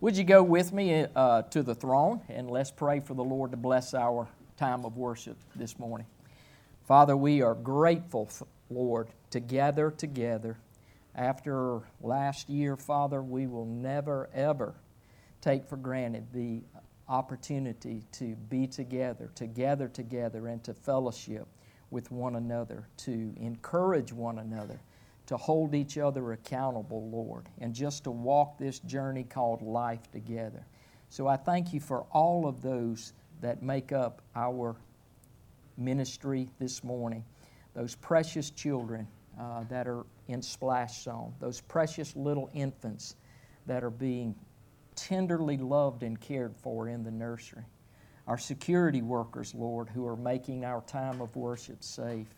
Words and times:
Would 0.00 0.16
you 0.16 0.22
go 0.22 0.44
with 0.44 0.72
me 0.72 1.06
uh, 1.16 1.42
to 1.42 1.64
the 1.64 1.74
throne 1.74 2.20
and 2.28 2.48
let's 2.48 2.70
pray 2.70 3.00
for 3.00 3.14
the 3.14 3.24
Lord 3.24 3.50
to 3.50 3.56
bless 3.56 3.94
our 3.94 4.28
time 4.56 4.84
of 4.84 4.96
worship 4.96 5.36
this 5.56 5.76
morning. 5.76 6.06
Father, 6.86 7.16
we 7.16 7.42
are 7.42 7.56
grateful, 7.56 8.30
Lord, 8.70 9.08
to 9.30 9.40
gather 9.40 9.90
together. 9.90 10.56
After 11.16 11.80
last 12.00 12.48
year, 12.48 12.76
Father, 12.76 13.20
we 13.24 13.48
will 13.48 13.66
never, 13.66 14.30
ever 14.32 14.76
take 15.40 15.68
for 15.68 15.76
granted 15.76 16.28
the 16.32 16.62
opportunity 17.08 18.04
to 18.12 18.36
be 18.36 18.68
together, 18.68 19.32
to 19.34 19.48
gather 19.48 19.88
together, 19.88 20.46
and 20.46 20.62
to 20.62 20.74
fellowship 20.74 21.48
with 21.90 22.12
one 22.12 22.36
another, 22.36 22.86
to 22.98 23.34
encourage 23.36 24.12
one 24.12 24.38
another 24.38 24.78
to 25.28 25.36
hold 25.36 25.74
each 25.74 25.98
other 25.98 26.32
accountable, 26.32 27.10
Lord, 27.10 27.50
and 27.60 27.74
just 27.74 28.04
to 28.04 28.10
walk 28.10 28.56
this 28.56 28.78
journey 28.80 29.24
called 29.24 29.60
life 29.60 30.10
together. 30.10 30.64
So 31.10 31.26
I 31.26 31.36
thank 31.36 31.74
you 31.74 31.80
for 31.80 32.06
all 32.12 32.46
of 32.46 32.62
those 32.62 33.12
that 33.42 33.62
make 33.62 33.92
up 33.92 34.22
our 34.34 34.74
ministry 35.76 36.48
this 36.58 36.82
morning, 36.82 37.24
those 37.74 37.94
precious 37.94 38.50
children 38.50 39.06
uh, 39.38 39.64
that 39.68 39.86
are 39.86 40.06
in 40.28 40.40
Splash 40.40 41.02
Zone, 41.02 41.34
those 41.40 41.60
precious 41.60 42.16
little 42.16 42.50
infants 42.54 43.14
that 43.66 43.84
are 43.84 43.90
being 43.90 44.34
tenderly 44.96 45.58
loved 45.58 46.04
and 46.04 46.18
cared 46.18 46.56
for 46.56 46.88
in 46.88 47.04
the 47.04 47.10
nursery, 47.10 47.64
our 48.26 48.38
security 48.38 49.02
workers, 49.02 49.54
Lord, 49.54 49.90
who 49.90 50.06
are 50.06 50.16
making 50.16 50.64
our 50.64 50.80
time 50.80 51.20
of 51.20 51.36
worship 51.36 51.84
safe 51.84 52.28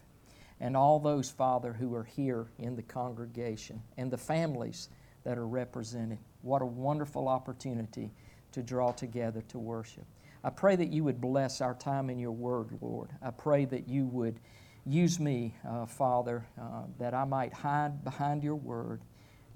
and 0.60 0.76
all 0.76 0.98
those, 0.98 1.30
Father, 1.30 1.72
who 1.72 1.94
are 1.94 2.04
here 2.04 2.48
in 2.58 2.76
the 2.76 2.82
congregation 2.82 3.82
and 3.96 4.10
the 4.10 4.18
families 4.18 4.88
that 5.24 5.38
are 5.38 5.46
represented. 5.46 6.18
What 6.42 6.62
a 6.62 6.66
wonderful 6.66 7.28
opportunity 7.28 8.10
to 8.52 8.62
draw 8.62 8.92
together 8.92 9.42
to 9.48 9.58
worship. 9.58 10.04
I 10.42 10.50
pray 10.50 10.76
that 10.76 10.90
you 10.90 11.04
would 11.04 11.20
bless 11.20 11.60
our 11.60 11.74
time 11.74 12.10
in 12.10 12.18
your 12.18 12.32
word, 12.32 12.70
Lord. 12.80 13.10
I 13.22 13.30
pray 13.30 13.64
that 13.66 13.88
you 13.88 14.06
would 14.06 14.40
use 14.86 15.20
me, 15.20 15.54
uh, 15.68 15.86
Father, 15.86 16.46
uh, 16.60 16.84
that 16.98 17.14
I 17.14 17.24
might 17.24 17.52
hide 17.52 18.02
behind 18.04 18.42
your 18.42 18.54
word 18.54 19.02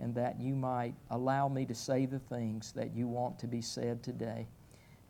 and 0.00 0.14
that 0.14 0.41
you 0.41 0.55
might 0.55 0.94
allow 1.10 1.48
me 1.48 1.64
to 1.66 1.75
say 1.75 2.05
the 2.05 2.19
things 2.19 2.72
that 2.72 2.94
you 2.94 3.06
want 3.06 3.38
to 3.38 3.47
be 3.47 3.62
said 3.62 4.02
today. 4.02 4.47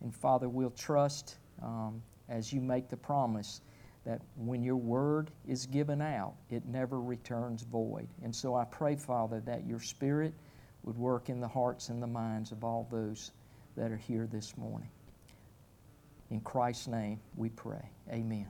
And 0.01 0.15
Father, 0.15 0.47
we'll 0.47 0.69
trust 0.69 1.37
um, 1.61 2.01
as 2.29 2.53
you 2.53 2.61
make 2.61 2.89
the 2.89 2.97
promise 2.97 3.61
that 4.05 4.21
when 4.35 4.63
your 4.63 4.75
word 4.75 5.31
is 5.47 5.65
given 5.65 6.01
out, 6.01 6.35
it 6.49 6.65
never 6.65 7.01
returns 7.01 7.63
void. 7.63 8.07
And 8.23 8.33
so 8.33 8.55
I 8.55 8.63
pray, 8.65 8.95
Father, 8.95 9.41
that 9.41 9.65
your 9.65 9.79
Spirit 9.79 10.33
would 10.83 10.97
work 10.97 11.29
in 11.29 11.39
the 11.39 11.47
hearts 11.47 11.89
and 11.89 12.01
the 12.01 12.07
minds 12.07 12.51
of 12.51 12.63
all 12.63 12.87
those 12.91 13.31
that 13.75 13.91
are 13.91 13.97
here 13.97 14.27
this 14.31 14.55
morning. 14.57 14.89
In 16.29 16.39
Christ's 16.41 16.87
name 16.87 17.19
we 17.35 17.49
pray. 17.49 17.89
Amen. 18.11 18.47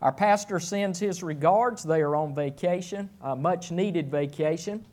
Our 0.00 0.12
pastor 0.12 0.58
sends 0.58 0.98
his 0.98 1.22
regards. 1.22 1.82
They 1.82 2.00
are 2.00 2.16
on 2.16 2.34
vacation, 2.34 3.10
a 3.20 3.36
much 3.36 3.70
needed 3.70 4.10
vacation. 4.10 4.86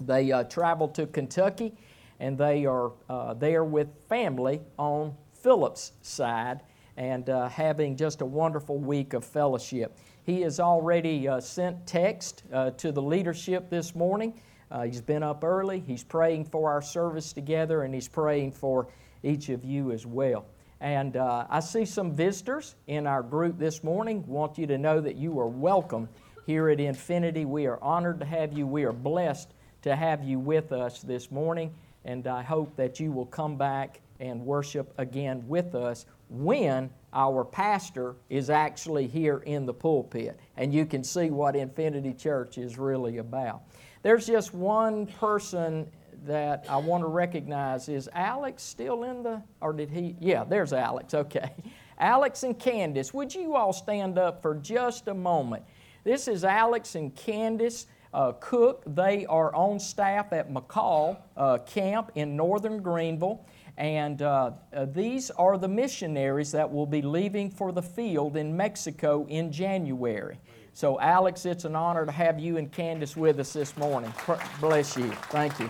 They 0.00 0.30
uh, 0.30 0.44
traveled 0.44 0.94
to 0.96 1.06
Kentucky 1.06 1.74
and 2.20 2.36
they 2.36 2.66
are 2.66 2.92
uh, 3.08 3.34
there 3.34 3.64
with 3.64 3.88
family 4.08 4.60
on 4.78 5.14
Philip's 5.32 5.92
side 6.02 6.60
and 6.96 7.30
uh, 7.30 7.48
having 7.48 7.96
just 7.96 8.20
a 8.20 8.26
wonderful 8.26 8.78
week 8.78 9.14
of 9.14 9.24
fellowship. 9.24 9.96
He 10.24 10.42
has 10.42 10.60
already 10.60 11.26
uh, 11.26 11.40
sent 11.40 11.86
text 11.86 12.44
uh, 12.52 12.70
to 12.72 12.92
the 12.92 13.02
leadership 13.02 13.70
this 13.70 13.94
morning. 13.94 14.40
Uh, 14.70 14.82
he's 14.82 15.00
been 15.00 15.22
up 15.22 15.44
early. 15.44 15.80
He's 15.86 16.04
praying 16.04 16.46
for 16.46 16.70
our 16.70 16.82
service 16.82 17.32
together, 17.32 17.82
and 17.82 17.92
he's 17.94 18.08
praying 18.08 18.52
for 18.52 18.88
each 19.22 19.48
of 19.48 19.64
you 19.64 19.92
as 19.92 20.06
well. 20.06 20.46
And 20.80 21.16
uh, 21.16 21.46
I 21.48 21.60
see 21.60 21.84
some 21.84 22.12
visitors 22.12 22.74
in 22.86 23.06
our 23.06 23.22
group 23.22 23.58
this 23.58 23.84
morning. 23.84 24.24
Want 24.26 24.58
you 24.58 24.66
to 24.66 24.78
know 24.78 25.00
that 25.00 25.16
you 25.16 25.38
are 25.38 25.46
welcome 25.46 26.08
here 26.46 26.68
at 26.70 26.80
Infinity. 26.80 27.44
We 27.44 27.66
are 27.66 27.78
honored 27.82 28.18
to 28.20 28.26
have 28.26 28.52
you. 28.52 28.66
We 28.66 28.84
are 28.84 28.92
blessed 28.92 29.52
to 29.82 29.94
have 29.94 30.24
you 30.24 30.38
with 30.38 30.72
us 30.72 31.00
this 31.00 31.30
morning, 31.30 31.74
and 32.04 32.26
I 32.26 32.42
hope 32.42 32.74
that 32.76 32.98
you 32.98 33.12
will 33.12 33.26
come 33.26 33.56
back 33.56 34.00
and 34.20 34.44
worship 34.44 34.92
again 34.98 35.46
with 35.48 35.74
us 35.74 36.06
when 36.32 36.90
our 37.12 37.44
pastor 37.44 38.16
is 38.30 38.48
actually 38.48 39.06
here 39.06 39.38
in 39.38 39.66
the 39.66 39.74
pulpit. 39.74 40.38
And 40.56 40.72
you 40.72 40.86
can 40.86 41.04
see 41.04 41.30
what 41.30 41.54
Infinity 41.54 42.14
Church 42.14 42.58
is 42.58 42.78
really 42.78 43.18
about. 43.18 43.62
There's 44.02 44.26
just 44.26 44.54
one 44.54 45.06
person 45.06 45.86
that 46.24 46.64
I 46.68 46.76
want 46.76 47.02
to 47.02 47.08
recognize. 47.08 47.88
Is 47.88 48.08
Alex 48.14 48.62
still 48.62 49.04
in 49.04 49.22
the, 49.22 49.42
or 49.60 49.72
did 49.72 49.90
he? 49.90 50.16
Yeah, 50.20 50.44
there's 50.44 50.72
Alex, 50.72 51.14
okay. 51.14 51.50
Alex 51.98 52.42
and 52.42 52.58
Candace, 52.58 53.12
would 53.12 53.34
you 53.34 53.54
all 53.54 53.72
stand 53.72 54.18
up 54.18 54.42
for 54.42 54.54
just 54.54 55.08
a 55.08 55.14
moment? 55.14 55.62
This 56.04 56.26
is 56.26 56.44
Alex 56.44 56.94
and 56.94 57.14
Candace. 57.14 57.86
Uh, 58.12 58.32
Cook, 58.40 58.82
they 58.86 59.24
are 59.26 59.54
on 59.54 59.78
staff 59.78 60.32
at 60.32 60.52
McCall 60.52 61.16
uh, 61.36 61.58
Camp 61.58 62.10
in 62.14 62.36
northern 62.36 62.82
Greenville. 62.82 63.46
And 63.82 64.22
uh, 64.22 64.52
uh, 64.72 64.84
these 64.84 65.32
are 65.32 65.58
the 65.58 65.66
missionaries 65.66 66.52
that 66.52 66.72
will 66.72 66.86
be 66.86 67.02
leaving 67.02 67.50
for 67.50 67.72
the 67.72 67.82
field 67.82 68.36
in 68.36 68.56
Mexico 68.56 69.26
in 69.28 69.50
January. 69.50 70.38
So, 70.72 71.00
Alex, 71.00 71.44
it's 71.46 71.64
an 71.64 71.74
honor 71.74 72.06
to 72.06 72.12
have 72.12 72.38
you 72.38 72.58
and 72.58 72.70
Candace 72.70 73.16
with 73.16 73.40
us 73.40 73.52
this 73.52 73.76
morning. 73.76 74.14
Bless 74.60 74.96
you. 74.96 75.10
Thank 75.30 75.58
you. 75.58 75.68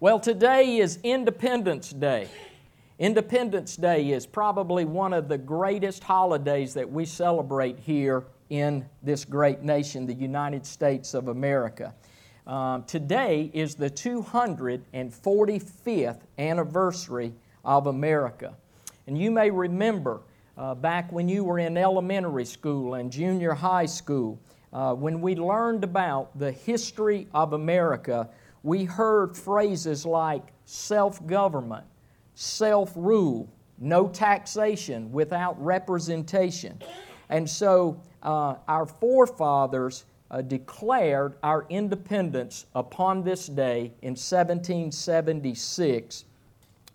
Well, 0.00 0.18
today 0.18 0.78
is 0.78 0.98
Independence 1.04 1.90
Day. 1.90 2.26
Independence 2.98 3.76
Day 3.76 4.10
is 4.10 4.26
probably 4.26 4.84
one 4.84 5.12
of 5.12 5.28
the 5.28 5.38
greatest 5.38 6.02
holidays 6.02 6.74
that 6.74 6.90
we 6.90 7.04
celebrate 7.04 7.78
here 7.78 8.24
in 8.50 8.84
this 9.00 9.24
great 9.24 9.62
nation, 9.62 10.06
the 10.06 10.14
United 10.14 10.66
States 10.66 11.14
of 11.14 11.28
America. 11.28 11.94
Um, 12.46 12.84
today 12.84 13.50
is 13.52 13.74
the 13.74 13.90
245th 13.90 16.20
anniversary 16.38 17.34
of 17.64 17.88
America. 17.88 18.54
And 19.08 19.18
you 19.18 19.32
may 19.32 19.50
remember 19.50 20.20
uh, 20.56 20.76
back 20.76 21.10
when 21.10 21.28
you 21.28 21.42
were 21.42 21.58
in 21.58 21.76
elementary 21.76 22.44
school 22.44 22.94
and 22.94 23.10
junior 23.10 23.52
high 23.52 23.86
school, 23.86 24.38
uh, 24.72 24.94
when 24.94 25.20
we 25.20 25.34
learned 25.34 25.82
about 25.82 26.38
the 26.38 26.52
history 26.52 27.26
of 27.34 27.52
America, 27.52 28.28
we 28.62 28.84
heard 28.84 29.36
phrases 29.36 30.06
like 30.06 30.52
self 30.66 31.26
government, 31.26 31.84
self 32.36 32.92
rule, 32.94 33.48
no 33.78 34.06
taxation 34.06 35.10
without 35.10 35.60
representation. 35.60 36.80
And 37.28 37.50
so 37.50 38.00
uh, 38.22 38.54
our 38.68 38.86
forefathers 38.86 40.04
uh, 40.30 40.42
declared 40.42 41.34
our 41.42 41.66
independence 41.68 42.66
upon 42.74 43.22
this 43.22 43.46
day 43.46 43.92
in 44.02 44.10
1776, 44.10 46.24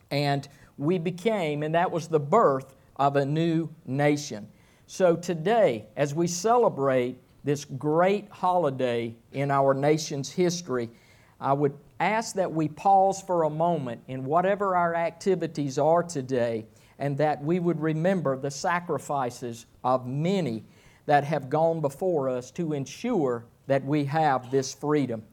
and 0.10 0.48
we 0.78 0.98
became, 0.98 1.64
and 1.64 1.76
that 1.76 1.92
was 1.92 2.08
the 2.08 2.20
birth 2.20 2.76
of 2.98 3.16
a 3.16 3.26
new 3.26 3.70
nation. 3.86 4.48
So 4.88 5.16
today, 5.16 5.86
as 5.96 6.14
we 6.14 6.28
celebrate 6.28 7.18
this 7.44 7.66
great 7.66 8.28
holiday 8.30 9.16
in 9.32 9.50
our 9.50 9.74
nation's 9.74 10.30
history, 10.30 10.90
I 11.40 11.54
would 11.54 11.74
ask 12.00 12.36
that 12.36 12.52
we 12.52 12.68
pause 12.68 13.22
for 13.22 13.44
a 13.44 13.50
moment 13.50 14.02
in 14.08 14.26
whatever 14.26 14.76
our 14.76 14.96
activities 14.96 15.78
are 15.78 16.04
today 16.04 16.66
and 17.00 17.18
that 17.18 17.44
we 17.44 17.60
would 17.60 17.80
remember 17.80 18.38
the 18.38 18.52
sacrifices 18.52 19.66
of 19.84 20.06
many 20.06 20.64
that 21.06 21.24
have 21.24 21.50
gone 21.50 21.82
before 21.82 22.30
us 22.30 22.52
to 22.52 22.74
ensure 22.74 23.46
that 23.68 23.84
we 23.86 24.06
have 24.06 24.52
this 24.52 24.74
freedom. 24.74 25.24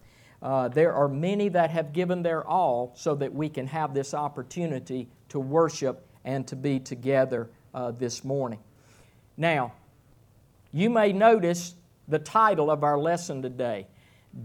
Uh, 0.40 0.68
there 0.68 0.92
are 0.92 1.08
many 1.08 1.48
that 1.48 1.70
have 1.70 1.92
given 1.92 2.22
their 2.22 2.46
all 2.46 2.92
so 2.94 3.14
that 3.14 3.32
we 3.32 3.48
can 3.48 3.66
have 3.66 3.92
this 3.92 4.14
opportunity 4.14 5.08
to 5.28 5.40
worship 5.40 6.06
and 6.24 6.46
to 6.46 6.56
be 6.56 6.78
together 6.78 7.50
uh, 7.74 7.90
this 7.90 8.24
morning. 8.24 8.60
Now, 9.36 9.72
you 10.72 10.90
may 10.90 11.12
notice 11.12 11.74
the 12.06 12.18
title 12.18 12.70
of 12.70 12.84
our 12.84 12.98
lesson 12.98 13.42
today 13.42 13.86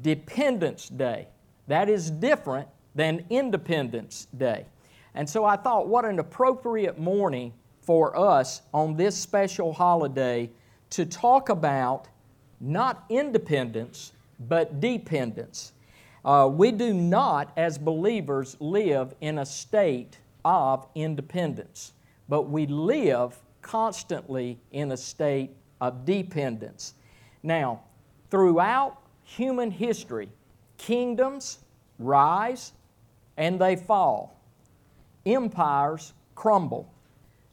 Dependence 0.01 0.89
Day. 0.89 1.27
That 1.67 1.89
is 1.89 2.09
different 2.09 2.67
than 2.95 3.25
Independence 3.29 4.27
Day. 4.35 4.65
And 5.15 5.29
so 5.29 5.45
I 5.45 5.55
thought, 5.55 5.87
what 5.87 6.05
an 6.05 6.19
appropriate 6.19 6.97
morning 6.97 7.53
for 7.81 8.17
us 8.17 8.61
on 8.73 8.95
this 8.95 9.15
special 9.15 9.73
holiday 9.73 10.49
to 10.93 11.05
talk 11.07 11.49
about 11.49 12.07
not 12.59 13.03
independence, 13.09 14.13
but 14.39 14.79
dependence. 14.79 15.73
Uh, 16.23 16.47
we 16.51 16.71
do 16.71 16.93
not, 16.93 17.51
as 17.57 17.79
believers, 17.79 18.55
live 18.59 19.15
in 19.19 19.39
a 19.39 19.45
state 19.45 20.19
of 20.45 20.85
independence, 20.93 21.93
but 22.29 22.43
we 22.43 22.67
live 22.67 23.35
constantly 23.63 24.59
in 24.71 24.91
a 24.91 24.97
state 24.97 25.49
of 25.81 26.05
dependence. 26.05 26.93
Now, 27.41 27.81
throughout 28.29 28.97
human 29.23 29.71
history, 29.71 30.29
kingdoms 30.77 31.57
rise, 31.97 32.71
and 33.37 33.59
they 33.59 33.75
fall. 33.77 34.39
Empires 35.25 36.13
crumble. 36.35 36.93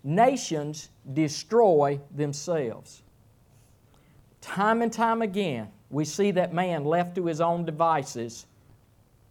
Nations 0.04 0.90
destroy 1.14 1.98
themselves. 2.14 3.02
Time 4.40 4.82
and 4.82 4.92
time 4.92 5.22
again, 5.22 5.68
we 5.90 6.04
see 6.04 6.30
that 6.32 6.54
man 6.54 6.84
left 6.84 7.14
to 7.16 7.26
his 7.26 7.40
own 7.40 7.64
devices 7.64 8.46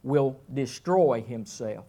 will 0.04 0.40
destroy 0.54 1.22
himself. 1.22 1.86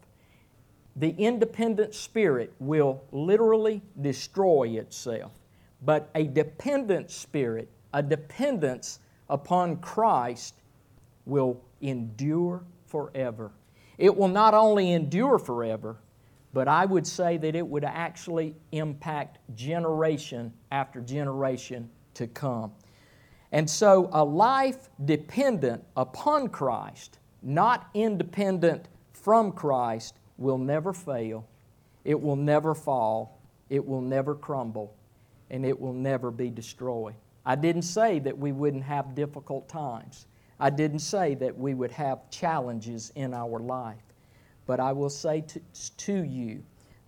The 0.97 1.15
independent 1.17 1.95
spirit 1.95 2.53
will 2.59 3.03
literally 3.13 3.83
destroy 4.01 4.69
itself. 4.79 5.33
But 5.83 6.11
a 6.15 6.25
dependent 6.25 7.11
spirit, 7.11 7.69
a 7.95 8.03
dependence 8.03 8.99
upon 9.29 9.77
Christ, 9.77 10.55
will 11.27 11.61
endure 11.81 12.65
forever. 12.87 13.53
It 13.99 14.17
will 14.17 14.29
not 14.29 14.55
only 14.55 14.93
endure 14.93 15.39
forever, 15.39 15.97
but 16.53 16.69
I 16.69 16.85
would 16.85 17.07
say 17.07 17.37
that 17.37 17.55
it 17.55 17.67
would 17.67 17.85
actually 17.85 18.57
impact 18.73 19.39
generation 19.55 20.53
after 20.73 21.01
generation 21.01 21.89
to 22.15 22.27
come. 22.27 22.73
And 23.53 23.69
so, 23.69 24.09
a 24.13 24.25
life 24.25 24.89
dependent 25.05 25.85
upon 25.97 26.49
Christ, 26.49 27.19
not 27.43 27.89
independent 27.95 28.89
from 29.13 29.53
Christ, 29.53 30.15
will 30.39 30.59
never 30.59 30.93
fail, 30.93 31.47
it 32.05 32.21
will 32.21 32.37
never 32.37 32.75
fall, 32.75 33.41
it 33.69 33.85
will 33.85 34.01
never 34.01 34.35
crumble, 34.35 34.95
and 35.51 35.67
it 35.67 35.79
will 35.79 35.93
never 35.93 36.31
be 36.31 36.49
destroyed. 36.49 37.15
I 37.45 37.57
didn't 37.57 37.83
say 37.83 38.19
that 38.21 38.39
we 38.39 38.53
wouldn't 38.53 38.85
have 38.85 39.15
difficult 39.15 39.69
times. 39.69 40.27
I 40.59 40.71
didn't 40.71 41.01
say 41.01 41.35
that 41.37 41.57
we 41.57 41.75
would 41.75 41.91
have 41.93 42.31
challenges 42.31 43.11
in 43.17 43.35
our 43.35 43.59
life. 43.59 44.03
But 44.67 44.79
I 44.79 44.93
will 44.93 45.11
say 45.11 45.41
to, 45.41 45.61
to 45.97 46.25
you 46.25 46.63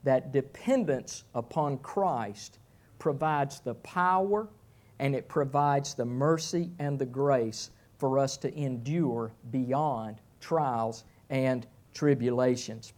that 0.05 0.33
dependence 0.33 1.25
upon 1.35 1.79
Christ 1.79 2.59
provides 2.99 3.61
the 3.61 3.75
power 3.77 4.49
and 5.03 5.17
it 5.17 5.27
provides 5.27 5.95
the 5.95 6.05
mercy 6.05 6.71
and 6.79 6.97
the 6.97 7.05
grace 7.05 7.71
for 7.99 8.21
us 8.21 8.37
to 8.37 8.57
endure 8.57 9.33
beyond 9.51 10.21
trials 10.41 11.03
and 11.29 11.67
tribulations. 11.93 12.93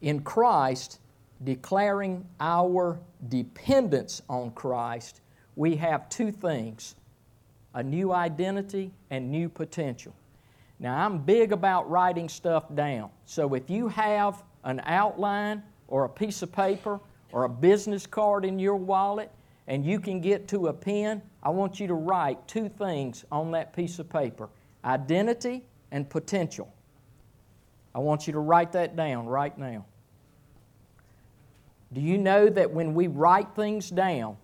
In 0.00 0.22
Christ, 0.22 0.98
declaring 1.44 2.26
our 2.40 2.98
dependence 3.28 4.22
on 4.28 4.50
Christ, 4.50 5.20
we 5.54 5.76
have 5.76 6.08
two 6.08 6.32
things 6.32 6.96
a 7.74 7.82
new 7.82 8.12
identity 8.12 8.90
and 9.10 9.30
new 9.30 9.48
potential. 9.48 10.12
Now, 10.80 11.06
I'm 11.06 11.18
big 11.18 11.52
about 11.52 11.88
writing 11.88 12.28
stuff 12.28 12.64
down. 12.74 13.10
So 13.24 13.54
if 13.54 13.70
you 13.70 13.86
have 13.86 14.42
an 14.64 14.82
outline 14.84 15.62
or 15.86 16.04
a 16.04 16.08
piece 16.08 16.42
of 16.42 16.50
paper 16.50 16.98
or 17.30 17.44
a 17.44 17.48
business 17.48 18.04
card 18.04 18.44
in 18.44 18.58
your 18.58 18.76
wallet 18.76 19.30
and 19.66 19.84
you 19.84 20.00
can 20.00 20.20
get 20.20 20.48
to 20.48 20.68
a 20.68 20.72
pen, 20.72 21.22
I 21.42 21.50
want 21.50 21.80
you 21.80 21.86
to 21.86 21.94
write 21.94 22.46
two 22.48 22.68
things 22.68 23.24
on 23.30 23.52
that 23.52 23.74
piece 23.74 23.98
of 23.98 24.08
paper 24.08 24.48
identity 24.84 25.62
and 25.90 26.08
potential. 26.08 26.72
I 27.94 28.00
want 28.00 28.26
you 28.26 28.32
to 28.32 28.40
write 28.40 28.72
that 28.72 28.96
down 28.96 29.26
right 29.26 29.56
now. 29.56 29.84
Do 31.92 32.00
you 32.00 32.18
know 32.18 32.48
that 32.48 32.70
when 32.70 32.94
we 32.94 33.06
write 33.06 33.54
things 33.54 33.90
down, 33.90 34.36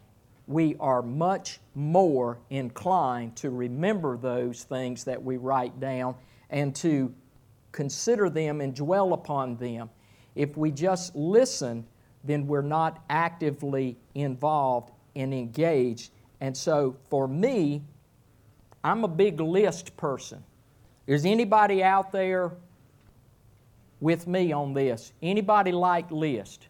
we 0.47 0.77
are 0.81 1.03
much 1.03 1.61
more 1.75 2.39
inclined 2.51 3.37
to 3.37 3.51
remember 3.51 4.17
those 4.17 4.65
things 4.65 5.05
that 5.05 5.23
we 5.23 5.37
write 5.37 5.81
down 5.81 6.15
and 6.51 6.75
to 6.77 7.13
consider 7.73 8.31
them 8.31 8.61
and 8.61 8.75
dwell 8.75 9.13
upon 9.13 9.57
them. 9.57 9.91
If 10.35 10.57
we 10.57 10.71
just 10.71 11.15
listen, 11.15 11.87
then 12.25 12.47
we're 12.47 12.63
not 12.63 13.03
actively 13.11 13.97
involved 14.15 14.91
and 15.15 15.33
engaged. 15.35 16.11
And 16.41 16.57
so 16.57 16.97
for 17.11 17.27
me, 17.27 17.83
I'm 18.85 19.05
a 19.05 19.09
big 19.09 19.41
list 19.41 19.97
person. 19.97 20.43
Is 21.07 21.25
anybody 21.25 21.83
out 21.83 22.13
there 22.13 22.53
with 24.01 24.27
me 24.27 24.53
on 24.53 24.73
this? 24.75 25.13
Anybody 25.23 25.73
like 25.73 26.11
list? 26.11 26.69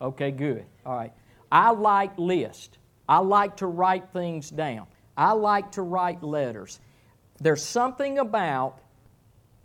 Okay, 0.00 0.30
good. 0.30 0.64
All 0.84 0.96
right. 0.96 1.12
I 1.50 1.70
like 1.70 2.16
list. 2.18 2.78
I 3.08 3.18
like 3.18 3.56
to 3.58 3.66
write 3.66 4.08
things 4.12 4.50
down. 4.50 4.86
I 5.16 5.32
like 5.32 5.72
to 5.72 5.82
write 5.82 6.22
letters. 6.22 6.80
There's 7.40 7.62
something 7.62 8.18
about 8.18 8.80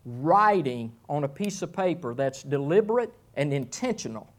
writing 0.06 0.92
on 1.10 1.24
a 1.24 1.28
piece 1.28 1.62
of 1.62 1.74
paper 1.74 2.14
that's 2.14 2.44
deliberate 2.44 3.14
and 3.36 3.54
intentional. 3.54 4.34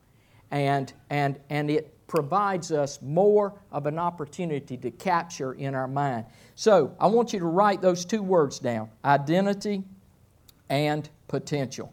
And, 0.51 0.93
and, 1.11 1.39
and 1.51 1.71
it 1.71 1.95
provides 2.12 2.70
us 2.70 3.00
more 3.00 3.55
of 3.70 3.87
an 3.87 3.99
opportunity 3.99 4.76
to 4.76 4.91
capture 4.91 5.55
in 5.55 5.75
our 5.75 5.88
mind. 5.88 6.26
So 6.56 6.94
I 7.00 7.06
want 7.06 7.32
you 7.32 7.38
to 7.38 7.47
write 7.47 7.81
those 7.81 8.05
two 8.05 8.23
words 8.23 8.59
down 8.59 8.91
identity 9.03 9.82
and 10.69 11.09
potential. 11.26 11.91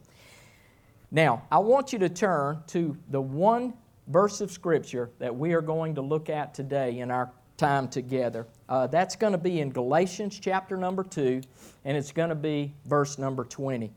Now, 1.09 1.43
I 1.49 1.59
want 1.59 1.93
you 1.93 1.99
to 1.99 2.09
turn 2.09 2.61
to 2.67 2.97
the 3.09 3.21
one 3.21 3.73
verse 4.07 4.41
of 4.41 4.51
Scripture 4.51 5.09
that 5.19 5.33
we 5.33 5.53
are 5.53 5.61
going 5.61 5.95
to 5.95 6.01
look 6.01 6.29
at 6.29 6.53
today 6.53 6.99
in 6.99 7.11
our 7.11 7.31
time 7.55 7.87
together. 7.87 8.45
Uh, 8.67 8.87
that's 8.87 9.15
going 9.15 9.31
to 9.31 9.37
be 9.37 9.61
in 9.61 9.69
Galatians 9.69 10.37
chapter 10.37 10.75
number 10.75 11.05
2, 11.05 11.39
and 11.85 11.95
it's 11.95 12.11
going 12.11 12.27
to 12.27 12.35
be 12.35 12.73
verse 12.87 13.17
number 13.17 13.45
20. 13.45 13.89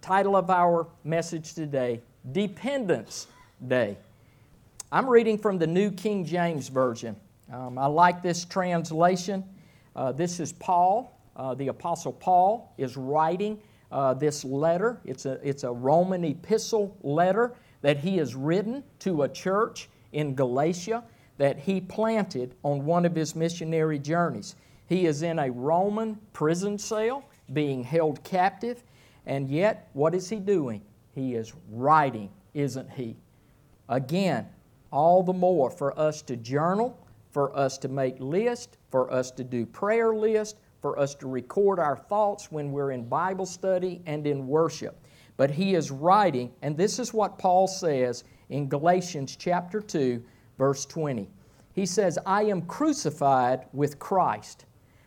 Title 0.00 0.34
of 0.34 0.50
our 0.50 0.88
message 1.04 1.54
today 1.54 2.00
Dependence 2.32 3.28
Day. 3.68 3.96
I'm 4.92 5.08
reading 5.08 5.38
from 5.38 5.56
the 5.56 5.68
New 5.68 5.92
King 5.92 6.24
James 6.24 6.66
Version. 6.66 7.14
Um, 7.52 7.78
I 7.78 7.86
like 7.86 8.22
this 8.22 8.44
translation. 8.44 9.44
Uh, 9.94 10.10
this 10.10 10.40
is 10.40 10.52
Paul, 10.52 11.16
uh, 11.36 11.54
the 11.54 11.68
Apostle 11.68 12.12
Paul, 12.12 12.74
is 12.76 12.96
writing 12.96 13.60
uh, 13.92 14.14
this 14.14 14.44
letter. 14.44 15.00
It's 15.04 15.26
a, 15.26 15.38
it's 15.48 15.62
a 15.62 15.70
Roman 15.70 16.24
epistle 16.24 16.96
letter 17.04 17.54
that 17.82 17.98
he 17.98 18.16
has 18.16 18.34
written 18.34 18.82
to 18.98 19.22
a 19.22 19.28
church 19.28 19.88
in 20.10 20.34
Galatia 20.34 21.04
that 21.38 21.56
he 21.56 21.80
planted 21.80 22.56
on 22.64 22.84
one 22.84 23.04
of 23.04 23.14
his 23.14 23.36
missionary 23.36 24.00
journeys. 24.00 24.56
He 24.88 25.06
is 25.06 25.22
in 25.22 25.38
a 25.38 25.52
Roman 25.52 26.18
prison 26.32 26.76
cell, 26.78 27.24
being 27.52 27.84
held 27.84 28.24
captive, 28.24 28.82
and 29.24 29.48
yet, 29.48 29.88
what 29.92 30.16
is 30.16 30.28
he 30.28 30.40
doing? 30.40 30.82
He 31.14 31.36
is 31.36 31.52
writing, 31.70 32.28
isn't 32.54 32.90
he? 32.90 33.16
Again, 33.88 34.48
all 34.90 35.22
the 35.22 35.32
more 35.32 35.70
for 35.70 35.98
us 35.98 36.22
to 36.22 36.36
journal, 36.36 36.98
for 37.30 37.56
us 37.56 37.78
to 37.78 37.88
make 37.88 38.16
lists, 38.18 38.76
for 38.90 39.12
us 39.12 39.30
to 39.32 39.44
do 39.44 39.64
prayer 39.64 40.14
lists, 40.14 40.58
for 40.80 40.98
us 40.98 41.14
to 41.16 41.28
record 41.28 41.78
our 41.78 41.96
thoughts 41.96 42.50
when 42.50 42.72
we're 42.72 42.90
in 42.90 43.08
Bible 43.08 43.46
study 43.46 44.02
and 44.06 44.26
in 44.26 44.46
worship. 44.46 44.96
But 45.36 45.50
he 45.50 45.74
is 45.74 45.90
writing, 45.90 46.52
and 46.62 46.76
this 46.76 46.98
is 46.98 47.14
what 47.14 47.38
Paul 47.38 47.66
says 47.66 48.24
in 48.48 48.68
Galatians 48.68 49.36
chapter 49.36 49.80
2, 49.80 50.22
verse 50.58 50.84
20. 50.86 51.30
He 51.72 51.86
says, 51.86 52.18
I 52.26 52.42
am 52.44 52.62
crucified 52.62 53.66
with 53.72 53.98
Christ. 53.98 54.66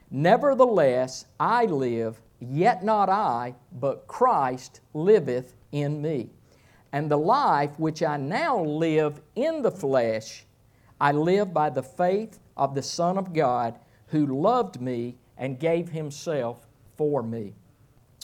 Nevertheless, 0.09 1.25
I 1.39 1.65
live, 1.65 2.21
yet 2.39 2.83
not 2.83 3.09
I, 3.09 3.55
but 3.73 4.07
Christ 4.07 4.81
liveth 4.93 5.55
in 5.71 6.01
me. 6.01 6.29
And 6.93 7.12
the 7.12 7.17
life 7.17 7.77
which 7.77 8.01
I 8.01 8.15
now 8.15 8.63
live 8.63 9.19
in 9.35 9.62
the 9.62 9.71
flesh, 9.71 10.45
I 11.01 11.12
live 11.12 11.53
by 11.53 11.69
the 11.69 11.83
faith 11.83 12.39
of 12.55 12.75
the 12.75 12.83
Son 12.83 13.17
of 13.17 13.33
God, 13.33 13.77
who 14.07 14.27
loved 14.27 14.79
me 14.79 15.17
and 15.38 15.59
gave 15.59 15.89
himself 15.89 16.65
for 16.95 17.21
me. 17.21 17.53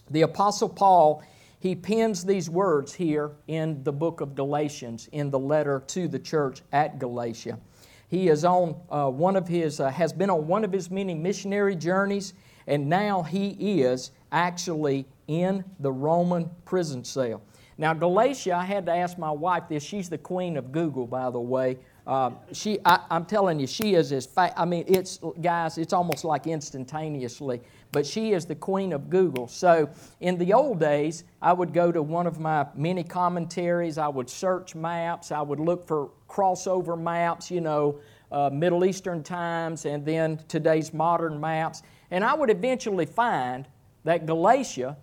The 0.10 0.22
Apostle 0.22 0.70
Paul 0.70 1.22
he 1.60 1.76
pens 1.76 2.24
these 2.24 2.50
words 2.50 2.94
here 2.94 3.32
in 3.48 3.84
the 3.84 3.92
book 3.92 4.22
of 4.22 4.34
Galatians, 4.34 5.10
in 5.12 5.30
the 5.30 5.40
letter 5.40 5.84
to 5.88 6.08
the 6.08 6.20
church 6.20 6.62
at 6.72 7.00
Galatia. 7.00 7.60
He 8.08 8.30
is 8.30 8.46
on 8.46 8.80
uh, 8.90 9.10
one 9.10 9.36
of 9.36 9.48
his, 9.48 9.82
uh, 9.82 9.90
has 9.90 10.14
been 10.14 10.30
on 10.30 10.48
one 10.48 10.64
of 10.64 10.72
his 10.72 10.90
many 10.90 11.14
missionary 11.14 11.76
journeys, 11.76 12.34
and 12.66 12.88
now 12.88 13.24
he 13.24 13.82
is 13.82 14.12
actually 14.32 15.06
in 15.28 15.66
the 15.80 15.92
Roman 15.92 16.50
prison 16.64 17.04
cell. 17.04 17.42
Now, 17.80 17.94
Galatia, 17.96 18.56
I 18.56 18.66
had 18.66 18.86
to 18.86 18.92
ask 18.94 19.18
my 19.18 19.32
wife 19.32 19.64
this. 19.70 19.82
She's 19.82 20.10
the 20.10 20.18
queen 20.18 20.58
of 20.58 20.72
Google, 20.72 21.08
by 21.08 21.32
the 21.32 21.40
way. 21.40 21.78
Uh, 22.06 22.32
she, 22.52 22.78
I, 22.86 23.00
am 23.10 23.26
telling 23.26 23.60
you, 23.60 23.66
she 23.66 23.96
is 23.96 24.12
as 24.12 24.28
fast. 24.28 24.54
I 24.56 24.66
mean, 24.66 24.84
it's 24.88 25.20
guys, 25.42 25.78
it's 25.78 25.94
almost 25.94 26.24
like 26.24 26.46
instantaneously 26.46 27.62
but 27.92 28.06
she 28.06 28.34
is 28.34 28.46
the 28.46 28.56
queen 28.56 28.94
of 28.94 29.10
Google. 29.10 29.48
So 29.48 29.90
in 30.20 30.38
the 30.38 30.54
old 30.54 30.80
days, 30.80 31.24
I 31.42 31.54
would 31.54 31.74
go 31.74 31.92
to 31.92 32.02
one 32.02 32.28
of 32.28 32.40
my 32.40 32.68
many 32.76 33.04
commentaries, 33.04 33.98
I 33.98 34.08
would 34.08 34.30
search 34.30 34.76
maps, 34.76 35.32
I 35.32 35.42
would 35.42 35.60
look 35.60 35.88
for 35.88 36.12
crossover 36.30 37.00
maps, 37.00 37.50
you 37.50 37.62
know, 37.62 38.00
uh, 38.32 38.50
Middle 38.52 38.86
Eastern 38.86 39.24
times 39.24 39.86
and 39.86 40.06
then 40.06 40.40
today's 40.48 40.94
modern 40.94 41.40
maps, 41.40 41.82
and 42.12 42.24
I 42.24 42.36
would 42.36 42.52
eventually 42.52 43.08
find 43.08 43.68
that 44.04 44.28
Galatia 44.28 44.98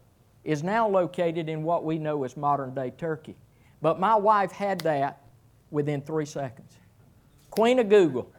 is 0.46 0.62
now 0.62 0.88
located 0.88 1.48
in 1.48 1.62
what 1.62 1.84
we 1.84 1.98
know 1.98 2.24
as 2.24 2.36
modern 2.36 2.74
day 2.74 2.92
Turkey. 2.96 3.36
But 3.82 4.00
my 4.00 4.14
wife 4.14 4.52
had 4.52 4.80
that 4.80 5.22
within 5.70 6.00
three 6.00 6.24
seconds. 6.24 6.72
Queen 7.50 7.78
of 7.78 7.88
Google. 7.88 8.30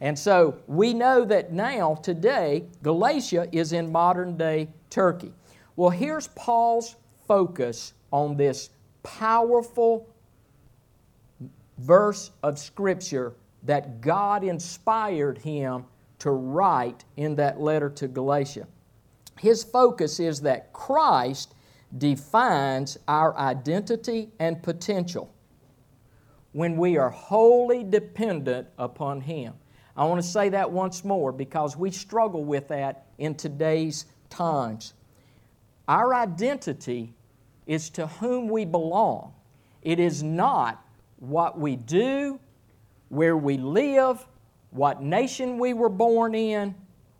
And 0.00 0.18
so 0.18 0.58
we 0.66 0.94
know 0.94 1.24
that 1.24 1.52
now, 1.52 1.96
today, 1.96 2.64
Galatia 2.82 3.48
is 3.50 3.72
in 3.72 3.90
modern 3.90 4.36
day 4.36 4.68
Turkey. 4.90 5.32
Well, 5.74 5.90
here's 5.90 6.28
Paul's 6.28 6.96
focus 7.26 7.94
on 8.10 8.36
this 8.36 8.70
powerful 9.02 10.08
verse 11.78 12.30
of 12.42 12.58
Scripture 12.58 13.34
that 13.64 14.00
God 14.00 14.44
inspired 14.44 15.38
him 15.38 15.84
to 16.20 16.30
write 16.30 17.04
in 17.16 17.36
that 17.36 17.60
letter 17.60 17.90
to 17.90 18.08
Galatia. 18.08 18.66
His 19.38 19.64
focus 19.64 20.18
is 20.20 20.40
that 20.42 20.72
Christ 20.72 21.54
defines 21.96 22.98
our 23.06 23.36
identity 23.36 24.30
and 24.38 24.62
potential 24.62 25.32
when 26.52 26.76
we 26.76 26.96
are 26.96 27.10
wholly 27.10 27.84
dependent 27.84 28.66
upon 28.78 29.20
Him. 29.20 29.54
I 29.96 30.04
want 30.04 30.22
to 30.22 30.26
say 30.26 30.48
that 30.50 30.70
once 30.70 31.04
more 31.04 31.32
because 31.32 31.76
we 31.76 31.90
struggle 31.90 32.44
with 32.44 32.68
that 32.68 33.06
in 33.18 33.34
today's 33.34 34.06
times. 34.30 34.94
Our 35.88 36.14
identity 36.14 37.14
is 37.66 37.90
to 37.90 38.06
whom 38.06 38.48
we 38.48 38.64
belong. 38.64 39.32
It 39.82 40.00
is 40.00 40.22
not 40.22 40.84
what 41.18 41.58
we 41.58 41.76
do, 41.76 42.40
where 43.08 43.36
we 43.36 43.56
live, 43.56 44.26
what 44.70 45.02
nation 45.02 45.58
we 45.58 45.72
were 45.72 45.88
born 45.88 46.34
in, 46.34 46.74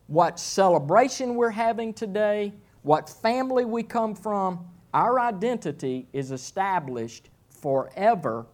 what 0.06 0.38
celebration 0.38 1.34
we're 1.34 1.50
having 1.50 1.92
today, 1.92 2.52
what 2.82 3.08
family 3.08 3.64
we 3.64 3.82
come 3.82 4.14
from. 4.14 4.64
Our 4.94 5.18
identity 5.20 6.06
is 6.12 6.30
established 6.30 7.30
forever 7.48 8.46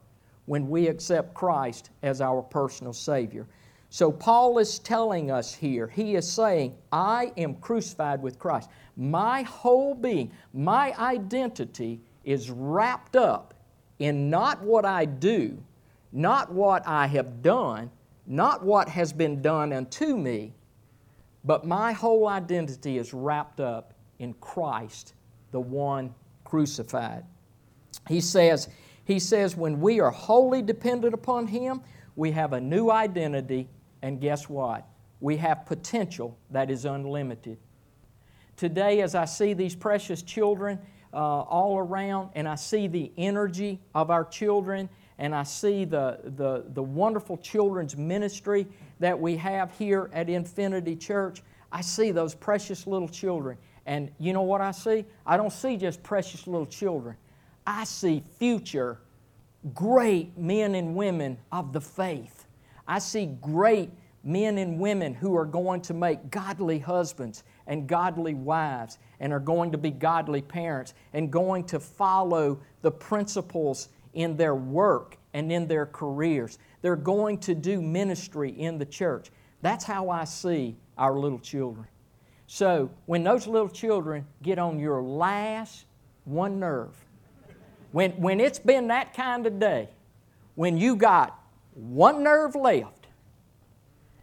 when 0.47 0.69
we 0.69 0.89
accept 0.89 1.35
Christ 1.35 1.91
as 2.03 2.21
our 2.21 2.43
personal 2.43 2.93
Savior. 2.93 3.47
So, 3.91 4.11
Paul 4.11 4.57
is 4.57 4.79
telling 4.79 5.31
us 5.31 5.53
here, 5.55 5.87
he 5.87 6.15
is 6.15 6.27
saying, 6.27 6.75
I 6.91 7.31
am 7.37 7.57
crucified 7.57 8.23
with 8.23 8.39
Christ. 8.39 8.71
My 8.97 9.43
whole 9.43 9.95
being, 9.95 10.33
my 10.55 10.99
identity 10.99 12.01
is 12.25 12.51
wrapped 12.51 13.17
up 13.17 13.53
in 13.99 14.31
not 14.31 14.63
what 14.63 14.87
I 14.87 15.05
do, 15.05 15.63
not 16.11 16.51
what 16.51 16.87
I 16.87 17.07
have 17.09 17.43
done, 17.43 17.91
not 18.27 18.65
what 18.65 18.89
has 18.89 19.13
been 19.13 19.43
done 19.43 19.75
unto 19.75 20.17
me, 20.17 20.55
but 21.45 21.67
my 21.67 21.93
whole 21.93 22.29
identity 22.29 22.99
is 22.99 23.13
wrapped 23.13 23.61
up 23.61 23.95
in 24.19 24.35
Christ, 24.35 25.15
the 25.51 25.61
one 25.61 26.15
crucified. 26.45 27.25
He 28.09 28.21
says, 28.21 28.69
he 29.05 29.19
says, 29.19 29.57
when 29.57 29.81
we 29.81 30.01
are 30.01 30.11
wholly 30.11 30.63
dependent 30.63 31.15
upon 31.15 31.47
Him, 31.49 31.83
we 32.15 32.31
have 32.33 32.53
a 32.53 32.61
new 32.61 32.91
identity 32.91 33.69
and 34.03 34.21
guess 34.21 34.49
what? 34.49 34.87
We 35.21 35.37
have 35.39 35.67
potential 35.67 36.37
that 36.51 36.71
is 36.71 36.85
unlimited. 36.85 37.59
Today, 38.57 39.01
as 39.01 39.15
I 39.15 39.25
see 39.25 39.55
these 39.55 39.75
precious 39.75 40.23
children 40.23 40.79
uh, 41.13 41.17
all 41.17 41.79
around, 41.79 42.31
and 42.35 42.49
I 42.49 42.57
see 42.57 42.87
the 42.89 43.13
energy 43.17 43.81
of 43.95 44.11
our 44.11 44.25
children, 44.25 44.89
and 45.19 45.35
I 45.35 45.45
see 45.45 45.85
the, 45.85 46.19
the, 46.25 46.65
the 46.73 46.83
wonderful 46.83 47.37
children's 47.37 47.97
ministry 47.97 48.67
that 49.03 49.21
we 49.21 49.37
have 49.37 49.71
here 49.79 50.11
at 50.13 50.29
Infinity 50.29 50.97
Church, 50.97 51.43
I 51.71 51.81
see 51.83 52.11
those 52.11 52.35
precious 52.35 52.87
little 52.87 53.09
children. 53.09 53.59
And 53.87 54.11
you 54.19 54.33
know 54.33 54.43
what 54.43 54.61
I 54.61 54.71
see? 54.71 55.05
I 55.27 55.37
don't 55.37 55.53
see 55.53 55.77
just 55.77 56.03
precious 56.03 56.47
little 56.47 56.67
children. 56.67 57.17
I 57.67 57.85
see 57.85 58.25
future 58.39 58.99
great 59.75 60.37
men 60.37 60.75
and 60.75 60.97
women 60.97 61.39
of 61.53 61.73
the 61.73 61.81
faith 61.81 62.43
I 62.87 62.99
see 62.99 63.27
great 63.41 63.91
men 64.25 64.59
and 64.59 64.79
women 64.79 65.15
who 65.15 65.37
are 65.37 65.45
going 65.45 65.81
to 65.83 65.95
make 65.95 66.31
godly 66.31 66.79
husbands 66.79 67.45
and 67.67 67.87
godly 67.87 68.35
wives 68.35 68.99
and 69.21 69.33
are 69.33 69.41
going 69.41 69.73
to 69.73 69.79
be 69.79 69.91
godly 69.91 70.43
parents 70.43 70.95
and 71.13 71.31
going 71.31 71.65
to 71.65 71.81
follow 71.81 72.61
the 72.83 72.91
principles 72.91 73.89
in 74.15 74.37
their 74.37 74.55
work 74.55 75.17
and 75.33 75.51
in 75.51 75.67
their 75.67 75.87
careers. 75.87 76.59
They're 76.83 76.97
going 76.97 77.39
to 77.39 77.55
do 77.55 77.81
ministry 77.81 78.51
in 78.51 78.79
the 78.79 78.85
church. 78.85 79.31
That's 79.63 79.85
how 79.85 80.11
I 80.11 80.25
see 80.25 80.77
our 80.99 81.17
little 81.17 81.39
children. 81.39 81.87
So, 82.49 82.91
when 83.07 83.23
those 83.23 83.47
little 83.47 83.69
children 83.69 84.27
get 84.43 84.59
on 84.59 84.79
your 84.79 85.01
last 85.01 85.87
one 86.25 86.61
nerve, 86.61 86.95
when, 87.93 88.11
when 88.13 88.41
it's 88.41 88.59
been 88.59 88.89
that 88.89 89.15
kind 89.15 89.47
of 89.47 89.59
day, 89.59 89.89
when 90.57 90.77
you 90.77 90.97
got 90.97 91.39
one 91.75 92.23
nerve 92.23 92.55
left, 92.55 93.07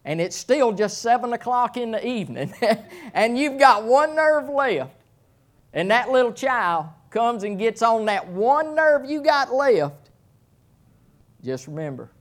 and 0.05 0.21
it's 0.21 0.35
still 0.35 0.71
just 0.71 1.01
7 1.01 1.33
o'clock 1.33 1.77
in 1.77 1.91
the 1.91 2.05
evening, 2.05 2.53
and 3.13 3.37
you've 3.37 3.57
got 3.57 3.85
one 3.85 4.15
nerve 4.15 4.49
left, 4.49 4.93
and 5.73 5.89
that 5.89 6.11
little 6.11 6.33
child 6.33 6.87
comes 7.09 7.43
and 7.43 7.57
gets 7.57 7.81
on 7.81 8.05
that 8.05 8.27
one 8.27 8.75
nerve 8.75 9.09
you 9.09 9.23
got 9.23 9.51
left, 9.51 10.09
just 11.43 11.67
remember 11.67 12.11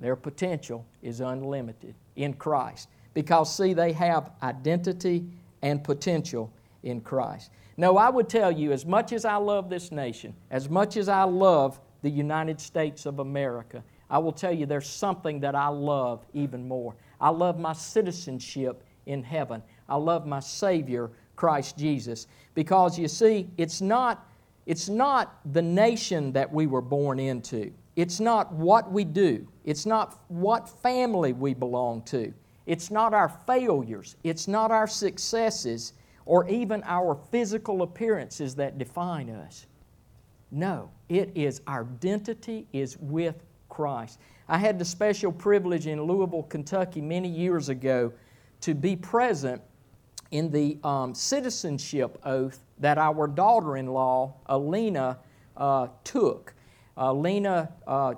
their 0.00 0.16
potential 0.16 0.84
is 1.02 1.20
unlimited 1.20 1.94
in 2.16 2.34
Christ. 2.34 2.88
Because, 3.14 3.54
see, 3.54 3.74
they 3.74 3.92
have 3.92 4.30
identity 4.42 5.24
and 5.62 5.82
potential 5.82 6.52
in 6.82 7.00
Christ. 7.00 7.50
No, 7.76 7.96
I 7.96 8.10
would 8.10 8.28
tell 8.28 8.52
you, 8.52 8.72
as 8.72 8.86
much 8.86 9.12
as 9.12 9.24
I 9.24 9.36
love 9.36 9.68
this 9.68 9.90
nation, 9.90 10.34
as 10.50 10.68
much 10.68 10.96
as 10.96 11.08
I 11.08 11.24
love 11.24 11.80
the 12.02 12.10
United 12.10 12.60
States 12.60 13.06
of 13.06 13.18
America, 13.18 13.82
I 14.10 14.18
will 14.18 14.32
tell 14.32 14.52
you 14.52 14.66
there's 14.66 14.88
something 14.88 15.40
that 15.40 15.54
I 15.54 15.68
love 15.68 16.24
even 16.34 16.68
more. 16.68 16.94
I 17.20 17.30
love 17.30 17.58
my 17.58 17.72
citizenship 17.72 18.84
in 19.06 19.22
heaven. 19.22 19.62
I 19.88 19.96
love 19.96 20.26
my 20.26 20.40
Savior, 20.40 21.10
Christ 21.36 21.76
Jesus. 21.76 22.26
Because 22.54 22.98
you 22.98 23.08
see, 23.08 23.48
it's 23.56 23.80
not, 23.80 24.28
it's 24.66 24.88
not 24.88 25.40
the 25.52 25.62
nation 25.62 26.32
that 26.32 26.52
we 26.52 26.66
were 26.66 26.80
born 26.80 27.18
into, 27.18 27.72
it's 27.96 28.20
not 28.20 28.52
what 28.52 28.90
we 28.90 29.04
do, 29.04 29.46
it's 29.64 29.86
not 29.86 30.20
what 30.28 30.68
family 30.68 31.32
we 31.32 31.54
belong 31.54 32.02
to, 32.02 32.32
it's 32.66 32.90
not 32.90 33.14
our 33.14 33.28
failures, 33.28 34.16
it's 34.24 34.48
not 34.48 34.70
our 34.70 34.86
successes, 34.86 35.92
or 36.26 36.48
even 36.48 36.82
our 36.84 37.18
physical 37.30 37.82
appearances 37.82 38.54
that 38.54 38.78
define 38.78 39.30
us. 39.30 39.66
No, 40.50 40.90
it 41.08 41.30
is 41.34 41.60
our 41.66 41.82
identity 41.82 42.66
is 42.72 42.96
with 42.98 43.44
Christ. 43.68 44.20
I 44.48 44.58
had 44.58 44.78
the 44.78 44.84
special 44.84 45.32
privilege 45.32 45.86
in 45.86 46.02
Louisville, 46.02 46.44
Kentucky, 46.44 47.00
many 47.00 47.28
years 47.28 47.68
ago 47.68 48.12
to 48.60 48.74
be 48.74 48.96
present 48.96 49.60
in 50.30 50.50
the 50.50 50.78
um, 50.84 51.14
citizenship 51.14 52.18
oath 52.24 52.60
that 52.78 52.98
our 52.98 53.26
daughter 53.26 53.76
in 53.76 53.86
law, 53.86 54.34
Alina, 54.46 55.18
uh, 55.56 55.88
took. 56.02 56.53
Alina, 56.96 57.72
uh, 57.86 58.14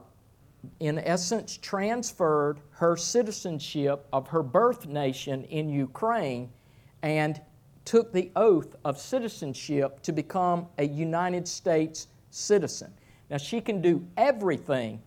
in 0.81 0.99
essence, 0.99 1.57
transferred 1.57 2.61
her 2.71 2.97
citizenship 2.97 4.07
of 4.13 4.29
her 4.29 4.43
birth 4.43 4.87
nation 4.87 5.45
in 5.45 5.69
Ukraine 5.69 6.51
and 7.03 7.41
took 7.85 8.13
the 8.13 8.31
oath 8.37 8.75
of 8.85 8.99
citizenship 8.99 10.03
to 10.03 10.13
become 10.13 10.67
a 10.79 10.85
United 10.85 11.47
States 11.47 12.09
citizen. 12.31 12.93
Now, 13.31 13.39
she 13.39 13.61
can 13.61 13.81
do 13.81 14.07
everything 14.17 15.01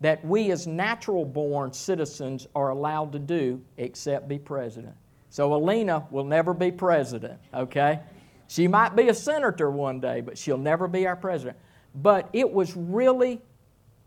that 0.00 0.24
we 0.24 0.50
as 0.50 0.66
natural 0.66 1.24
born 1.24 1.72
citizens 1.72 2.46
are 2.54 2.70
allowed 2.70 3.12
to 3.12 3.18
do 3.18 3.62
except 3.78 4.28
be 4.28 4.38
president. 4.38 4.94
So 5.30 5.54
Alina 5.54 6.06
will 6.10 6.24
never 6.24 6.52
be 6.52 6.70
president, 6.70 7.40
okay? 7.54 8.00
She 8.48 8.68
might 8.68 8.94
be 8.94 9.08
a 9.08 9.14
senator 9.14 9.70
one 9.70 10.00
day, 10.00 10.20
but 10.20 10.36
she'll 10.36 10.58
never 10.58 10.86
be 10.86 11.06
our 11.06 11.16
president. 11.16 11.56
But 11.94 12.28
it 12.32 12.50
was 12.50 12.76
really 12.76 13.40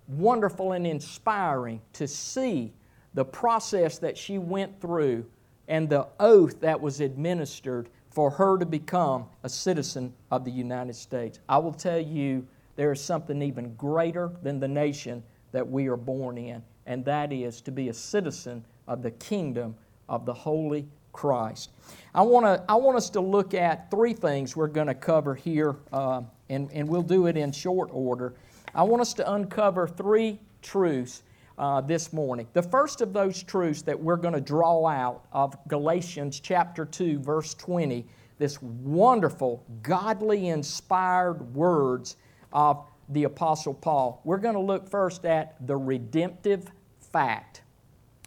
wonderful 0.07 0.73
and 0.73 0.85
inspiring 0.85 1.81
to 1.93 2.07
see 2.07 2.73
the 3.13 3.25
process 3.25 3.97
that 3.99 4.17
she 4.17 4.37
went 4.37 4.79
through 4.79 5.25
and 5.67 5.89
the 5.89 6.07
oath 6.19 6.59
that 6.61 6.79
was 6.79 7.01
administered 7.01 7.89
for 8.11 8.29
her 8.31 8.57
to 8.57 8.65
become 8.65 9.25
a 9.43 9.49
citizen 9.49 10.13
of 10.31 10.45
the 10.45 10.51
United 10.51 10.95
States. 10.95 11.39
I 11.47 11.57
will 11.57 11.73
tell 11.73 11.99
you, 11.99 12.47
there 12.75 12.91
is 12.91 13.01
something 13.01 13.41
even 13.41 13.73
greater 13.75 14.31
than 14.43 14.59
the 14.59 14.67
nation 14.67 15.23
that 15.51 15.67
we 15.67 15.87
are 15.87 15.97
born 15.97 16.37
in, 16.37 16.63
and 16.85 17.03
that 17.05 17.33
is 17.33 17.61
to 17.61 17.71
be 17.71 17.89
a 17.89 17.93
citizen 17.93 18.63
of 18.87 19.01
the 19.01 19.11
kingdom 19.11 19.75
of 20.07 20.25
the 20.25 20.33
Holy 20.33 20.87
Christ. 21.11 21.71
I 22.13 22.21
want, 22.21 22.45
to, 22.45 22.63
I 22.69 22.75
want 22.75 22.97
us 22.97 23.09
to 23.11 23.19
look 23.19 23.53
at 23.53 23.89
three 23.91 24.13
things 24.13 24.55
we're 24.55 24.67
going 24.67 24.87
to 24.87 24.95
cover 24.95 25.35
here, 25.35 25.75
uh, 25.91 26.21
and, 26.49 26.69
and 26.71 26.87
we'll 26.87 27.01
do 27.01 27.27
it 27.27 27.37
in 27.37 27.51
short 27.51 27.89
order. 27.91 28.33
I 28.73 28.83
want 28.83 29.01
us 29.01 29.13
to 29.15 29.33
uncover 29.33 29.87
three 29.87 30.39
truths 30.61 31.23
uh, 31.57 31.81
this 31.81 32.13
morning. 32.13 32.47
The 32.53 32.61
first 32.61 33.01
of 33.01 33.13
those 33.13 33.41
truths 33.41 33.81
that 33.83 33.99
we're 33.99 34.17
going 34.17 34.33
to 34.33 34.41
draw 34.41 34.85
out 34.87 35.25
of 35.31 35.57
Galatians 35.67 36.39
chapter 36.39 36.85
2, 36.85 37.19
verse 37.19 37.53
20, 37.55 38.05
this 38.37 38.61
wonderful, 38.61 39.63
godly 39.81 40.49
inspired 40.49 41.53
words 41.55 42.17
of 42.53 42.85
the 43.09 43.23
Apostle 43.23 43.73
Paul. 43.73 44.21
We're 44.23 44.37
going 44.37 44.53
to 44.53 44.61
look 44.61 44.87
first 44.87 45.25
at 45.25 45.55
the 45.65 45.75
redemptive 45.75 46.71
fact. 46.99 47.61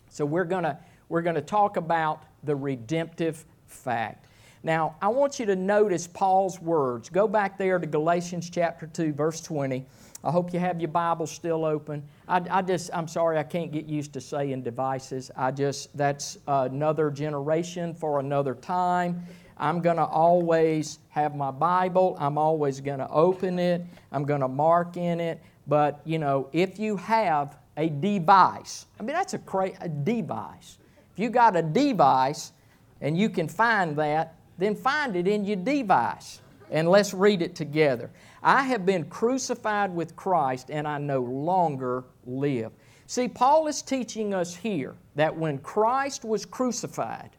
So 0.09 0.25
we're 0.25 0.45
going 0.45 0.65
to, 0.65 0.79
we're 1.09 1.23
going 1.23 1.37
to 1.37 1.43
talk 1.43 1.77
about 1.77 2.25
the 2.43 2.57
redemptive 2.57 3.45
fact. 3.67 4.27
Now, 4.63 4.97
I 5.01 5.09
want 5.09 5.41
you 5.41 5.47
to 5.47 5.57
notice 5.57 6.07
Paul's 6.07 6.61
words. 6.61 7.09
Go 7.09 7.27
back 7.27 7.57
there 7.57 7.79
to 7.79 7.87
Galatians 7.87 8.51
chapter 8.51 8.87
2, 8.87 9.15
verse 9.15 9.41
20. 9.41 9.87
I 10.23 10.31
hope 10.31 10.53
you 10.53 10.61
have 10.61 10.81
your 10.81 10.91
Bible 10.91 11.27
still 11.27 11.65
open. 11.65 12.03
I, 12.29 12.43
I 12.51 12.61
just, 12.61 12.91
I'm 12.93 13.09
sorry, 13.09 13.39
I 13.39 13.43
can't 13.43 13.73
get 13.73 13.87
used 13.87 14.13
to 14.13 14.21
saying 14.21 14.63
devices. 14.63 15.31
I 15.35 15.51
just, 15.51 15.97
that's 15.97 16.37
another 16.47 17.11
generation 17.11 17.95
for 17.95 18.21
another 18.21 18.55
time. 18.55 19.23
I'm 19.57 19.81
going 19.81 19.97
to 19.97 20.05
always 20.05 20.99
have 21.09 21.35
my 21.35 21.51
Bible. 21.51 22.17
I'm 22.19 22.37
always 22.37 22.81
going 22.81 22.99
to 22.99 23.09
open 23.09 23.59
it. 23.59 23.83
I'm 24.13 24.25
going 24.25 24.41
to 24.43 24.49
mark 24.49 24.99
in 24.99 25.21
it. 25.21 25.41
But, 25.67 26.01
you 26.05 26.19
know, 26.19 26.49
if 26.53 26.79
you 26.79 26.97
have 26.99 27.57
a 27.79 27.89
device, 27.89 28.87
I 28.99 29.05
mean, 29.05 29.15
that's 29.15 29.35
a, 29.35 29.39
cra- 29.39 29.73
a 29.81 29.89
device. 29.89 30.79
If 31.13 31.19
you 31.19 31.31
got 31.31 31.57
a 31.57 31.63
device 31.63 32.53
and 33.01 33.17
you 33.17 33.31
can 33.31 33.49
find 33.49 33.97
that, 33.97 34.35
then 34.61 34.75
find 34.77 35.17
it 35.17 35.27
in 35.27 35.45
your 35.45 35.57
device 35.57 36.41
and 36.71 36.89
let's 36.89 37.13
read 37.13 37.43
it 37.43 37.55
together. 37.57 38.11
I 38.43 38.63
have 38.63 38.87
been 38.87 39.05
crucified 39.07 39.95
with 39.95 40.15
Christ 40.17 40.71
and 40.71 40.87
I 40.87 40.99
no 40.99 41.21
longer 41.21 42.05
live. 42.25 42.73
See, 43.07 43.27
Paul 43.27 43.67
is 43.67 43.83
teaching 43.83 44.33
us 44.35 44.55
here 44.55 44.95
that 45.17 45.37
when 45.37 45.59
Christ 45.59 46.25
was 46.25 46.47
crucified 46.47 47.31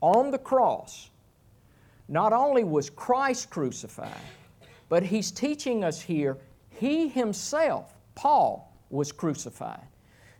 on 0.00 0.30
the 0.30 0.38
cross, 0.38 1.10
not 2.08 2.32
only 2.32 2.64
was 2.64 2.90
Christ 2.90 3.50
crucified, 3.50 4.20
but 4.88 5.04
he's 5.04 5.30
teaching 5.30 5.84
us 5.84 6.00
here 6.00 6.36
he 6.80 7.08
himself, 7.08 7.94
Paul, 8.14 8.74
was 8.88 9.12
crucified. 9.12 9.86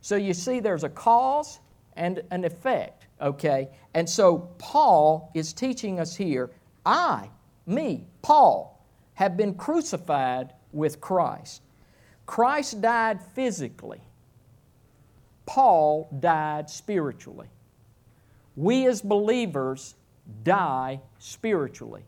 So 0.01 0.17
you 0.17 0.33
see, 0.33 0.59
there's 0.59 0.85
a 0.85 0.89
cause 0.89 1.61
and 1.97 2.23
an 2.31 2.47
effect, 2.47 3.00
okay? 3.21 3.69
And 3.95 4.09
so 4.09 4.51
Paul 4.59 5.31
is 5.35 5.53
teaching 5.53 6.01
us 6.01 6.17
here 6.17 6.51
I, 6.85 7.29
me, 7.67 8.07
Paul, 8.23 8.85
have 9.15 9.37
been 9.37 9.55
crucified 9.55 10.55
with 10.73 11.01
Christ. 11.01 11.63
Christ 12.27 12.81
died 12.81 13.21
physically, 13.35 14.01
Paul 15.47 16.09
died 16.21 16.71
spiritually. 16.71 17.49
We 18.57 18.87
as 18.87 19.03
believers 19.03 19.95
die 20.45 21.01
spiritually. 21.19 22.03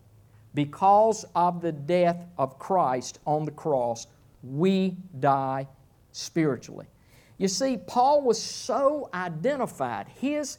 Because 0.54 1.24
of 1.34 1.62
the 1.62 1.72
death 1.72 2.26
of 2.36 2.58
Christ 2.58 3.20
on 3.26 3.44
the 3.44 3.50
cross, 3.50 4.06
we 4.42 4.96
die 5.18 5.66
spiritually. 6.12 6.86
You 7.38 7.48
see, 7.48 7.78
Paul 7.78 8.22
was 8.22 8.40
so 8.40 9.08
identified, 9.14 10.08
his, 10.20 10.58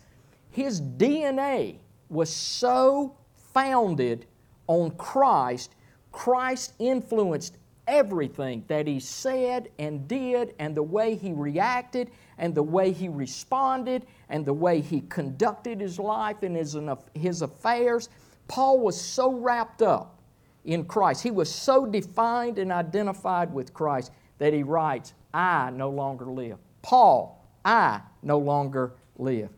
his 0.53 0.79
DNA 0.79 1.79
was 2.10 2.29
so 2.29 3.17
founded 3.53 4.27
on 4.67 4.91
Christ, 4.91 5.74
Christ 6.12 6.74
influenced 6.77 7.57
everything 7.88 8.63
that 8.67 8.86
he 8.86 9.00
said 9.00 9.69
and 9.79 10.07
did, 10.07 10.53
and 10.60 10.75
the 10.75 10.83
way 10.83 11.15
he 11.15 11.33
reacted, 11.33 12.12
and 12.38 12.53
the 12.53 12.62
way 12.62 12.91
he 12.91 13.10
responded, 13.10 14.05
and 14.29 14.45
the 14.45 14.53
way 14.53 14.79
he 14.79 15.01
conducted 15.01 15.81
his 15.81 15.98
life 15.98 16.43
and 16.43 16.55
his, 16.55 16.77
his 17.15 17.41
affairs. 17.41 18.10
Paul 18.48 18.79
was 18.79 19.00
so 19.00 19.33
wrapped 19.33 19.81
up 19.81 20.22
in 20.65 20.86
Christ. 20.86 21.24
He 21.24 21.31
was 21.31 21.53
so 21.53 21.88
defined 21.88 22.60
and 22.60 22.72
identified 22.72 23.51
with 23.51 23.74
Christ 23.74 24.12
that 24.38 24.53
he 24.53 24.62
writes, 24.62 25.15
I 25.33 25.72
no 25.72 25.89
longer 25.89 26.25
live. 26.25 26.60
Paul, 26.83 27.43
I 27.65 28.01
no 28.21 28.38
longer 28.38 28.93
live. 29.17 29.49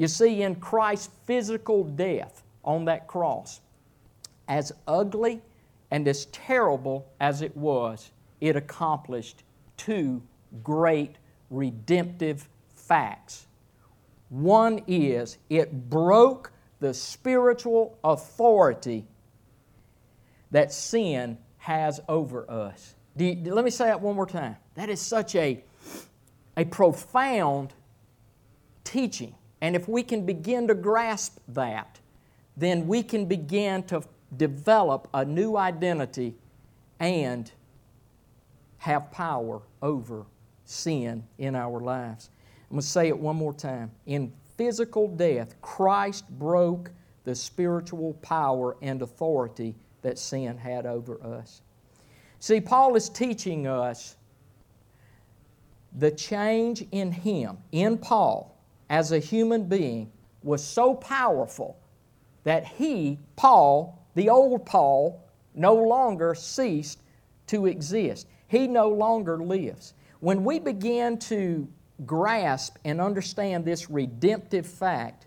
You 0.00 0.08
see, 0.08 0.40
in 0.40 0.54
Christ's 0.54 1.10
physical 1.26 1.84
death 1.84 2.42
on 2.64 2.86
that 2.86 3.06
cross, 3.06 3.60
as 4.48 4.72
ugly 4.88 5.42
and 5.90 6.08
as 6.08 6.24
terrible 6.26 7.06
as 7.20 7.42
it 7.42 7.54
was, 7.54 8.10
it 8.40 8.56
accomplished 8.56 9.42
two 9.76 10.22
great 10.64 11.16
redemptive 11.50 12.48
facts. 12.74 13.46
One 14.30 14.80
is 14.86 15.36
it 15.50 15.90
broke 15.90 16.50
the 16.78 16.94
spiritual 16.94 17.98
authority 18.02 19.04
that 20.50 20.72
sin 20.72 21.36
has 21.58 22.00
over 22.08 22.50
us. 22.50 22.94
You, 23.18 23.52
let 23.52 23.66
me 23.66 23.70
say 23.70 23.84
that 23.84 24.00
one 24.00 24.16
more 24.16 24.24
time. 24.26 24.56
That 24.76 24.88
is 24.88 24.98
such 24.98 25.34
a, 25.34 25.62
a 26.56 26.64
profound 26.64 27.74
teaching. 28.82 29.34
And 29.60 29.76
if 29.76 29.88
we 29.88 30.02
can 30.02 30.24
begin 30.24 30.68
to 30.68 30.74
grasp 30.74 31.38
that, 31.48 32.00
then 32.56 32.86
we 32.86 33.02
can 33.02 33.26
begin 33.26 33.82
to 33.84 34.02
develop 34.36 35.08
a 35.12 35.24
new 35.24 35.56
identity 35.56 36.34
and 36.98 37.50
have 38.78 39.10
power 39.10 39.62
over 39.82 40.24
sin 40.64 41.24
in 41.38 41.54
our 41.54 41.80
lives. 41.80 42.30
I'm 42.70 42.76
going 42.76 42.82
to 42.82 42.86
say 42.86 43.08
it 43.08 43.18
one 43.18 43.36
more 43.36 43.52
time. 43.52 43.90
In 44.06 44.32
physical 44.56 45.08
death, 45.08 45.60
Christ 45.60 46.28
broke 46.38 46.90
the 47.24 47.34
spiritual 47.34 48.14
power 48.22 48.76
and 48.80 49.02
authority 49.02 49.74
that 50.02 50.18
sin 50.18 50.56
had 50.56 50.86
over 50.86 51.22
us. 51.22 51.62
See, 52.38 52.60
Paul 52.60 52.94
is 52.94 53.08
teaching 53.08 53.66
us 53.66 54.16
the 55.98 56.10
change 56.10 56.84
in 56.92 57.10
him, 57.12 57.58
in 57.72 57.98
Paul, 57.98 58.56
as 58.90 59.12
a 59.12 59.18
human 59.18 59.64
being, 59.64 60.12
was 60.42 60.62
so 60.62 60.94
powerful 60.94 61.78
that 62.44 62.66
he, 62.66 63.18
Paul, 63.36 64.04
the 64.14 64.28
old 64.28 64.66
Paul 64.66 65.24
no 65.54 65.74
longer 65.74 66.34
ceased 66.34 67.00
to 67.46 67.66
exist. 67.66 68.26
He 68.48 68.66
no 68.66 68.88
longer 68.88 69.38
lives. 69.38 69.94
When 70.18 70.44
we 70.44 70.58
begin 70.58 71.18
to 71.20 71.68
grasp 72.04 72.76
and 72.84 73.00
understand 73.00 73.64
this 73.64 73.88
redemptive 73.88 74.66
fact, 74.66 75.26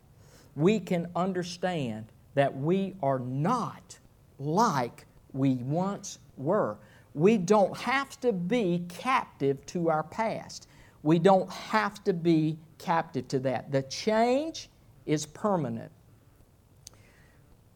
we 0.56 0.80
can 0.80 1.08
understand 1.16 2.06
that 2.36 2.56
we 2.56 2.96
are 3.02 3.20
not 3.20 3.98
like 4.40 5.06
we 5.32 5.56
once 5.56 6.20
were. 6.38 6.78
We 7.14 7.38
don't 7.38 7.78
have 7.78 8.20
to 8.22 8.34
be 8.34 8.86
captive 8.90 9.66
to 9.68 9.90
our 9.90 10.04
past. 10.04 10.68
We 11.04 11.20
don't 11.20 11.52
have 11.52 12.04
to 12.06 12.14
be 12.14 12.58
captive 12.84 13.28
to 13.30 13.40
that. 13.40 13.72
The 13.72 13.82
change 13.84 14.70
is 15.06 15.26
permanent. 15.26 15.92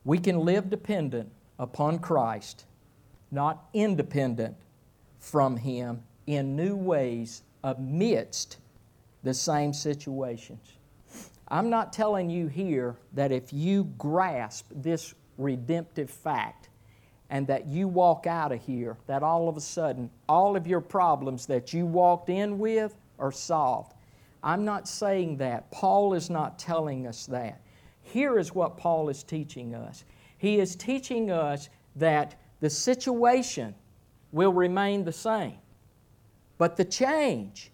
We 0.03 0.19
can 0.19 0.39
live 0.39 0.69
dependent 0.69 1.31
upon 1.59 1.99
Christ, 1.99 2.65
not 3.31 3.67
independent 3.73 4.55
from 5.19 5.57
Him 5.57 6.03
in 6.27 6.55
new 6.55 6.75
ways 6.75 7.43
amidst 7.63 8.57
the 9.23 9.33
same 9.33 9.73
situations. 9.73 10.77
I'm 11.47 11.69
not 11.69 11.93
telling 11.93 12.29
you 12.29 12.47
here 12.47 12.97
that 13.13 13.31
if 13.31 13.53
you 13.53 13.85
grasp 13.97 14.67
this 14.75 15.13
redemptive 15.37 16.09
fact 16.09 16.69
and 17.29 17.47
that 17.47 17.67
you 17.67 17.87
walk 17.87 18.27
out 18.27 18.51
of 18.51 18.61
here, 18.61 18.97
that 19.07 19.23
all 19.23 19.47
of 19.49 19.57
a 19.57 19.61
sudden 19.61 20.09
all 20.27 20.55
of 20.55 20.67
your 20.67 20.81
problems 20.81 21.45
that 21.47 21.73
you 21.73 21.85
walked 21.85 22.29
in 22.29 22.59
with 22.59 22.95
are 23.19 23.31
solved. 23.31 23.93
I'm 24.43 24.65
not 24.65 24.87
saying 24.87 25.37
that. 25.37 25.71
Paul 25.71 26.13
is 26.13 26.29
not 26.29 26.59
telling 26.59 27.07
us 27.07 27.25
that. 27.27 27.61
Here 28.01 28.39
is 28.39 28.53
what 28.55 28.77
Paul 28.77 29.09
is 29.09 29.23
teaching 29.23 29.75
us 29.75 30.03
he 30.37 30.59
is 30.59 30.75
teaching 30.75 31.31
us 31.31 31.69
that 31.95 32.35
the 32.59 32.69
situation 32.69 33.75
will 34.31 34.53
remain 34.53 35.03
the 35.03 35.11
same, 35.11 35.57
but 36.57 36.75
the 36.75 36.85
change 36.85 37.71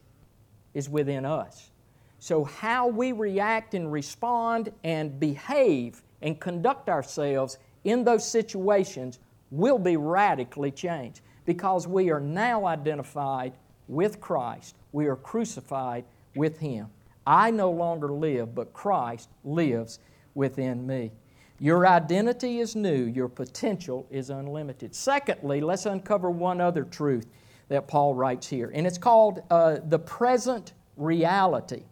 is 0.74 0.90
within 0.90 1.26
us. 1.26 1.72
So, 2.20 2.46
how 2.46 2.88
we 2.88 3.12
react 3.12 3.74
and 3.74 3.92
respond 3.92 4.72
and 4.84 5.20
behave 5.20 6.02
and 6.22 6.40
conduct 6.40 6.88
ourselves 6.88 7.58
in 7.84 8.06
those 8.06 8.26
situations 8.26 9.20
will 9.52 9.78
be 9.78 9.98
radically 9.98 10.72
changed 10.72 11.20
because 11.46 11.86
we 11.86 12.10
are 12.12 12.22
now 12.22 12.66
identified 12.66 13.54
with 13.90 14.22
Christ. 14.22 14.78
We 14.94 15.08
are 15.08 15.18
crucified 15.18 16.06
with 16.36 16.60
Him. 16.60 16.88
I 17.26 17.52
no 17.52 17.72
longer 17.72 18.12
live, 18.12 18.54
but 18.54 18.74
Christ 18.74 19.30
lives 19.44 20.00
within 20.36 20.86
me. 20.86 21.12
Your 21.60 21.88
identity 21.88 22.60
is 22.60 22.76
new, 22.76 23.06
your 23.06 23.30
potential 23.30 24.06
is 24.12 24.30
unlimited. 24.30 24.94
Secondly, 24.94 25.62
let's 25.62 25.86
uncover 25.86 26.30
one 26.30 26.60
other 26.60 26.84
truth 26.84 27.28
that 27.70 27.88
Paul 27.88 28.16
writes 28.16 28.48
here, 28.48 28.72
and 28.74 28.86
it's 28.86 28.98
called 28.98 29.42
uh, 29.50 29.78
the 29.88 30.00
present 30.00 30.74
reality. 30.98 31.84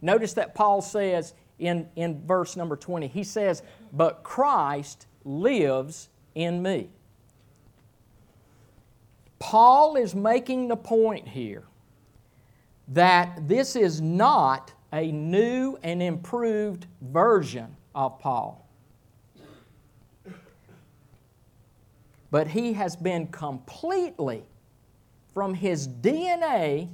Notice 0.00 0.32
that 0.34 0.54
Paul 0.54 0.80
says 0.80 1.34
in, 1.58 1.88
in 1.96 2.26
verse 2.26 2.56
number 2.56 2.76
20, 2.76 3.06
he 3.08 3.24
says, 3.24 3.62
But 3.92 4.22
Christ 4.22 5.06
lives 5.24 6.08
in 6.34 6.62
me. 6.62 6.88
Paul 9.38 9.96
is 9.96 10.14
making 10.14 10.68
the 10.68 10.76
point 10.76 11.28
here 11.28 11.64
that 12.88 13.48
this 13.48 13.76
is 13.76 14.00
not 14.00 14.72
a 14.92 15.10
new 15.10 15.78
and 15.82 16.02
improved 16.02 16.86
version 17.00 17.76
of 17.94 18.18
Paul. 18.18 18.68
But 22.30 22.48
he 22.48 22.72
has 22.72 22.96
been 22.96 23.28
completely, 23.28 24.42
from 25.32 25.54
his 25.54 25.86
DNA, 25.86 26.88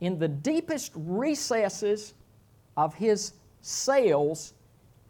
in 0.00 0.18
the 0.18 0.28
deepest 0.28 0.92
recesses 0.94 2.14
of 2.76 2.94
his 2.94 3.34
cells, 3.60 4.54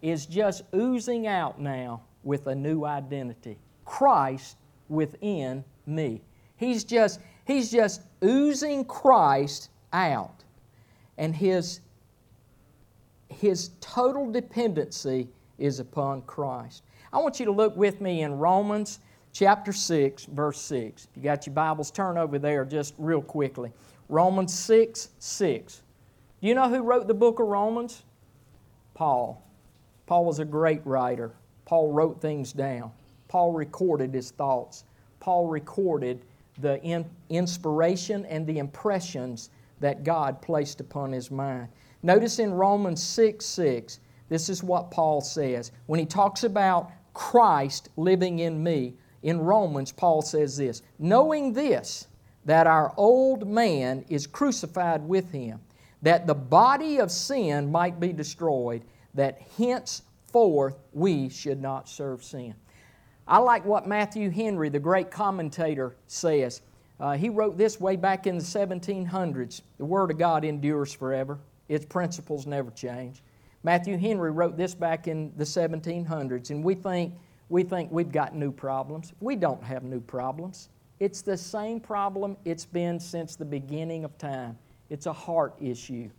is 0.03 0.27
just 0.27 0.63
oozing 0.75 1.27
out 1.27 1.61
now 1.61 2.03
with 2.25 2.47
a 2.49 2.55
new 2.55 2.85
identity 2.85 3.57
Christ 3.85 4.57
within 4.89 5.65
me. 5.87 6.21
He's 6.57 6.85
just, 6.85 7.21
he's 7.51 7.71
just 7.71 8.03
oozing 8.23 8.85
Christ 8.85 9.71
out. 9.93 10.45
And 11.19 11.35
his, 11.35 11.81
his 13.29 13.71
total 13.81 14.31
dependency 14.31 15.29
is 15.59 15.81
upon 15.81 16.23
Christ. 16.23 16.83
I 17.13 17.19
want 17.19 17.41
you 17.41 17.47
to 17.47 17.53
look 17.53 17.77
with 17.77 18.01
me 18.01 18.23
in 18.23 18.39
Romans 18.39 19.01
chapter 19.33 19.73
6, 19.73 20.25
verse 20.27 20.61
6. 20.61 21.09
If 21.11 21.17
you 21.17 21.23
got 21.23 21.47
your 21.47 21.55
Bibles, 21.55 21.91
turn 21.91 22.17
over 22.17 22.39
there 22.39 22.65
just 22.65 22.95
real 22.99 23.23
quickly. 23.23 23.73
Romans 24.09 24.55
6, 24.55 25.11
6. 25.19 25.83
Do 26.41 26.49
you 26.49 26.55
know 26.55 26.69
who 26.69 26.83
wrote 26.83 27.07
the 27.07 27.15
book 27.15 27.39
of 27.39 27.47
Romans? 27.47 28.03
Paul. 28.95 29.45
Paul 30.07 30.25
was 30.25 30.39
a 30.39 30.45
great 30.45 30.85
writer. 30.85 31.33
Paul 31.65 31.93
wrote 31.93 32.21
things 32.21 32.53
down. 32.53 32.91
Paul 33.29 33.53
recorded 33.53 34.15
his 34.15 34.31
thoughts. 34.33 34.85
Paul 35.21 35.47
recorded 35.47 36.25
the 36.61 36.83
in, 36.83 37.05
inspiration 37.29 38.25
and 38.27 38.47
the 38.47 38.59
impressions 38.59 39.51
that 39.81 40.05
God 40.05 40.43
placed 40.43 40.81
upon 40.81 41.13
his 41.13 41.31
mind. 41.31 41.69
Notice 42.03 42.39
in 42.39 42.53
Romans 42.53 43.03
6 43.03 43.45
6, 43.45 44.01
this 44.29 44.49
is 44.49 44.63
what 44.63 44.91
Paul 44.91 45.21
says. 45.21 45.73
When 45.87 46.01
he 46.01 46.07
talks 46.07 46.45
about 46.45 46.91
Christ 47.15 47.89
living 47.97 48.39
in 48.39 48.63
me, 48.63 48.95
in 49.23 49.41
Romans, 49.41 49.93
Paul 49.93 50.23
says 50.23 50.57
this 50.57 50.83
Knowing 50.99 51.53
this, 51.53 52.07
that 52.45 52.67
our 52.67 52.95
old 52.97 53.47
man 53.47 54.05
is 54.09 54.27
crucified 54.27 55.07
with 55.07 55.31
him, 55.31 55.61
that 56.03 56.27
the 56.27 56.35
body 56.35 56.99
of 56.99 57.11
sin 57.11 57.71
might 57.71 58.01
be 58.01 58.13
destroyed, 58.13 58.83
that 59.15 59.41
henceforth 59.59 60.77
we 60.93 61.29
should 61.29 61.61
not 61.61 61.89
serve 61.89 62.25
sin. 62.25 62.55
I 63.31 63.39
like 63.39 63.65
what 63.65 63.87
Matthew 63.87 64.29
Henry, 64.29 64.71
the 64.71 64.81
great 64.81 65.13
commentator, 65.13 65.95
says. 66.09 66.63
Uh, 66.99 67.17
he 67.17 67.29
wrote 67.29 67.57
this 67.57 67.79
way 67.81 67.95
back 67.95 68.27
in 68.27 68.37
the 68.37 68.43
1700s 68.43 69.63
The 69.79 69.85
Word 69.85 70.11
of 70.11 70.19
God 70.19 70.45
endures 70.45 70.93
forever, 70.93 71.39
its 71.69 71.85
principles 71.85 72.45
never 72.45 72.73
change. 72.73 73.23
Matthew 73.63 73.97
Henry 73.97 74.33
wrote 74.33 74.57
this 74.57 74.75
back 74.75 75.07
in 75.07 75.33
the 75.37 75.45
1700s, 75.45 76.51
and 76.51 76.65
we 76.65 76.75
think, 76.75 77.15
we 77.51 77.63
think 77.63 77.93
we've 77.93 78.11
got 78.11 78.35
new 78.35 78.51
problems. 78.51 79.13
We 79.21 79.37
don't 79.37 79.63
have 79.63 79.85
new 79.85 80.01
problems. 80.01 80.69
It's 80.99 81.23
the 81.23 81.37
same 81.37 81.79
problem 81.79 82.37
it's 82.45 82.67
been 82.67 82.99
since 82.99 83.37
the 83.37 83.45
beginning 83.45 84.05
of 84.05 84.19
time. 84.19 84.59
It's 84.89 85.07
a 85.07 85.13
heart 85.13 85.55
issue. 85.61 86.11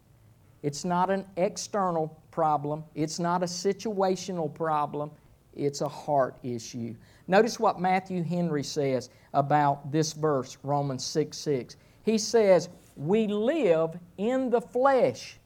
It's 0.63 0.85
not 0.85 1.09
an 1.09 1.25
external 1.35 2.17
problem, 2.31 2.85
it's 2.95 3.19
not 3.19 3.43
a 3.43 3.47
situational 3.47 4.53
problem, 4.53 5.11
it's 5.55 5.81
a 5.81 5.87
heart 5.87 6.37
issue. 6.43 6.95
Notice 7.27 7.59
what 7.59 7.79
Matthew 7.79 8.23
Henry 8.23 8.63
says 8.63 9.09
about 9.33 9.91
this 9.91 10.13
verse, 10.13 10.57
Romans 10.63 11.05
6 11.05 11.37
6. 11.37 11.75
He 12.03 12.17
says, 12.17 12.69
We 12.95 13.27
live 13.27 13.97
in 14.17 14.49
the 14.49 14.61
flesh, 14.61 15.39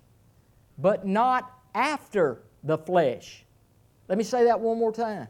but 0.78 1.06
not 1.06 1.52
after 1.74 2.41
the 2.63 2.78
flesh. 2.78 3.46
Let 4.08 4.18
me 4.18 4.24
say 4.24 4.44
that 4.46 4.60
one 4.60 4.78
more 4.78 4.91
time. 4.91 5.28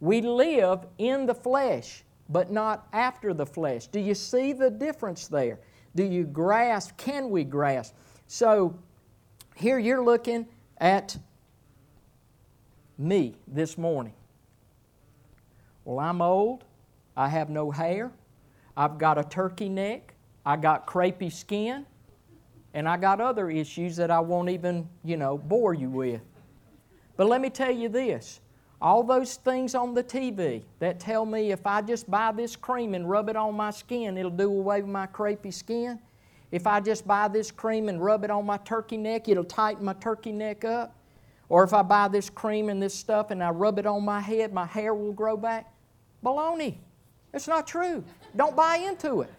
We 0.00 0.20
live 0.20 0.86
in 0.98 1.26
the 1.26 1.34
flesh, 1.34 2.04
but 2.28 2.50
not 2.50 2.86
after 2.92 3.34
the 3.34 3.46
flesh. 3.46 3.86
Do 3.86 4.00
you 4.00 4.14
see 4.14 4.52
the 4.52 4.70
difference 4.70 5.28
there? 5.28 5.60
Do 5.94 6.04
you 6.04 6.24
grasp? 6.24 6.96
Can 6.96 7.30
we 7.30 7.44
grasp? 7.44 7.94
So, 8.26 8.78
here 9.54 9.78
you're 9.78 10.02
looking 10.04 10.46
at 10.78 11.16
me 12.98 13.34
this 13.48 13.76
morning. 13.76 14.14
Well, 15.84 15.98
I'm 15.98 16.22
old. 16.22 16.64
I 17.16 17.28
have 17.28 17.50
no 17.50 17.70
hair. 17.70 18.10
I've 18.76 18.98
got 18.98 19.18
a 19.18 19.24
turkey 19.24 19.68
neck. 19.68 20.14
I 20.44 20.56
got 20.56 20.86
crepey 20.86 21.32
skin. 21.32 21.86
And 22.72 22.88
I 22.88 22.96
got 22.96 23.20
other 23.20 23.50
issues 23.50 23.96
that 23.96 24.10
I 24.10 24.20
won't 24.20 24.48
even, 24.48 24.88
you 25.04 25.16
know, 25.16 25.38
bore 25.38 25.74
you 25.74 25.88
with. 25.88 26.22
But 27.16 27.28
let 27.28 27.40
me 27.40 27.50
tell 27.50 27.70
you 27.70 27.88
this 27.88 28.40
all 28.80 29.02
those 29.02 29.36
things 29.36 29.74
on 29.74 29.94
the 29.94 30.04
TV 30.04 30.62
that 30.78 31.00
tell 31.00 31.24
me 31.24 31.52
if 31.52 31.66
I 31.66 31.80
just 31.80 32.10
buy 32.10 32.32
this 32.32 32.54
cream 32.54 32.94
and 32.94 33.08
rub 33.08 33.30
it 33.30 33.36
on 33.36 33.54
my 33.54 33.70
skin, 33.70 34.18
it'll 34.18 34.30
do 34.30 34.50
away 34.50 34.82
with 34.82 34.90
my 34.90 35.06
crepey 35.06 35.54
skin. 35.54 35.98
If 36.50 36.66
I 36.66 36.80
just 36.80 37.06
buy 37.06 37.28
this 37.28 37.50
cream 37.50 37.88
and 37.88 38.04
rub 38.04 38.24
it 38.24 38.30
on 38.30 38.44
my 38.44 38.58
turkey 38.58 38.98
neck, 38.98 39.28
it'll 39.28 39.42
tighten 39.42 39.84
my 39.84 39.94
turkey 39.94 40.32
neck 40.32 40.64
up. 40.64 40.94
Or 41.54 41.62
if 41.62 41.72
I 41.72 41.82
buy 41.82 42.08
this 42.08 42.28
cream 42.28 42.68
and 42.68 42.82
this 42.82 42.92
stuff 42.92 43.30
and 43.30 43.40
I 43.40 43.50
rub 43.50 43.78
it 43.78 43.86
on 43.86 44.04
my 44.04 44.18
head, 44.18 44.52
my 44.52 44.66
hair 44.66 44.92
will 44.92 45.12
grow 45.12 45.36
back. 45.36 45.72
Baloney. 46.24 46.78
It's 47.32 47.46
not 47.46 47.64
true. 47.64 48.02
Don't 48.34 48.56
buy 48.56 48.78
into 48.78 49.20
it. 49.20 49.32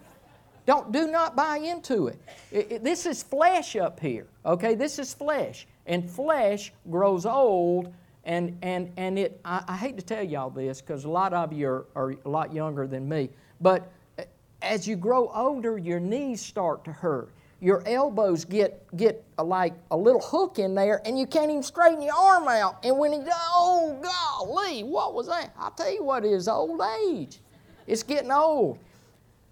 Don't 0.66 0.94
do 0.94 1.12
not 1.12 1.36
buy 1.36 1.58
into 1.58 2.08
it. 2.08 2.18
it, 2.54 2.72
it 2.72 2.84
this 2.86 3.06
is 3.06 3.22
flesh 3.22 3.76
up 3.76 4.00
here. 4.00 4.28
Okay, 4.46 4.76
this 4.76 4.98
is 4.98 5.14
flesh, 5.14 5.68
and 5.88 6.10
flesh 6.10 6.72
grows 6.90 7.26
old. 7.26 7.94
And 8.24 8.58
and 8.62 8.94
and 8.96 9.20
it. 9.20 9.42
I, 9.44 9.66
I 9.68 9.76
hate 9.76 9.98
to 9.98 10.02
tell 10.02 10.24
y'all 10.24 10.50
this 10.50 10.80
because 10.80 11.04
a 11.04 11.10
lot 11.10 11.34
of 11.34 11.52
you 11.52 11.68
are, 11.68 11.86
are 11.98 12.12
a 12.24 12.30
lot 12.30 12.54
younger 12.54 12.88
than 12.88 13.10
me. 13.10 13.30
But 13.60 13.92
eh, 14.18 14.24
as 14.62 14.88
you 14.88 14.96
grow 14.96 15.30
older, 15.36 15.78
your 15.78 16.00
knees 16.00 16.40
start 16.40 16.86
to 16.86 16.94
hurt 16.94 17.34
your 17.66 17.82
elbows 17.88 18.46
get 18.46 18.86
get 18.96 19.26
a, 19.40 19.44
like 19.44 19.74
a 19.90 19.98
little 19.98 20.22
hook 20.22 20.60
in 20.60 20.76
there, 20.76 21.02
and 21.04 21.18
you 21.18 21.26
can't 21.26 21.50
even 21.50 21.64
straighten 21.64 22.00
your 22.00 22.14
arm 22.14 22.48
out. 22.48 22.86
And 22.86 22.96
when 23.00 23.12
he, 23.12 23.20
oh 23.28 24.00
golly, 24.04 24.84
what 24.84 25.16
was 25.16 25.28
that? 25.28 25.52
I'll 25.58 25.72
tell 25.72 25.92
you 25.92 26.04
what 26.04 26.24
is 26.24 26.48
old 26.48 26.80
age. 27.08 27.40
It's 27.88 28.04
getting 28.04 28.32
old. 28.32 28.78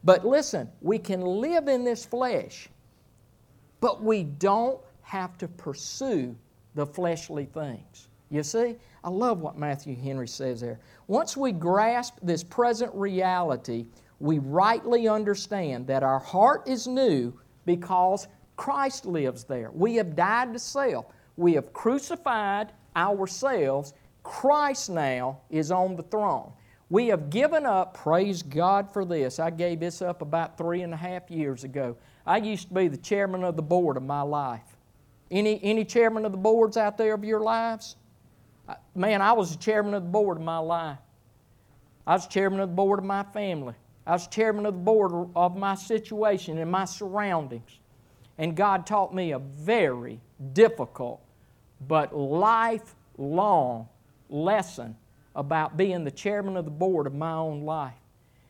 But 0.04 0.28
listen, 0.28 0.70
we 0.80 1.00
can 1.00 1.22
live 1.22 1.68
in 1.68 1.84
this 1.84 2.06
flesh, 2.06 2.70
but 3.82 4.04
we 4.04 4.26
don't 4.26 4.80
have 5.02 5.36
to 5.40 5.48
pursue 5.48 6.36
the 6.76 6.86
fleshly 6.86 7.46
things. 7.46 8.10
You 8.30 8.44
see? 8.44 8.76
I 9.04 9.10
love 9.10 9.40
what 9.40 9.58
Matthew 9.58 9.96
Henry 9.96 10.28
says 10.28 10.62
there. 10.62 10.80
Once 11.08 11.36
we 11.36 11.52
grasp 11.52 12.18
this 12.22 12.44
present 12.44 12.94
reality, 12.94 13.88
we 14.20 14.38
rightly 14.38 15.08
understand 15.08 15.88
that 15.88 16.04
our 16.04 16.20
heart 16.20 16.68
is 16.68 16.86
new 16.88 17.34
because 17.66 18.28
Christ 18.56 19.06
lives 19.06 19.44
there. 19.44 19.72
We 19.72 19.96
have 19.96 20.16
died 20.16 20.54
to 20.54 20.60
self. 20.60 21.06
We 21.38 21.54
have 21.54 21.74
crucified 21.74 22.72
ourselves. 22.96 23.94
Christ 24.24 24.90
now 24.90 25.42
is 25.50 25.72
on 25.72 25.96
the 25.96 26.04
throne. 26.04 26.52
We 26.90 27.08
have 27.08 27.30
given 27.30 27.66
up, 27.66 27.96
praise 27.96 28.44
God 28.44 28.92
for 28.94 29.04
this. 29.04 29.40
I 29.40 29.50
gave 29.50 29.80
this 29.80 30.02
up 30.02 30.22
about 30.22 30.58
three 30.58 30.84
and 30.84 30.94
a 30.94 30.98
half 30.98 31.32
years 31.32 31.64
ago. 31.64 31.98
I 32.26 32.38
used 32.38 32.68
to 32.68 32.74
be 32.74 32.88
the 32.88 32.98
chairman 32.98 33.44
of 33.44 33.56
the 33.56 33.64
board 33.64 33.98
of 33.98 34.04
my 34.04 34.22
life. 34.22 34.78
Any, 35.32 35.60
any 35.64 35.86
chairman 35.86 36.26
of 36.26 36.32
the 36.32 36.38
boards 36.38 36.78
out 36.78 36.98
there 36.98 37.16
of 37.16 37.24
your 37.24 37.40
lives? 37.40 37.96
Man, 38.96 39.22
I 39.22 39.34
was 39.34 39.56
the 39.56 39.64
chairman 39.64 39.94
of 39.96 40.04
the 40.04 40.10
board 40.10 40.38
of 40.38 40.44
my 40.44 40.60
life. 40.60 41.00
I 42.06 42.14
was 42.14 42.28
chairman 42.28 42.60
of 42.60 42.70
the 42.70 42.76
board 42.76 43.00
of 43.00 43.06
my 43.06 43.24
family. 43.24 43.74
I 44.06 44.12
was 44.12 44.28
chairman 44.28 44.66
of 44.66 44.74
the 44.74 44.80
board 44.80 45.30
of 45.36 45.56
my 45.56 45.76
situation 45.76 46.58
and 46.58 46.70
my 46.70 46.86
surroundings. 46.86 47.80
And 48.38 48.56
God 48.56 48.86
taught 48.86 49.14
me 49.14 49.32
a 49.32 49.40
very 49.40 50.20
difficult 50.54 51.22
but 51.88 52.16
lifelong 52.16 53.88
lesson 54.30 54.96
about 55.36 55.78
being 55.78 56.04
the 56.04 56.12
chairman 56.12 56.58
of 56.58 56.66
the 56.66 56.72
board 56.72 57.08
of 57.08 57.14
my 57.14 57.34
own 57.34 57.64
life. 57.64 57.94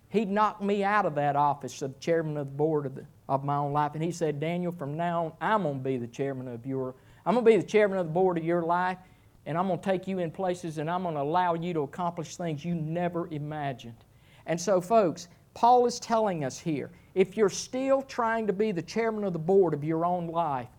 He 0.09 0.25
knocked 0.25 0.61
me 0.61 0.83
out 0.83 1.05
of 1.05 1.15
that 1.15 1.35
office 1.35 1.81
of 1.81 1.99
chairman 1.99 2.37
of 2.37 2.47
the 2.47 2.55
board 2.55 2.85
of, 2.85 2.95
the, 2.95 3.05
of 3.27 3.43
my 3.43 3.55
own 3.55 3.73
life, 3.73 3.95
and 3.95 4.03
he 4.03 4.11
said, 4.11 4.39
Daniel, 4.39 4.71
from 4.71 4.95
now 4.95 5.25
on, 5.25 5.33
I'm 5.41 5.63
going 5.63 5.79
to 5.79 5.83
be 5.83 5.97
the 5.97 6.07
chairman 6.07 6.47
of 6.47 6.65
your, 6.65 6.93
I'm 7.25 7.33
going 7.33 7.43
to 7.43 7.51
be 7.51 7.57
the 7.57 7.63
chairman 7.67 7.97
of 7.97 8.05
the 8.05 8.11
board 8.11 8.37
of 8.37 8.43
your 8.43 8.61
life, 8.61 8.99
and 9.45 9.57
I'm 9.57 9.67
going 9.67 9.79
to 9.79 9.83
take 9.83 10.07
you 10.07 10.19
in 10.19 10.29
places, 10.29 10.77
and 10.77 10.89
I'm 10.89 11.01
going 11.01 11.15
to 11.15 11.21
allow 11.21 11.55
you 11.55 11.73
to 11.73 11.81
accomplish 11.81 12.35
things 12.35 12.63
you 12.63 12.75
never 12.75 13.27
imagined. 13.29 13.95
And 14.45 14.59
so, 14.59 14.79
folks, 14.81 15.29
Paul 15.53 15.85
is 15.85 15.99
telling 15.99 16.43
us 16.43 16.59
here 16.59 16.91
if 17.15 17.37
you're 17.37 17.49
still 17.49 18.01
trying 18.01 18.47
to 18.47 18.53
be 18.53 18.71
the 18.71 18.81
chairman 18.81 19.23
of 19.23 19.33
the 19.33 19.39
board 19.39 19.73
of 19.73 19.83
your 19.83 20.05
own 20.05 20.27
life, 20.27 20.69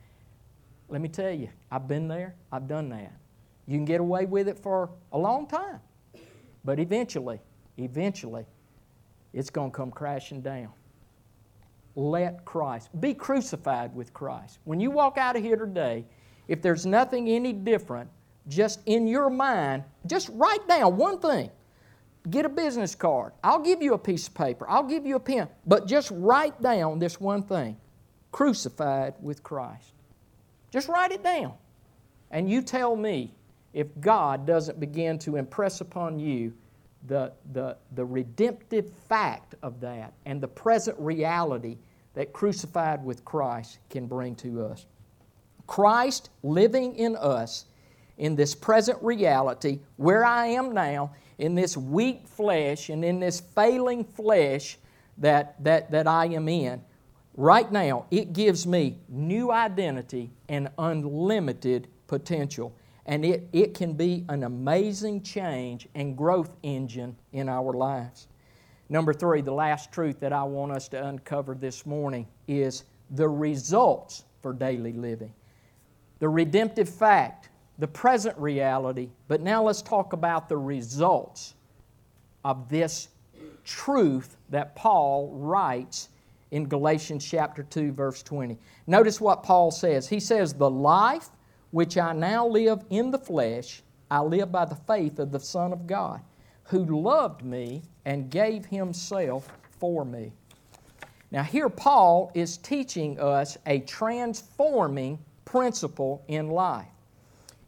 let 0.88 1.00
me 1.00 1.08
tell 1.08 1.30
you, 1.30 1.48
I've 1.70 1.88
been 1.88 2.08
there, 2.08 2.34
I've 2.52 2.68
done 2.68 2.88
that. 2.90 3.12
You 3.66 3.78
can 3.78 3.84
get 3.84 4.00
away 4.00 4.26
with 4.26 4.48
it 4.48 4.58
for 4.58 4.90
a 5.12 5.18
long 5.18 5.46
time. 5.46 5.80
But 6.64 6.78
eventually, 6.78 7.40
eventually, 7.78 8.46
it's 9.32 9.50
going 9.50 9.70
to 9.70 9.76
come 9.76 9.90
crashing 9.90 10.40
down. 10.40 10.70
Let 11.96 12.44
Christ 12.44 12.88
be 13.00 13.14
crucified 13.14 13.94
with 13.94 14.12
Christ. 14.12 14.58
When 14.64 14.80
you 14.80 14.90
walk 14.90 15.16
out 15.16 15.36
of 15.36 15.42
here 15.42 15.56
today, 15.56 16.04
if 16.48 16.60
there's 16.60 16.84
nothing 16.84 17.28
any 17.28 17.52
different, 17.52 18.10
just 18.48 18.80
in 18.86 19.06
your 19.06 19.30
mind, 19.30 19.84
just 20.06 20.28
write 20.32 20.66
down 20.68 20.96
one 20.96 21.18
thing. 21.18 21.50
Get 22.30 22.46
a 22.46 22.48
business 22.48 22.94
card. 22.94 23.32
I'll 23.42 23.62
give 23.62 23.82
you 23.82 23.94
a 23.94 23.98
piece 23.98 24.28
of 24.28 24.34
paper. 24.34 24.66
I'll 24.68 24.88
give 24.88 25.04
you 25.04 25.16
a 25.16 25.20
pen. 25.20 25.48
But 25.66 25.86
just 25.86 26.10
write 26.14 26.60
down 26.62 26.98
this 26.98 27.20
one 27.20 27.42
thing 27.42 27.76
crucified 28.32 29.14
with 29.20 29.42
Christ. 29.44 29.92
Just 30.72 30.88
write 30.88 31.12
it 31.12 31.22
down. 31.22 31.52
And 32.32 32.50
you 32.50 32.62
tell 32.62 32.96
me 32.96 33.32
if 33.72 33.86
God 34.00 34.44
doesn't 34.44 34.80
begin 34.80 35.18
to 35.20 35.36
impress 35.36 35.80
upon 35.80 36.18
you 36.18 36.52
the, 37.06 37.32
the, 37.52 37.76
the 37.94 38.04
redemptive 38.04 38.90
fact 39.08 39.54
of 39.62 39.80
that 39.80 40.14
and 40.26 40.40
the 40.40 40.48
present 40.48 40.98
reality 40.98 41.76
that 42.14 42.32
crucified 42.32 43.04
with 43.04 43.24
Christ 43.24 43.78
can 43.90 44.06
bring 44.06 44.34
to 44.36 44.64
us. 44.64 44.86
Christ 45.66 46.30
living 46.42 46.96
in 46.96 47.16
us 47.16 47.66
in 48.18 48.36
this 48.36 48.54
present 48.54 49.00
reality, 49.02 49.80
where 49.96 50.24
I 50.24 50.46
am 50.46 50.72
now, 50.72 51.12
in 51.38 51.54
this 51.54 51.76
weak 51.76 52.26
flesh 52.26 52.88
and 52.88 53.04
in 53.04 53.20
this 53.20 53.40
failing 53.40 54.04
flesh 54.04 54.78
that, 55.18 55.62
that, 55.62 55.90
that 55.90 56.06
I 56.06 56.26
am 56.26 56.48
in, 56.48 56.82
right 57.36 57.70
now, 57.70 58.06
it 58.10 58.32
gives 58.32 58.66
me 58.66 58.98
new 59.08 59.50
identity 59.50 60.30
and 60.48 60.68
unlimited 60.78 61.88
potential. 62.06 62.76
And 63.06 63.24
it, 63.24 63.48
it 63.52 63.74
can 63.74 63.92
be 63.94 64.24
an 64.28 64.44
amazing 64.44 65.22
change 65.22 65.88
and 65.94 66.16
growth 66.16 66.50
engine 66.62 67.16
in 67.32 67.48
our 67.48 67.72
lives. 67.72 68.28
Number 68.88 69.12
three, 69.12 69.40
the 69.40 69.52
last 69.52 69.92
truth 69.92 70.20
that 70.20 70.32
I 70.32 70.42
want 70.44 70.72
us 70.72 70.88
to 70.88 71.06
uncover 71.06 71.54
this 71.54 71.84
morning 71.84 72.26
is 72.48 72.84
the 73.10 73.28
results 73.28 74.24
for 74.40 74.52
daily 74.52 74.92
living. 74.92 75.32
The 76.18 76.28
redemptive 76.28 76.88
fact, 76.88 77.48
the 77.78 77.88
present 77.88 78.36
reality, 78.38 79.10
but 79.28 79.40
now 79.40 79.62
let's 79.62 79.82
talk 79.82 80.12
about 80.12 80.48
the 80.48 80.56
results 80.56 81.54
of 82.44 82.68
this 82.68 83.08
truth 83.64 84.36
that 84.50 84.76
Paul 84.76 85.30
writes 85.32 86.10
in 86.50 86.68
Galatians 86.68 87.24
chapter 87.24 87.62
2 87.64 87.92
verse 87.92 88.22
20. 88.22 88.58
Notice 88.86 89.20
what 89.20 89.42
Paul 89.42 89.70
says. 89.70 90.08
He 90.08 90.20
says, 90.20 90.54
"The 90.54 90.70
life 90.70 91.30
which 91.72 91.98
I 91.98 92.12
now 92.12 92.46
live 92.46 92.84
in 92.90 93.10
the 93.10 93.18
flesh, 93.18 93.82
I 94.10 94.20
live 94.20 94.52
by 94.52 94.66
the 94.66 94.76
faith 94.76 95.18
of 95.18 95.32
the 95.32 95.40
Son 95.40 95.72
of 95.72 95.86
God, 95.86 96.20
who 96.64 96.84
loved 96.84 97.42
me 97.42 97.82
and 98.04 98.30
gave 98.30 98.66
himself 98.66 99.48
for 99.70 100.04
me." 100.04 100.32
Now 101.32 101.42
here 101.42 101.68
Paul 101.68 102.30
is 102.34 102.58
teaching 102.58 103.18
us 103.18 103.58
a 103.66 103.80
transforming 103.80 105.18
principle 105.44 106.22
in 106.28 106.50
life. 106.50 106.93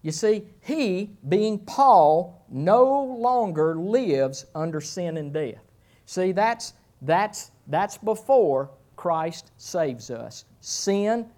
You 0.07 0.13
see, 0.13 0.45
he, 0.61 1.11
being 1.29 1.59
Paul, 1.59 2.47
no 2.49 3.03
longer 3.19 3.75
lives 3.75 4.47
under 4.55 4.81
sin 4.81 5.17
and 5.17 5.33
death. 5.33 5.65
See, 6.05 6.31
that's, 6.31 6.75
that's, 7.03 7.51
that's 7.67 7.99
before 7.99 8.71
Christ 8.95 9.51
saves 9.57 10.13
us. 10.13 10.45
Sin, 10.61 11.29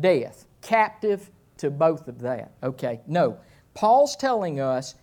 death, 0.00 0.44
captive 0.60 1.30
to 1.56 1.70
both 1.70 2.08
of 2.08 2.20
that. 2.20 2.52
Okay, 2.62 3.00
no. 3.06 3.38
Paul's 3.72 4.16
telling 4.16 4.60
us 4.60 4.96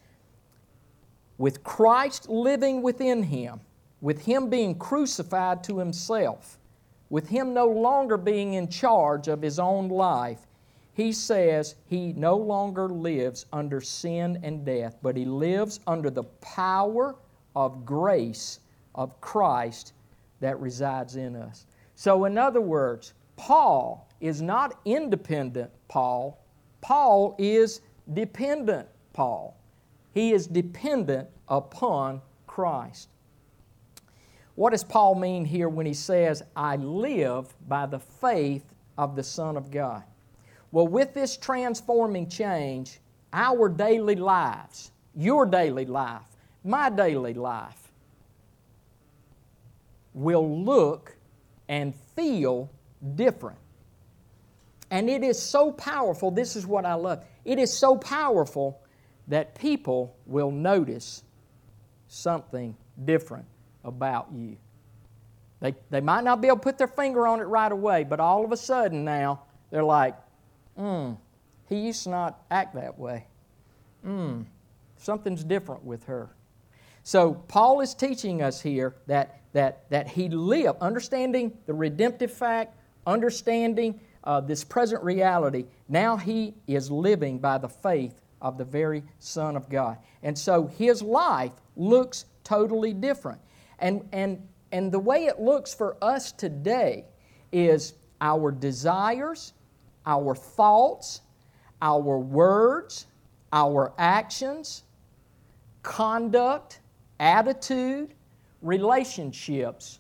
with 1.40 1.64
Christ 1.64 2.30
living 2.30 2.84
within 2.84 3.24
him, 3.24 3.62
with 4.00 4.26
him 4.26 4.48
being 4.48 4.78
crucified 4.78 5.64
to 5.64 5.80
himself, 5.80 6.60
with 7.10 7.30
him 7.30 7.56
no 7.56 7.66
longer 7.66 8.16
being 8.16 8.54
in 8.54 8.70
charge 8.70 9.28
of 9.28 9.42
his 9.42 9.58
own 9.58 9.90
life, 9.90 10.47
he 10.98 11.12
says 11.12 11.76
he 11.86 12.12
no 12.14 12.36
longer 12.36 12.90
lives 12.90 13.46
under 13.54 13.80
sin 13.80 14.40
and 14.42 14.66
death, 14.66 14.98
but 15.04 15.16
he 15.16 15.26
lives 15.26 15.80
under 15.86 16.10
the 16.10 16.24
power 16.24 17.16
of 17.56 17.86
grace 17.86 18.62
of 18.96 19.22
Christ 19.22 19.94
that 20.40 20.60
resides 20.60 21.16
in 21.16 21.36
us. 21.36 21.68
So, 21.94 22.26
in 22.26 22.36
other 22.36 22.62
words, 22.62 23.14
Paul 23.36 24.10
is 24.22 24.42
not 24.42 24.80
independent 24.86 25.70
Paul, 25.88 26.44
Paul 26.82 27.36
is 27.38 27.82
dependent 28.16 28.88
Paul. 29.14 29.56
He 30.16 30.34
is 30.34 30.48
dependent 30.48 31.30
upon 31.48 32.24
Christ. 32.48 33.10
What 34.56 34.72
does 34.72 34.84
Paul 34.84 35.14
mean 35.14 35.46
here 35.46 35.70
when 35.70 35.86
he 35.86 35.94
says, 35.94 36.42
I 36.56 36.78
live 36.78 37.54
by 37.68 37.86
the 37.86 38.00
faith 38.00 38.66
of 38.98 39.16
the 39.16 39.22
Son 39.22 39.58
of 39.58 39.70
God? 39.70 40.02
Well, 40.72 40.88
with 40.88 41.14
this 41.14 41.38
transforming 41.38 42.30
change, 42.30 43.00
our 43.34 43.70
daily 43.70 44.16
lives, 44.16 44.92
your 45.16 45.46
daily 45.46 45.86
life, 45.86 46.22
my 46.64 46.90
daily 46.90 47.34
life, 47.34 47.92
will 50.14 50.64
look 50.64 51.16
and 51.70 51.94
feel 52.16 52.70
different. 53.16 53.60
And 54.90 55.10
it 55.10 55.24
is 55.24 55.42
so 55.42 55.72
powerful. 55.72 56.32
This 56.32 56.56
is 56.56 56.66
what 56.66 56.86
I 56.86 56.94
love. 56.94 57.24
It 57.46 57.60
is 57.60 57.72
so 57.72 57.98
powerful 57.98 58.82
that 59.28 59.56
people 59.56 60.16
will 60.26 60.52
notice 60.52 61.24
something 62.08 62.76
different 63.06 63.46
about 63.84 64.28
you. 64.34 64.58
They, 65.60 65.76
they 65.90 66.02
might 66.02 66.24
not 66.24 66.42
be 66.42 66.48
able 66.48 66.58
to 66.58 66.64
put 66.64 66.78
their 66.78 66.88
finger 66.88 67.28
on 67.28 67.40
it 67.40 67.46
right 67.46 67.72
away, 67.72 68.04
but 68.04 68.20
all 68.20 68.46
of 68.46 68.52
a 68.52 68.58
sudden 68.58 69.04
now, 69.04 69.42
they're 69.72 69.84
like, 69.84 70.16
hmm, 70.78 71.14
he 71.68 71.80
used 71.80 72.04
to 72.04 72.10
not 72.10 72.42
act 72.52 72.76
that 72.76 72.98
way. 72.98 73.26
Hmm, 74.04 74.44
something's 74.98 75.44
different 75.44 75.84
with 75.84 76.06
her. 76.06 76.30
So 77.04 77.34
Paul 77.34 77.82
is 77.82 77.94
teaching 77.94 78.42
us 78.42 78.62
here 78.62 78.96
that, 79.08 79.40
that, 79.54 79.90
that 79.90 80.08
he 80.08 80.30
lived, 80.30 80.80
understanding 80.82 81.58
the 81.66 81.74
redemptive 81.74 82.32
fact, 82.32 82.76
understanding 83.06 84.00
uh, 84.24 84.42
this 84.42 84.64
present 84.64 85.02
reality. 85.04 85.66
Now 85.88 86.18
he 86.18 86.54
is 86.68 86.92
living 86.92 87.40
by 87.40 87.58
the 87.58 87.70
faith 87.70 88.20
of 88.42 88.58
the 88.58 88.66
very 88.66 89.04
Son 89.20 89.56
of 89.56 89.70
God. 89.70 89.98
And 90.22 90.38
so 90.38 90.68
his 90.68 91.02
life 91.02 91.54
looks 91.78 92.26
totally 92.44 92.94
different. 92.94 93.40
And, 93.80 94.08
and, 94.12 94.46
and 94.72 94.92
the 94.92 95.00
way 95.00 95.26
it 95.26 95.40
looks 95.40 95.74
for 95.74 95.96
us 96.02 96.32
today 96.32 97.06
is 97.52 97.94
our 98.20 98.52
desires, 98.52 99.54
our 100.08 100.34
thoughts, 100.34 101.22
our 101.82 102.18
words, 102.18 103.06
our 103.52 103.94
actions, 104.00 104.84
conduct, 105.84 106.80
attitude, 107.20 108.14
relationships, 108.62 110.00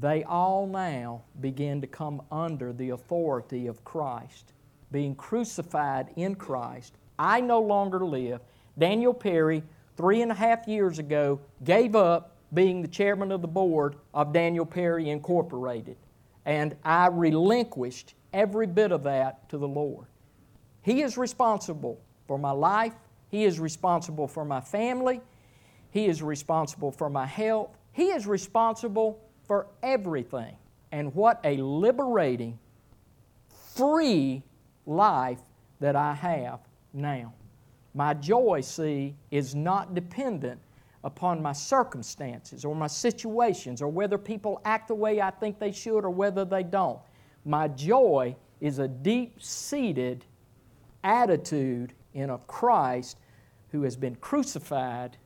they 0.00 0.24
all 0.24 0.66
now 0.66 1.22
begin 1.40 1.80
to 1.80 1.86
come 1.86 2.20
under 2.30 2.72
the 2.72 2.90
authority 2.90 3.68
of 3.68 3.82
Christ, 3.84 4.52
being 4.92 5.14
crucified 5.14 6.08
in 6.16 6.34
Christ. 6.34 6.94
I 7.18 7.40
no 7.40 7.60
longer 7.60 8.04
live. 8.04 8.40
Daniel 8.78 9.14
Perry, 9.14 9.62
three 9.96 10.22
and 10.22 10.30
a 10.30 10.34
half 10.34 10.68
years 10.68 10.98
ago, 10.98 11.40
gave 11.64 11.96
up 11.96 12.36
being 12.52 12.82
the 12.82 12.88
chairman 12.88 13.30
of 13.32 13.42
the 13.42 13.48
board 13.48 13.96
of 14.12 14.32
Daniel 14.32 14.66
Perry 14.66 15.08
Incorporated 15.08 15.96
and 16.48 16.74
I 16.82 17.08
relinquished 17.08 18.14
every 18.32 18.66
bit 18.66 18.90
of 18.90 19.02
that 19.02 19.50
to 19.50 19.58
the 19.58 19.68
Lord. 19.68 20.06
He 20.80 21.02
is 21.02 21.18
responsible 21.18 22.00
for 22.26 22.38
my 22.38 22.52
life, 22.52 22.94
He 23.28 23.44
is 23.44 23.60
responsible 23.60 24.26
for 24.26 24.46
my 24.46 24.62
family, 24.62 25.20
He 25.90 26.06
is 26.06 26.22
responsible 26.22 26.90
for 26.90 27.10
my 27.10 27.26
health, 27.26 27.76
He 27.92 28.06
is 28.06 28.26
responsible 28.26 29.20
for 29.44 29.66
everything. 29.82 30.56
And 30.90 31.14
what 31.14 31.38
a 31.44 31.58
liberating, 31.58 32.58
free 33.76 34.42
life 34.86 35.40
that 35.80 35.96
I 35.96 36.14
have 36.14 36.60
now. 36.94 37.34
My 37.92 38.14
joy, 38.14 38.62
see, 38.62 39.14
is 39.30 39.54
not 39.54 39.94
dependent 39.94 40.60
upon 41.04 41.40
my 41.40 41.52
circumstances 41.52 42.64
or 42.64 42.74
my 42.74 42.86
situations 42.86 43.80
or 43.80 43.88
whether 43.88 44.18
people 44.18 44.60
act 44.64 44.88
the 44.88 44.94
way 44.94 45.20
I 45.20 45.30
think 45.30 45.58
they 45.58 45.72
should 45.72 46.04
or 46.04 46.10
whether 46.10 46.44
they 46.44 46.62
don't. 46.62 46.98
My 47.44 47.68
joy 47.68 48.36
is 48.60 48.78
a 48.78 48.88
deep 48.88 49.40
seated 49.40 50.24
attitude 51.04 51.92
in 52.14 52.30
a 52.30 52.38
Christ 52.38 53.18
who 53.70 53.82
has 53.82 53.96
been 53.96 54.16
crucified 54.16 55.16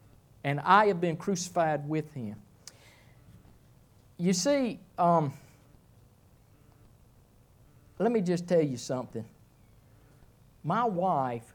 and 0.45 0.61
I 0.61 0.87
have 0.87 1.01
been 1.01 1.17
crucified 1.17 1.89
with 1.89 2.13
him. 2.13 2.37
You 4.19 4.33
see, 4.33 4.81
um, 4.99 5.33
let 7.99 8.13
me 8.13 8.21
just 8.21 8.47
tell 8.47 8.63
you 8.63 8.77
something. 8.77 9.25
My 10.65 10.85
wife 10.85 11.55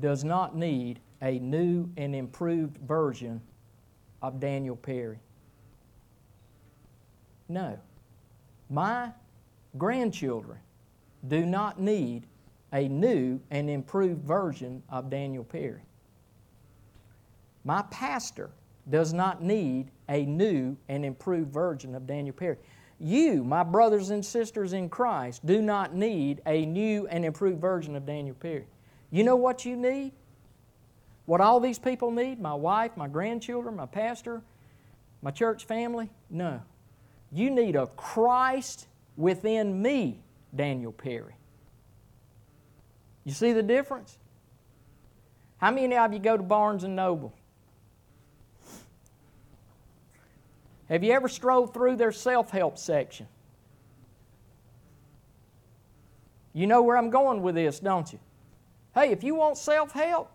does 0.00 0.24
not 0.24 0.56
need 0.56 1.00
a 1.22 1.38
new 1.38 1.88
and 1.96 2.14
improved 2.14 2.76
version 2.78 3.40
of 4.22 4.40
Daniel 4.40 4.76
Perry? 4.76 5.18
No. 7.48 7.78
My 8.68 9.12
grandchildren 9.78 10.58
do 11.28 11.46
not 11.46 11.80
need 11.80 12.26
a 12.72 12.88
new 12.88 13.40
and 13.50 13.70
improved 13.70 14.22
version 14.22 14.82
of 14.88 15.08
Daniel 15.08 15.44
Perry. 15.44 15.82
My 17.64 17.82
pastor 17.90 18.50
does 18.90 19.12
not 19.12 19.42
need 19.42 19.90
a 20.08 20.24
new 20.24 20.76
and 20.88 21.04
improved 21.04 21.52
version 21.52 21.94
of 21.94 22.06
Daniel 22.06 22.34
Perry. 22.34 22.56
You, 22.98 23.44
my 23.44 23.62
brothers 23.62 24.10
and 24.10 24.24
sisters 24.24 24.72
in 24.72 24.88
Christ, 24.88 25.44
do 25.44 25.60
not 25.60 25.94
need 25.94 26.40
a 26.46 26.64
new 26.64 27.06
and 27.08 27.24
improved 27.24 27.60
version 27.60 27.96
of 27.96 28.06
Daniel 28.06 28.36
Perry. 28.36 28.66
You 29.10 29.24
know 29.24 29.36
what 29.36 29.64
you 29.64 29.76
need? 29.76 30.12
What 31.26 31.40
all 31.40 31.60
these 31.60 31.78
people 31.78 32.10
need 32.10 32.40
my 32.40 32.54
wife, 32.54 32.96
my 32.96 33.08
grandchildren, 33.08 33.76
my 33.76 33.86
pastor, 33.86 34.42
my 35.22 35.32
church 35.32 35.64
family? 35.64 36.08
No. 36.30 36.62
You 37.32 37.50
need 37.50 37.74
a 37.74 37.88
Christ 37.88 38.86
within 39.16 39.82
me, 39.82 40.20
Daniel 40.54 40.92
Perry. 40.92 41.34
You 43.24 43.32
see 43.32 43.52
the 43.52 43.62
difference? 43.62 44.18
How 45.58 45.72
many 45.72 45.96
of 45.96 46.12
you 46.12 46.20
go 46.20 46.36
to 46.36 46.42
Barnes 46.42 46.84
and 46.84 46.94
Noble? 46.94 47.34
Have 50.88 51.02
you 51.02 51.12
ever 51.12 51.28
strolled 51.28 51.74
through 51.74 51.96
their 51.96 52.12
self 52.12 52.50
help 52.50 52.78
section? 52.78 53.26
You 56.52 56.68
know 56.68 56.82
where 56.82 56.96
I'm 56.96 57.10
going 57.10 57.42
with 57.42 57.56
this, 57.56 57.80
don't 57.80 58.10
you? 58.12 58.20
Hey, 58.94 59.10
if 59.10 59.24
you 59.24 59.34
want 59.34 59.58
self 59.58 59.90
help, 59.90 60.30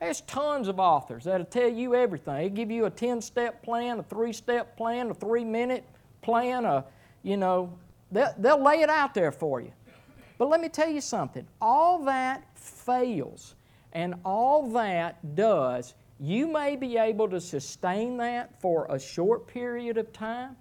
there's 0.00 0.22
tons 0.22 0.68
of 0.68 0.80
authors 0.80 1.24
that'll 1.24 1.46
tell 1.46 1.68
you 1.68 1.94
everything. 1.94 2.36
They 2.36 2.48
give 2.50 2.70
you 2.70 2.86
a 2.86 2.90
10 2.90 3.20
step 3.20 3.62
plan, 3.62 3.98
a 3.98 4.02
three 4.02 4.32
step 4.32 4.76
plan, 4.76 5.10
a 5.10 5.14
three 5.14 5.44
minute 5.44 5.84
plan, 6.22 6.64
a, 6.64 6.84
you 7.22 7.36
know, 7.36 7.72
they'll, 8.10 8.34
they'll 8.38 8.62
lay 8.62 8.80
it 8.80 8.90
out 8.90 9.14
there 9.14 9.32
for 9.32 9.60
you. 9.60 9.72
But 10.38 10.48
let 10.48 10.60
me 10.60 10.68
tell 10.68 10.88
you 10.88 11.00
something 11.00 11.46
all 11.60 12.02
that 12.04 12.44
fails, 12.56 13.54
and 13.92 14.14
all 14.24 14.70
that 14.70 15.34
does 15.34 15.94
you 16.20 16.46
may 16.46 16.76
be 16.76 16.98
able 16.98 17.28
to 17.30 17.40
sustain 17.40 18.18
that 18.18 18.60
for 18.60 18.86
a 18.90 19.00
short 19.00 19.46
period 19.46 19.96
of 19.96 20.12
time, 20.12 20.54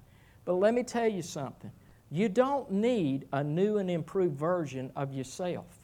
but 0.45 0.53
let 0.53 0.73
me 0.73 0.83
tell 0.83 1.07
you 1.07 1.21
something. 1.21 1.69
You 2.09 2.29
don't 2.29 2.71
need 2.71 3.27
a 3.33 3.43
new 3.43 3.77
and 3.77 3.91
improved 3.91 4.37
version 4.39 4.89
of 4.95 5.13
yourself. 5.13 5.78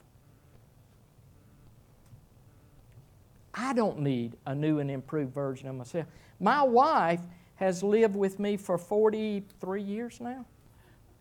I 3.56 3.72
don't 3.72 4.00
need 4.00 4.36
a 4.46 4.54
new 4.54 4.80
and 4.80 4.90
improved 4.90 5.32
version 5.32 5.68
of 5.68 5.76
myself. 5.76 6.06
My 6.38 6.62
wife 6.62 7.20
has 7.56 7.82
lived 7.82 8.14
with 8.14 8.38
me 8.38 8.56
for 8.56 8.76
43 8.76 9.82
years 9.82 10.20
now, 10.20 10.44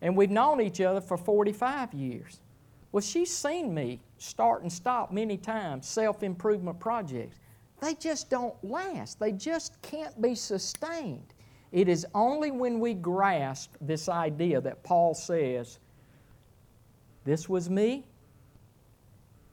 and 0.01 0.15
we've 0.17 0.29
known 0.29 0.59
each 0.59 0.81
other 0.81 0.99
for 0.99 1.17
45 1.17 1.93
years. 1.93 2.41
Well, 2.91 3.01
she's 3.01 3.35
seen 3.35 3.73
me 3.73 4.01
start 4.17 4.61
and 4.61 4.71
stop 4.71 5.11
many 5.11 5.37
times 5.37 5.87
self 5.87 6.23
improvement 6.23 6.79
projects 6.79 7.39
they 7.81 7.93
just 7.93 8.29
don't 8.29 8.55
last. 8.63 9.19
They 9.19 9.31
just 9.31 9.81
can't 9.81 10.19
be 10.21 10.35
sustained. 10.35 11.33
It 11.71 11.89
is 11.89 12.05
only 12.13 12.51
when 12.51 12.79
we 12.79 12.93
grasp 12.93 13.75
this 13.81 14.07
idea 14.07 14.61
that 14.61 14.83
Paul 14.83 15.13
says, 15.13 15.79
This 17.25 17.49
was 17.49 17.69
me, 17.69 18.05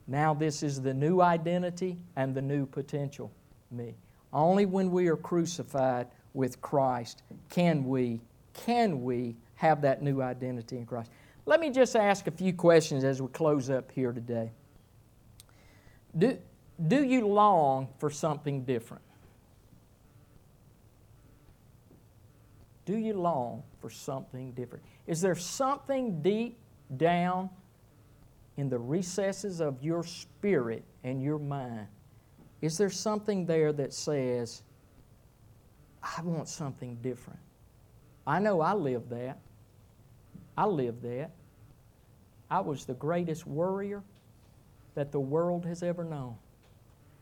now 0.07 0.33
this 0.33 0.63
is 0.63 0.81
the 0.81 0.93
new 0.93 1.21
identity 1.21 1.97
and 2.15 2.35
the 2.35 2.41
new 2.41 2.65
potential 2.65 3.31
me. 3.71 3.95
Only 4.31 4.65
when 4.65 4.91
we 4.91 5.07
are 5.07 5.17
crucified 5.17 6.07
with 6.33 6.61
Christ 6.61 7.23
can 7.49 7.85
we, 7.85 8.21
can 8.53 9.03
we 9.03 9.35
have 9.55 9.81
that 9.81 10.01
new 10.01 10.21
identity 10.21 10.77
in 10.77 10.85
Christ. 10.85 11.11
Let 11.45 11.59
me 11.59 11.69
just 11.69 11.95
ask 11.95 12.27
a 12.27 12.31
few 12.31 12.53
questions 12.53 13.03
as 13.03 13.21
we 13.21 13.27
close 13.29 13.69
up 13.69 13.91
here 13.91 14.11
today. 14.11 14.51
Do, 16.17 16.37
do 16.87 17.03
you 17.03 17.27
long 17.27 17.89
for 17.97 18.09
something 18.09 18.63
different? 18.63 19.03
Do 22.85 22.97
you 22.97 23.13
long 23.13 23.63
for 23.79 23.89
something 23.89 24.51
different? 24.51 24.83
Is 25.07 25.21
there 25.21 25.35
something 25.35 26.21
deep 26.21 26.57
down 26.97 27.49
in 28.57 28.69
the 28.69 28.77
recesses 28.77 29.59
of 29.59 29.81
your 29.81 30.03
spirit 30.03 30.83
and 31.03 31.21
your 31.21 31.39
mind? 31.39 31.87
Is 32.61 32.77
there 32.77 32.89
something 32.89 33.45
there 33.45 33.73
that 33.73 33.93
says, 33.93 34.63
I 36.01 36.21
want 36.21 36.47
something 36.47 36.97
different? 37.01 37.39
I 38.25 38.39
know 38.39 38.61
I 38.61 38.73
lived 38.73 39.09
that. 39.09 39.39
I 40.57 40.65
lived 40.65 41.01
that. 41.03 41.31
I 42.49 42.59
was 42.59 42.85
the 42.85 42.93
greatest 42.93 43.47
worrier 43.47 44.03
that 44.95 45.11
the 45.11 45.19
world 45.19 45.65
has 45.65 45.81
ever 45.81 46.03
known. 46.03 46.35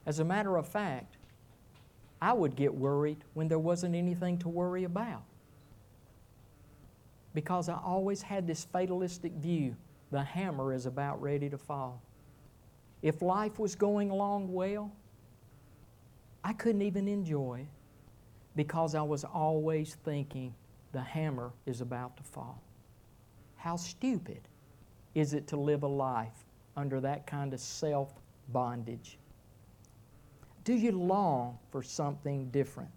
As 0.05 0.19
a 0.19 0.25
matter 0.25 0.57
of 0.57 0.67
fact, 0.67 1.17
I 2.21 2.33
would 2.33 2.55
get 2.55 2.73
worried 2.73 3.23
when 3.33 3.47
there 3.47 3.59
wasn't 3.59 3.95
anything 3.95 4.37
to 4.39 4.49
worry 4.49 4.83
about. 4.83 5.23
Because 7.33 7.69
I 7.69 7.79
always 7.83 8.21
had 8.21 8.45
this 8.45 8.65
fatalistic 8.65 9.31
view 9.33 9.75
the 10.11 10.23
hammer 10.23 10.73
is 10.73 10.85
about 10.85 11.21
ready 11.21 11.49
to 11.49 11.57
fall. 11.57 12.01
If 13.01 13.21
life 13.21 13.57
was 13.57 13.75
going 13.75 14.11
along 14.11 14.53
well, 14.53 14.91
I 16.43 16.53
couldn't 16.53 16.81
even 16.81 17.07
enjoy 17.07 17.61
it 17.61 17.67
because 18.55 18.95
I 18.95 19.01
was 19.01 19.23
always 19.23 19.95
thinking 20.03 20.53
the 20.91 21.01
hammer 21.01 21.51
is 21.65 21.81
about 21.81 22.17
to 22.17 22.23
fall. 22.23 22.61
How 23.55 23.75
stupid 23.75 24.41
is 25.15 25.33
it 25.33 25.47
to 25.47 25.57
live 25.57 25.83
a 25.83 25.87
life 25.87 26.45
under 26.75 26.99
that 27.01 27.25
kind 27.25 27.53
of 27.53 27.59
self 27.59 28.13
bondage? 28.49 29.17
Do 30.63 30.73
you 30.73 30.91
long 30.91 31.57
for 31.69 31.81
something 31.81 32.49
different? 32.49 32.91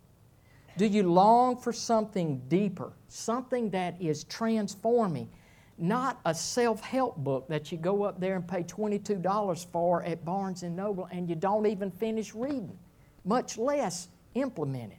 Do 0.77 0.87
you 0.87 1.05
long 1.05 1.57
for 1.57 1.73
something 1.73 2.43
deeper, 2.49 2.93
something 3.09 3.71
that 3.71 4.01
is 4.03 4.25
transforming? 4.25 5.31
Not 5.77 6.21
a 6.25 6.35
self 6.35 6.83
help 6.83 7.17
book 7.17 7.49
that 7.49 7.73
you 7.73 7.79
go 7.79 8.05
up 8.05 8.21
there 8.21 8.37
and 8.37 8.47
pay 8.47 8.63
$22 8.63 9.67
for 9.73 10.03
at 10.05 10.25
Barnes 10.25 10.63
and 10.63 10.77
Noble 10.77 11.09
and 11.11 11.29
you 11.29 11.35
don't 11.35 11.67
even 11.67 11.91
finish 11.91 12.35
reading, 12.35 12.79
much 13.25 13.59
less 13.59 14.09
implement 14.35 14.93
it. 14.93 14.99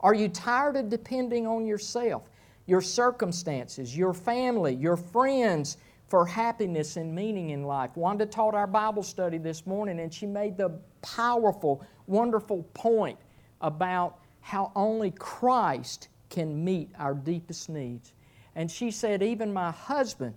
Are 0.00 0.14
you 0.14 0.28
tired 0.28 0.76
of 0.76 0.88
depending 0.88 1.46
on 1.46 1.66
yourself, 1.66 2.22
your 2.66 2.80
circumstances, 2.80 3.96
your 3.96 4.12
family, 4.14 4.74
your 4.74 4.96
friends, 4.96 5.76
for 6.10 6.26
happiness 6.26 6.96
and 6.96 7.14
meaning 7.14 7.50
in 7.50 7.62
life. 7.62 7.96
Wanda 7.96 8.26
taught 8.26 8.54
our 8.54 8.66
Bible 8.66 9.04
study 9.04 9.38
this 9.38 9.64
morning, 9.64 10.00
and 10.00 10.12
she 10.12 10.26
made 10.26 10.56
the 10.56 10.70
powerful, 11.02 11.86
wonderful 12.08 12.64
point 12.74 13.16
about 13.60 14.18
how 14.40 14.72
only 14.74 15.12
Christ 15.12 16.08
can 16.28 16.64
meet 16.64 16.90
our 16.98 17.14
deepest 17.14 17.68
needs. 17.68 18.12
And 18.54 18.70
she 18.70 18.90
said, 18.90 19.22
even 19.22 19.52
my 19.52 19.70
husband, 19.70 20.34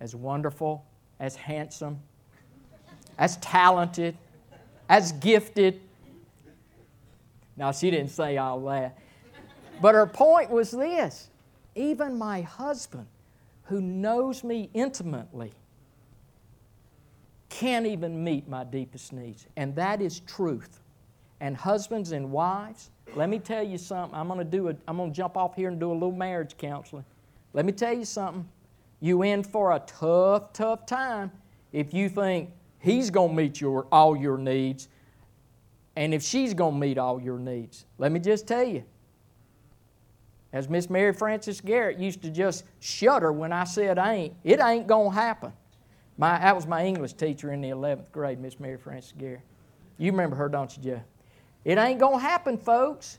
as 0.00 0.14
wonderful, 0.14 0.84
as 1.18 1.36
handsome, 1.36 2.00
as 3.18 3.36
talented, 3.38 4.16
as 4.88 5.12
gifted. 5.12 5.80
Now, 7.56 7.72
she 7.72 7.90
didn't 7.90 8.10
say 8.10 8.36
all 8.36 8.60
that. 8.66 8.98
But 9.80 9.94
her 9.94 10.06
point 10.06 10.50
was 10.50 10.70
this 10.70 11.28
even 11.74 12.16
my 12.16 12.40
husband 12.40 13.06
who 13.64 13.80
knows 13.80 14.42
me 14.42 14.70
intimately 14.72 15.52
can't 17.48 17.86
even 17.86 18.22
meet 18.22 18.48
my 18.48 18.64
deepest 18.64 19.12
needs. 19.12 19.46
And 19.56 19.74
that 19.76 20.00
is 20.00 20.20
truth. 20.20 20.80
And 21.40 21.56
husbands 21.56 22.12
and 22.12 22.30
wives, 22.30 22.90
let 23.14 23.28
me 23.28 23.38
tell 23.38 23.62
you 23.62 23.76
something. 23.76 24.18
I'm 24.18 24.28
going 24.28 24.38
to 24.38 24.44
do 24.44 24.68
I'm 24.88 24.96
going 24.96 25.10
to 25.10 25.16
jump 25.16 25.36
off 25.36 25.54
here 25.54 25.68
and 25.68 25.78
do 25.78 25.90
a 25.90 25.94
little 25.94 26.12
marriage 26.12 26.56
counseling. 26.56 27.04
Let 27.56 27.64
me 27.64 27.72
tell 27.72 27.94
you 27.94 28.04
something. 28.04 28.46
You 29.00 29.22
in 29.22 29.42
for 29.42 29.72
a 29.72 29.78
tough, 29.86 30.52
tough 30.52 30.84
time 30.84 31.32
if 31.72 31.94
you 31.94 32.10
think 32.10 32.50
he's 32.78 33.08
going 33.08 33.30
to 33.30 33.34
meet 33.34 33.62
your, 33.62 33.86
all 33.90 34.14
your 34.14 34.36
needs 34.36 34.88
and 35.96 36.12
if 36.12 36.22
she's 36.22 36.52
going 36.52 36.74
to 36.74 36.78
meet 36.78 36.98
all 36.98 37.18
your 37.18 37.38
needs. 37.38 37.86
Let 37.96 38.12
me 38.12 38.20
just 38.20 38.46
tell 38.46 38.62
you, 38.62 38.84
as 40.52 40.68
Miss 40.68 40.90
Mary 40.90 41.14
Frances 41.14 41.62
Garrett 41.62 41.98
used 41.98 42.20
to 42.22 42.30
just 42.30 42.64
shudder 42.80 43.32
when 43.32 43.54
I 43.54 43.64
said 43.64 43.96
ain't, 43.96 44.34
it 44.44 44.60
ain't 44.60 44.86
going 44.86 45.12
to 45.12 45.16
happen. 45.16 45.52
My, 46.18 46.38
that 46.38 46.54
was 46.54 46.66
my 46.66 46.84
English 46.84 47.14
teacher 47.14 47.52
in 47.52 47.62
the 47.62 47.70
11th 47.70 48.12
grade, 48.12 48.38
Miss 48.38 48.60
Mary 48.60 48.76
Frances 48.76 49.14
Garrett. 49.16 49.40
You 49.96 50.10
remember 50.10 50.36
her, 50.36 50.50
don't 50.50 50.76
you, 50.76 50.82
Joe? 50.82 51.02
It 51.64 51.78
ain't 51.78 52.00
going 52.00 52.18
to 52.18 52.22
happen, 52.22 52.58
folks. 52.58 53.18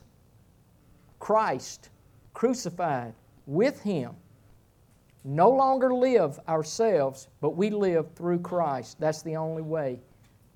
Christ, 1.18 1.90
crucified 2.36 3.16
with 3.48 3.82
Him, 3.82 4.12
no 5.28 5.50
longer 5.50 5.94
live 5.94 6.40
ourselves, 6.48 7.28
but 7.42 7.58
we 7.58 7.70
live 7.70 8.08
through 8.16 8.40
Christ. 8.40 8.98
That's 8.98 9.22
the 9.24 9.36
only 9.36 9.62
way 9.62 10.00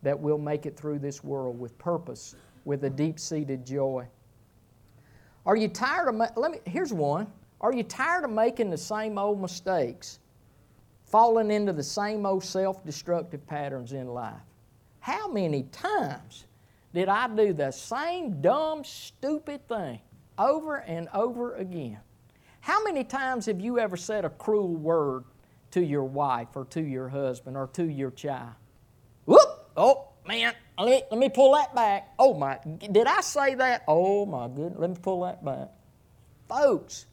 that 0.02 0.18
we'll 0.18 0.38
make 0.38 0.66
it 0.66 0.78
through 0.78 1.00
this 1.00 1.26
world 1.26 1.60
with 1.60 1.78
purpose, 1.78 2.36
with 2.64 2.86
a 2.86 2.90
deep 2.90 3.20
seated 3.20 3.66
joy. 3.66 4.08
Are 5.46 5.58
you 5.58 5.68
tired 5.68 6.08
of, 6.08 6.16
ma- 6.16 6.30
let 6.38 6.52
me, 6.52 6.60
here's 6.66 6.94
one. 6.94 7.28
Are 7.60 7.74
you 7.74 7.84
tired 7.84 8.24
of 8.24 8.32
making 8.32 8.70
the 8.70 8.78
same 8.78 9.18
old 9.18 9.42
mistakes, 9.42 10.20
falling 11.04 11.52
into 11.52 11.74
the 11.74 11.84
same 11.84 12.26
old 12.26 12.44
self 12.44 12.86
destructive 12.86 13.46
patterns 13.46 13.92
in 13.92 14.08
life? 14.08 14.40
How 15.02 15.28
many 15.28 15.64
times 15.64 16.46
did 16.94 17.10
I 17.10 17.28
do 17.28 17.52
the 17.52 17.72
same 17.72 18.40
dumb, 18.40 18.86
stupid 18.86 19.68
thing 19.68 20.00
over 20.38 20.78
and 20.78 21.10
over 21.14 21.56
again? 21.56 22.00
How 22.62 22.84
many 22.84 23.04
times 23.04 23.48
have 23.48 23.60
you 23.60 23.80
ever 23.80 23.98
said 23.98 24.24
a 24.24 24.30
cruel 24.30 24.76
word 24.76 25.26
to 25.72 25.84
your 25.84 26.04
wife 26.04 26.50
or 26.56 26.66
to 26.66 26.82
your 26.82 27.10
husband 27.10 27.58
or 27.58 27.68
to 27.74 27.84
your 27.84 28.12
child? 28.12 28.54
Whoop! 29.26 29.72
Oh, 29.76 30.10
man, 30.28 30.54
let 30.78 30.86
me, 30.86 31.04
let 31.10 31.20
me 31.20 31.30
pull 31.30 31.54
that 31.54 31.74
back. 31.74 32.14
Oh, 32.20 32.36
my, 32.36 32.60
did 32.92 33.08
I 33.08 33.22
say 33.22 33.56
that? 33.56 33.84
Oh, 33.88 34.26
my 34.26 34.48
goodness, 34.48 34.78
let 34.78 34.90
me 34.92 34.96
pull 35.02 35.24
that 35.24 35.44
back. 35.44 35.70
Folks, 36.48 37.08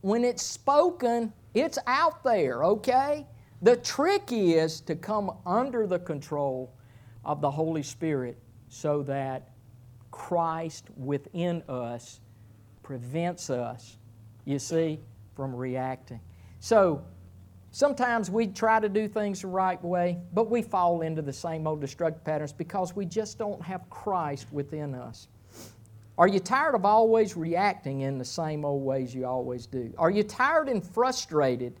when 0.00 0.24
it's 0.24 0.42
spoken, 0.42 1.32
it's 1.52 1.78
out 1.86 2.22
there, 2.24 2.64
okay? 2.64 3.26
The 3.62 3.76
trick 3.76 4.24
is 4.30 4.80
to 4.82 4.94
come 4.94 5.32
under 5.44 5.86
the 5.86 5.98
control 5.98 6.72
of 7.24 7.40
the 7.40 7.50
Holy 7.50 7.82
Spirit 7.82 8.38
so 8.68 9.02
that 9.04 9.50
Christ 10.10 10.86
within 10.96 11.62
us 11.68 12.20
prevents 12.84 13.50
us, 13.50 13.96
you 14.44 14.60
see, 14.60 15.00
from 15.34 15.52
reacting. 15.56 16.20
So 16.60 17.02
sometimes 17.72 18.30
we 18.30 18.46
try 18.46 18.78
to 18.78 18.88
do 18.88 19.08
things 19.08 19.40
the 19.40 19.48
right 19.48 19.82
way, 19.82 20.18
but 20.32 20.48
we 20.48 20.62
fall 20.62 21.00
into 21.00 21.22
the 21.22 21.32
same 21.32 21.66
old 21.66 21.80
destructive 21.80 22.22
patterns 22.22 22.52
because 22.52 22.94
we 22.94 23.06
just 23.06 23.36
don't 23.38 23.60
have 23.60 23.90
Christ 23.90 24.46
within 24.52 24.94
us. 24.94 25.26
Are 26.16 26.28
you 26.28 26.38
tired 26.38 26.76
of 26.76 26.84
always 26.84 27.36
reacting 27.36 28.02
in 28.02 28.18
the 28.18 28.24
same 28.24 28.64
old 28.64 28.84
ways 28.84 29.12
you 29.12 29.26
always 29.26 29.66
do? 29.66 29.92
Are 29.98 30.10
you 30.10 30.22
tired 30.22 30.68
and 30.68 30.84
frustrated? 30.84 31.74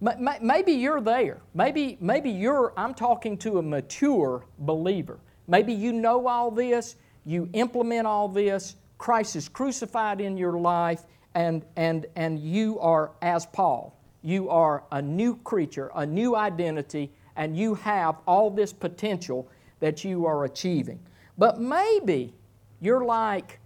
Maybe 0.00 0.72
you're 0.72 1.00
there. 1.00 1.40
Maybe, 1.54 1.96
maybe 2.00 2.28
you're, 2.28 2.74
I'm 2.76 2.92
talking 2.92 3.38
to 3.38 3.58
a 3.58 3.62
mature 3.62 4.44
believer. 4.58 5.20
Maybe 5.46 5.72
you 5.72 5.92
know 5.92 6.26
all 6.26 6.50
this, 6.50 6.96
you 7.24 7.48
implement 7.54 8.06
all 8.06 8.28
this, 8.28 8.76
Christ 9.02 9.34
is 9.34 9.48
crucified 9.48 10.20
in 10.20 10.36
your 10.36 10.60
life, 10.60 11.02
and, 11.34 11.64
and, 11.74 12.06
and 12.14 12.38
you 12.38 12.78
are, 12.78 13.10
as 13.20 13.46
Paul, 13.46 13.98
you 14.22 14.48
are 14.48 14.84
a 14.92 15.02
new 15.02 15.34
creature, 15.38 15.90
a 15.96 16.06
new 16.06 16.36
identity, 16.36 17.10
and 17.34 17.56
you 17.56 17.74
have 17.74 18.18
all 18.28 18.48
this 18.48 18.72
potential 18.72 19.48
that 19.80 20.04
you 20.04 20.24
are 20.24 20.44
achieving. 20.44 21.00
But 21.36 21.60
maybe 21.60 22.32
you're 22.80 23.04
like, 23.04 23.58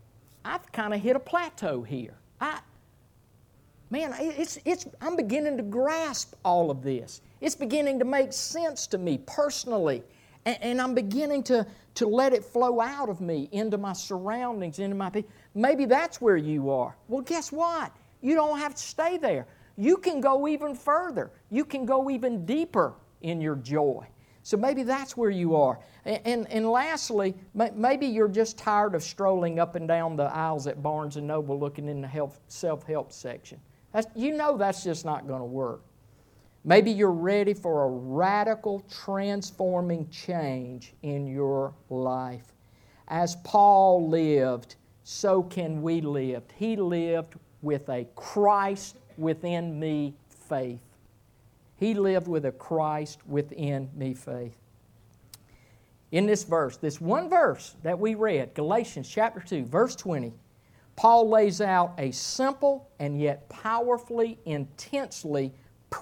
I've 0.43 0.73
kind 0.73 0.95
of 0.95 1.03
hit 1.03 1.17
a 1.17 1.21
plateau 1.21 1.83
here. 1.83 2.15
I, 2.41 2.61
man, 3.91 4.15
it's, 4.19 4.59
it's, 4.65 4.87
I'm 5.03 5.17
beginning 5.17 5.59
to 5.59 5.63
grasp 5.63 6.35
all 6.47 6.71
of 6.71 6.81
this. 6.81 7.21
It's 7.43 7.55
beginning 7.55 7.99
to 7.99 8.07
make 8.07 8.33
sense 8.33 8.87
to 8.87 8.97
me 8.97 9.19
personally. 9.27 10.03
And, 10.47 10.57
and 10.63 10.81
I'm 10.81 10.95
beginning 10.95 11.43
to, 11.45 11.67
to 11.97 12.07
let 12.07 12.33
it 12.33 12.43
flow 12.45 12.81
out 12.81 13.11
of 13.11 13.21
me 13.21 13.51
into 13.53 13.77
my 13.77 13.93
surroundings, 13.93 14.79
into 14.79 14.97
my 14.97 15.11
people. 15.11 15.31
Maybe 15.55 15.85
that's 15.85 16.21
where 16.21 16.39
you 16.39 16.71
are. 16.71 16.97
Well, 17.09 17.23
guess 17.23 17.53
what? 17.53 17.95
You 18.23 18.35
don't 18.35 18.59
have 18.59 18.75
to 18.75 18.83
stay 18.83 19.19
there. 19.19 19.47
You 19.77 19.99
can 19.99 20.23
go 20.23 20.49
even 20.49 20.75
further. 20.75 21.31
You 21.51 21.65
can 21.65 21.85
go 21.85 22.09
even 22.09 22.47
deeper 22.47 22.95
in 23.21 23.41
your 23.43 23.57
joy. 23.57 24.07
So 24.43 24.57
maybe 24.57 24.85
that's 24.85 25.17
where 25.17 25.31
you 25.31 25.57
are. 25.57 25.81
And, 26.05 26.21
and, 26.25 26.51
and, 26.53 26.71
lastly, 26.71 27.35
maybe 27.75 28.07
you're 28.07 28.29
just 28.29 28.57
tired 28.57 28.95
of 28.95 29.03
strolling 29.03 29.59
up 29.59 29.75
and 29.75 29.89
down 29.89 30.15
the 30.15 30.25
aisles 30.25 30.69
at 30.69 30.81
Barnes 30.83 31.17
& 31.17 31.19
Noble 31.19 31.59
looking 31.59 31.89
in 31.89 32.01
the 32.01 32.31
self-help 32.47 33.13
section. 33.13 33.61
That's, 33.93 34.07
you 34.15 34.37
know 34.37 34.57
that's 34.57 34.85
just 34.85 35.05
not 35.05 35.27
going 35.27 35.41
to 35.41 35.47
work. 35.47 35.83
Maybe 36.69 36.91
you're 36.91 37.13
ready 37.13 37.55
for 37.55 37.85
a 37.85 37.89
radical, 37.89 38.81
transforming 38.91 40.09
change 40.11 40.95
in 41.03 41.29
your 41.29 41.73
life. 41.91 42.53
As 43.07 43.37
Paul 43.45 44.09
lived, 44.09 44.75
so 45.05 45.45
can 45.45 45.81
we 45.81 46.01
live. 46.01 46.43
He 46.57 46.75
lived 46.75 47.37
with 47.63 47.89
a 47.89 48.05
Christ 48.17 48.97
within 49.17 49.79
me 49.79 50.17
faith. 50.29 50.81
He 51.77 51.95
lived 51.95 52.27
with 52.27 52.47
a 52.47 52.53
Christ 52.53 53.21
within 53.29 53.89
me 53.95 54.13
faith. 54.13 54.59
In 56.11 56.27
this 56.27 56.43
verse, 56.43 56.79
this 56.79 57.01
one 57.01 57.31
verse 57.31 57.77
that 57.85 57.97
we 57.97 58.17
read, 58.17 58.55
Galatians 58.55 59.09
chapter 59.09 59.39
2, 59.39 59.67
verse 59.67 59.95
20, 59.95 60.33
Paul 60.97 61.29
lays 61.29 61.61
out 61.61 61.95
a 61.99 62.11
simple 62.11 62.91
and 62.99 63.21
yet 63.21 63.49
powerfully, 63.49 64.41
intensely 64.47 65.53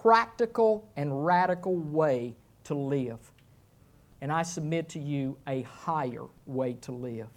practical 0.03 0.91
and 0.97 1.25
radical 1.25 1.77
way 1.77 2.35
to 2.65 2.75
live. 2.75 3.19
And 4.21 4.33
I 4.33 4.43
submit 4.43 4.89
to 4.91 4.99
you 4.99 5.37
a 5.47 5.63
higher 5.63 6.25
way 6.47 6.75
to 6.81 6.93
live, 6.93 7.29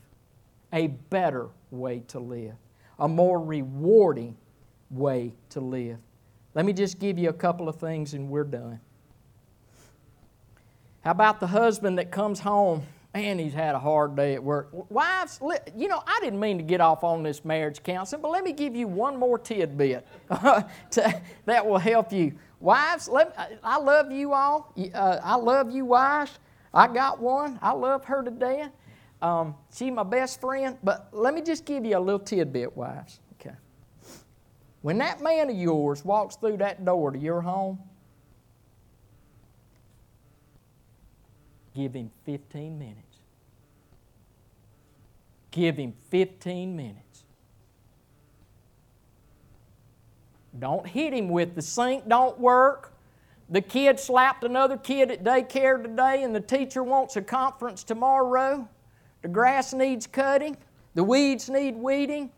a 0.74 0.88
better 0.88 1.50
way 1.70 2.02
to 2.08 2.20
live, 2.20 2.56
a 2.98 3.08
more 3.08 3.40
rewarding 3.40 4.36
way 4.90 5.34
to 5.50 5.60
live. 5.60 6.00
Let 6.56 6.66
me 6.66 6.74
just 6.74 6.98
give 6.98 7.20
you 7.20 7.30
a 7.30 7.34
couple 7.34 7.70
of 7.70 7.76
things 7.76 8.16
and 8.16 8.28
we're 8.28 8.44
done. 8.44 8.80
How 11.02 11.12
about 11.12 11.40
the 11.40 11.48
husband 11.48 12.00
that 12.00 12.12
comes 12.12 12.40
home? 12.40 12.84
Man, 13.14 13.40
he's 13.40 13.54
had 13.54 13.74
a 13.74 13.80
hard 13.80 14.16
day 14.16 14.36
at 14.36 14.44
work. 14.44 14.70
Wives, 14.92 15.40
you 15.76 15.88
know, 15.88 16.04
I 16.06 16.20
didn't 16.22 16.40
mean 16.40 16.58
to 16.58 16.64
get 16.64 16.82
off 16.82 17.04
on 17.04 17.24
this 17.24 17.44
marriage 17.44 17.82
counseling, 17.82 18.22
but 18.22 18.30
let 18.30 18.44
me 18.44 18.52
give 18.52 18.76
you 18.76 18.88
one 18.88 19.18
more 19.18 19.40
tidbit 19.40 20.06
to, 20.92 21.22
that 21.46 21.66
will 21.66 21.80
help 21.80 22.12
you. 22.12 22.34
Wives, 22.60 23.08
let, 23.08 23.60
I 23.64 23.78
love 23.78 24.12
you 24.12 24.34
all. 24.34 24.74
Uh, 24.94 25.20
I 25.24 25.36
love 25.36 25.72
you, 25.72 25.86
wives. 25.86 26.40
I 26.74 26.88
got 26.88 27.20
one. 27.20 27.60
I 27.62 27.72
love 27.72 28.04
her 28.06 28.24
to 28.24 28.32
death. 28.32 28.72
Um, 29.22 29.56
she's 29.74 29.92
my 29.92 30.04
best 30.04 30.42
friend. 30.42 30.78
But 30.84 31.10
let 31.12 31.34
me 31.34 31.42
just 31.42 31.66
give 31.66 31.86
you 31.86 31.98
a 31.98 32.00
little 32.00 32.20
tidbit, 32.20 32.76
wives. 32.76 33.20
Okay. 33.40 33.56
When 34.82 34.98
that 35.00 35.22
man 35.22 35.50
of 35.50 35.56
yours 35.56 36.04
walks 36.04 36.36
through 36.36 36.58
that 36.58 36.84
door 36.84 37.12
to 37.12 37.20
your 37.20 37.42
home, 37.42 37.80
give 41.76 41.94
him 41.94 42.12
15 42.26 42.78
minutes. 42.78 43.02
Give 45.52 45.78
him 45.78 45.94
15 46.10 46.76
minutes. 46.76 47.07
Don't 50.60 50.88
hit 50.88 51.14
him 51.14 51.30
with 51.30 51.56
the 51.56 51.62
sink 51.62 52.08
don't 52.08 52.40
work. 52.40 52.94
The 53.50 53.62
kid 53.62 54.00
slapped 54.00 54.44
another 54.44 54.78
kid 54.78 55.10
at 55.10 55.24
daycare 55.24 55.82
today, 55.82 56.24
and 56.24 56.36
the 56.36 56.42
teacher 56.42 56.84
wants 56.84 57.16
a 57.16 57.22
conference 57.22 57.84
tomorrow. 57.84 58.68
The 59.22 59.28
grass 59.30 59.74
needs 59.74 60.06
cutting. 60.06 60.58
The 60.96 61.04
weeds 61.04 61.50
need 61.50 61.76
weeding. 61.76 62.32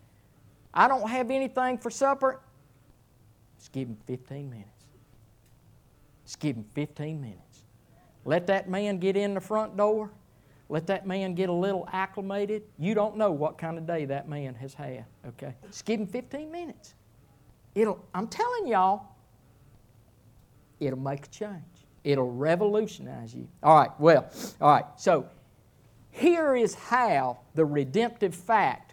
I 0.74 0.88
don't 0.88 1.10
have 1.10 1.32
anything 1.32 1.78
for 1.78 1.90
supper. 1.90 2.42
Just 3.58 3.72
give 3.72 3.88
him 3.88 3.98
15 4.06 4.50
minutes. 4.50 4.70
Just 6.26 6.40
give 6.40 6.56
him 6.56 6.66
15 6.76 7.20
minutes. 7.20 7.64
Let 8.24 8.46
that 8.48 8.70
man 8.70 9.00
get 9.00 9.18
in 9.18 9.34
the 9.34 9.42
front 9.42 9.76
door. 9.76 10.12
Let 10.70 10.86
that 10.88 11.08
man 11.08 11.34
get 11.34 11.50
a 11.50 11.54
little 11.54 11.90
acclimated. 11.92 12.62
You 12.78 12.94
don't 12.94 13.18
know 13.18 13.32
what 13.32 13.58
kind 13.58 13.80
of 13.80 13.88
day 13.88 14.06
that 14.06 14.30
man 14.30 14.54
has 14.56 14.76
had, 14.76 15.06
okay? 15.28 15.56
Just 15.66 15.86
give 15.86 16.00
him 16.00 16.06
15 16.06 16.52
minutes. 16.52 16.94
It'll, 17.76 18.04
I'm 18.14 18.28
telling 18.28 18.68
y'all, 18.68 19.16
it'll 20.80 21.00
make 21.00 21.26
a 21.26 21.30
change. 21.30 21.64
It'll 22.04 22.32
revolutionize 22.32 23.34
you. 23.34 23.48
All 23.62 23.76
right, 23.78 24.00
well, 24.00 24.30
all 24.62 24.72
right, 24.72 24.86
so 24.98 25.28
here 26.12 26.56
is 26.56 26.74
how 26.74 27.40
the 27.56 27.66
redemptive 27.66 28.34
fact 28.34 28.90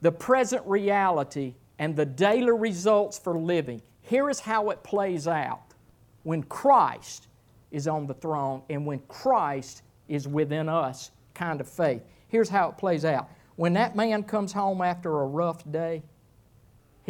the 0.00 0.12
present 0.12 0.66
reality 0.66 1.54
and 1.78 1.94
the 1.94 2.06
daily 2.06 2.52
results 2.52 3.18
for 3.18 3.38
living. 3.38 3.82
Here 4.02 4.28
is 4.30 4.40
how 4.40 4.70
it 4.70 4.82
plays 4.82 5.28
out 5.28 5.74
when 6.22 6.42
Christ 6.44 7.28
is 7.70 7.86
on 7.86 8.06
the 8.06 8.14
throne 8.14 8.62
and 8.68 8.84
when 8.86 9.00
Christ 9.08 9.82
is 10.08 10.26
within 10.26 10.68
us 10.68 11.10
kind 11.34 11.60
of 11.60 11.68
faith. 11.68 12.02
Here's 12.28 12.48
how 12.48 12.70
it 12.70 12.78
plays 12.78 13.04
out. 13.04 13.30
When 13.56 13.74
that 13.74 13.94
man 13.94 14.22
comes 14.22 14.52
home 14.52 14.80
after 14.80 15.20
a 15.20 15.26
rough 15.26 15.70
day, 15.70 16.02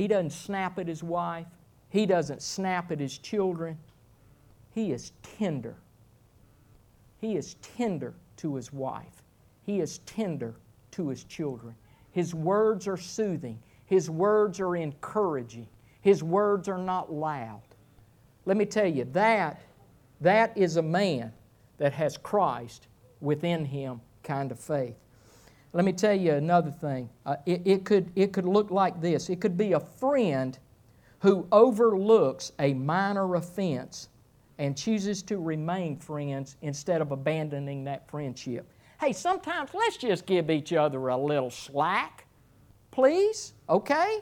he 0.01 0.09
doesn't 0.09 0.31
snap 0.31 0.79
at 0.79 0.89
his 0.89 1.03
wife, 1.03 1.47
he 1.91 2.07
doesn't 2.07 2.41
snap 2.41 2.91
at 2.91 2.99
his 2.99 3.19
children. 3.19 3.77
He 4.71 4.93
is 4.93 5.13
tender. 5.39 5.77
He 7.19 7.37
is 7.37 7.57
tender 7.77 8.15
to 8.39 8.55
his 8.55 8.73
wife. 8.73 9.23
He 9.63 9.81
is 9.81 9.99
tender 9.99 10.55
to 10.93 11.09
his 11.09 11.25
children. 11.25 11.75
His 12.13 12.35
words 12.35 12.89
are 12.89 12.97
soothing. 12.97 13.59
His 13.85 14.09
words 14.09 14.59
are 14.59 14.75
encouraging. 14.75 15.67
His 16.01 16.23
words 16.23 16.67
are 16.67 16.79
not 16.79 17.13
loud. 17.13 17.61
Let 18.47 18.57
me 18.57 18.65
tell 18.65 18.87
you, 18.87 19.05
that, 19.13 19.61
that 20.23 20.57
is 20.57 20.77
a 20.77 20.83
man 20.83 21.31
that 21.77 21.93
has 21.93 22.17
Christ 22.17 22.87
within 23.21 23.67
him 23.67 24.01
kind 24.23 24.51
of 24.51 24.59
faith. 24.59 24.97
Let 25.73 25.85
me 25.85 25.93
tell 25.93 26.15
you 26.15 26.33
another 26.33 26.71
thing. 26.71 27.09
Uh, 27.25 27.37
it, 27.47 27.63
it, 27.65 27.85
could, 27.85 28.11
it 28.17 28.33
could 28.33 28.47
look 28.47 28.71
like 28.71 29.01
this 29.01 29.29
it 29.29 29.41
could 29.41 29.57
be 29.57 29.73
a 29.73 29.81
friend 29.81 30.59
who 31.21 31.47
overlooks 31.53 32.53
a 32.59 32.75
minor 32.75 33.35
offense 33.35 34.09
and 34.59 34.77
chooses 34.77 35.23
to 35.23 35.39
remain 35.39 35.97
friends 35.97 36.57
instead 36.63 37.01
of 37.01 37.13
abandoning 37.13 37.85
that 37.85 38.09
friendship. 38.11 38.71
Hey, 39.01 39.13
sometimes 39.13 39.71
let's 39.73 39.97
just 39.97 40.27
give 40.27 40.51
each 40.51 40.73
other 40.73 41.09
a 41.09 41.17
little 41.17 41.51
slack, 41.51 42.27
please, 42.91 43.55
okay? 43.69 44.21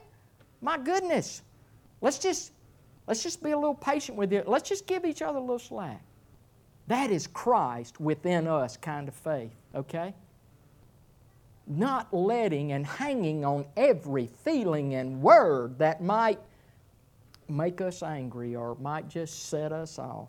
My 0.61 0.79
goodness. 0.79 1.43
Let's 2.01 2.19
just 2.19 2.53
let's 3.07 3.23
just 3.23 3.43
be 3.43 3.51
a 3.51 3.59
little 3.59 3.75
patient 3.75 4.17
with 4.17 4.33
it. 4.33 4.47
Let's 4.47 4.69
just 4.69 4.87
give 4.87 5.05
each 5.05 5.23
other 5.23 5.39
a 5.39 5.41
little 5.41 5.59
slack. 5.59 6.03
That 6.87 7.11
is 7.11 7.27
Christ 7.27 8.01
within 8.01 8.47
us 8.47 8.77
kind 8.77 9.09
of 9.09 9.15
faith, 9.15 9.55
okay? 9.75 10.15
Not 11.69 12.13
letting 12.13 12.73
and 12.73 12.87
hanging 12.87 13.45
on 13.45 13.67
every 13.77 14.27
feeling 14.27 14.95
and 14.95 15.21
word 15.21 15.79
that 15.79 16.03
might 16.03 16.41
make 17.49 17.81
us 17.81 18.03
angry 18.03 18.57
or 18.57 18.75
might 18.77 19.09
just 19.09 19.49
set 19.49 19.73
us 19.73 19.99
off. 19.99 20.29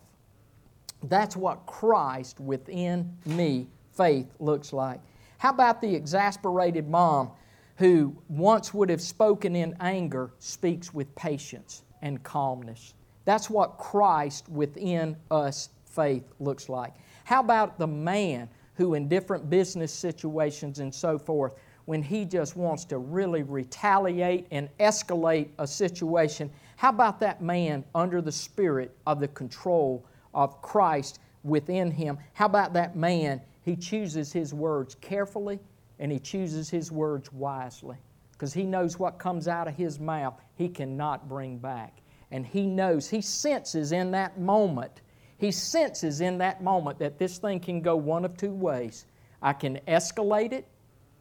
That's 1.04 1.36
what 1.36 1.64
Christ 1.66 2.40
within 2.40 3.16
me 3.24 3.68
faith 3.92 4.34
looks 4.38 4.72
like. 4.72 5.00
How 5.38 5.50
about 5.50 5.80
the 5.80 5.94
exasperated 5.94 6.88
mom 6.88 7.30
who 7.76 8.14
once 8.28 8.74
would 8.74 8.90
have 8.90 9.00
spoken 9.00 9.56
in 9.56 9.74
anger 9.80 10.32
speaks 10.38 10.92
with 10.92 11.14
patience 11.14 11.82
and 12.02 12.22
calmness? 12.22 12.92
That's 13.24 13.48
what 13.48 13.78
Christ 13.78 14.48
within 14.48 15.16
us 15.30 15.70
faith 15.86 16.24
looks 16.38 16.68
like. 16.68 16.94
How 17.24 17.40
about 17.40 17.78
the 17.78 17.86
man 17.86 18.48
who, 18.80 18.94
in 18.94 19.08
different 19.08 19.50
business 19.50 19.92
situations 19.92 20.78
and 20.78 20.94
so 20.94 21.18
forth, 21.18 21.54
when 21.84 22.02
he 22.02 22.24
just 22.24 22.56
wants 22.56 22.84
to 22.86 22.96
really 22.96 23.42
retaliate 23.42 24.46
and 24.50 24.70
escalate 24.78 25.48
a 25.58 25.66
situation, 25.66 26.50
how 26.76 26.88
about 26.88 27.20
that 27.20 27.42
man 27.42 27.84
under 27.94 28.22
the 28.22 28.32
spirit 28.32 28.96
of 29.06 29.20
the 29.20 29.28
control 29.28 30.06
of 30.34 30.62
Christ 30.62 31.20
within 31.42 31.90
him. 31.90 32.18
How 32.32 32.46
about 32.46 32.72
that 32.74 32.96
man? 32.96 33.40
He 33.62 33.76
chooses 33.76 34.32
his 34.32 34.54
words 34.54 34.94
carefully 34.94 35.58
and 35.98 36.10
he 36.10 36.18
chooses 36.18 36.70
his 36.70 36.90
words 36.90 37.32
wisely 37.32 37.96
because 38.32 38.54
he 38.54 38.64
knows 38.64 38.98
what 38.98 39.18
comes 39.18 39.48
out 39.48 39.68
of 39.68 39.74
his 39.74 40.00
mouth 40.00 40.40
he 40.54 40.68
cannot 40.68 41.28
bring 41.28 41.58
back. 41.58 42.00
And 42.30 42.46
he 42.46 42.66
knows, 42.66 43.10
he 43.10 43.20
senses 43.20 43.92
in 43.92 44.10
that 44.12 44.38
moment, 44.38 45.02
he 45.40 45.50
senses 45.50 46.20
in 46.20 46.36
that 46.38 46.62
moment 46.62 46.98
that 46.98 47.18
this 47.18 47.38
thing 47.38 47.60
can 47.60 47.80
go 47.80 47.96
one 47.96 48.26
of 48.26 48.36
two 48.36 48.52
ways. 48.52 49.06
I 49.40 49.54
can 49.54 49.80
escalate 49.88 50.52
it 50.52 50.68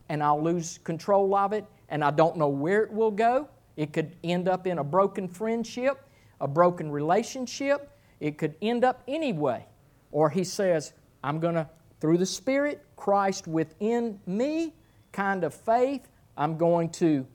and 0.10 0.22
I'll 0.22 0.44
lose 0.44 0.78
control 0.84 1.34
of 1.36 1.54
it 1.54 1.66
and 1.88 2.04
I 2.04 2.12
don't 2.12 2.36
know 2.36 2.50
where 2.50 2.84
it 2.84 2.92
will 2.92 3.12
go. 3.12 3.48
It 3.78 3.94
could 3.94 4.18
end 4.22 4.50
up 4.50 4.68
in 4.68 4.80
a 4.80 4.84
broken 4.84 5.30
friendship, 5.30 6.04
a 6.42 6.50
broken 6.50 6.92
relationship, 6.92 7.90
it 8.20 8.38
could 8.38 8.56
end 8.62 8.84
up 8.84 9.02
anyway. 9.08 9.66
Or 10.12 10.30
he 10.30 10.44
says, 10.44 10.92
I'm 11.24 11.40
going 11.40 11.56
to, 11.56 11.70
through 12.02 12.18
the 12.18 12.26
Spirit, 12.26 12.84
Christ 12.98 13.48
within 13.48 14.20
me, 14.26 14.74
kind 15.14 15.46
of 15.46 15.54
faith, 15.54 16.10
I'm 16.36 16.58
going 16.58 16.90
to 16.90 17.26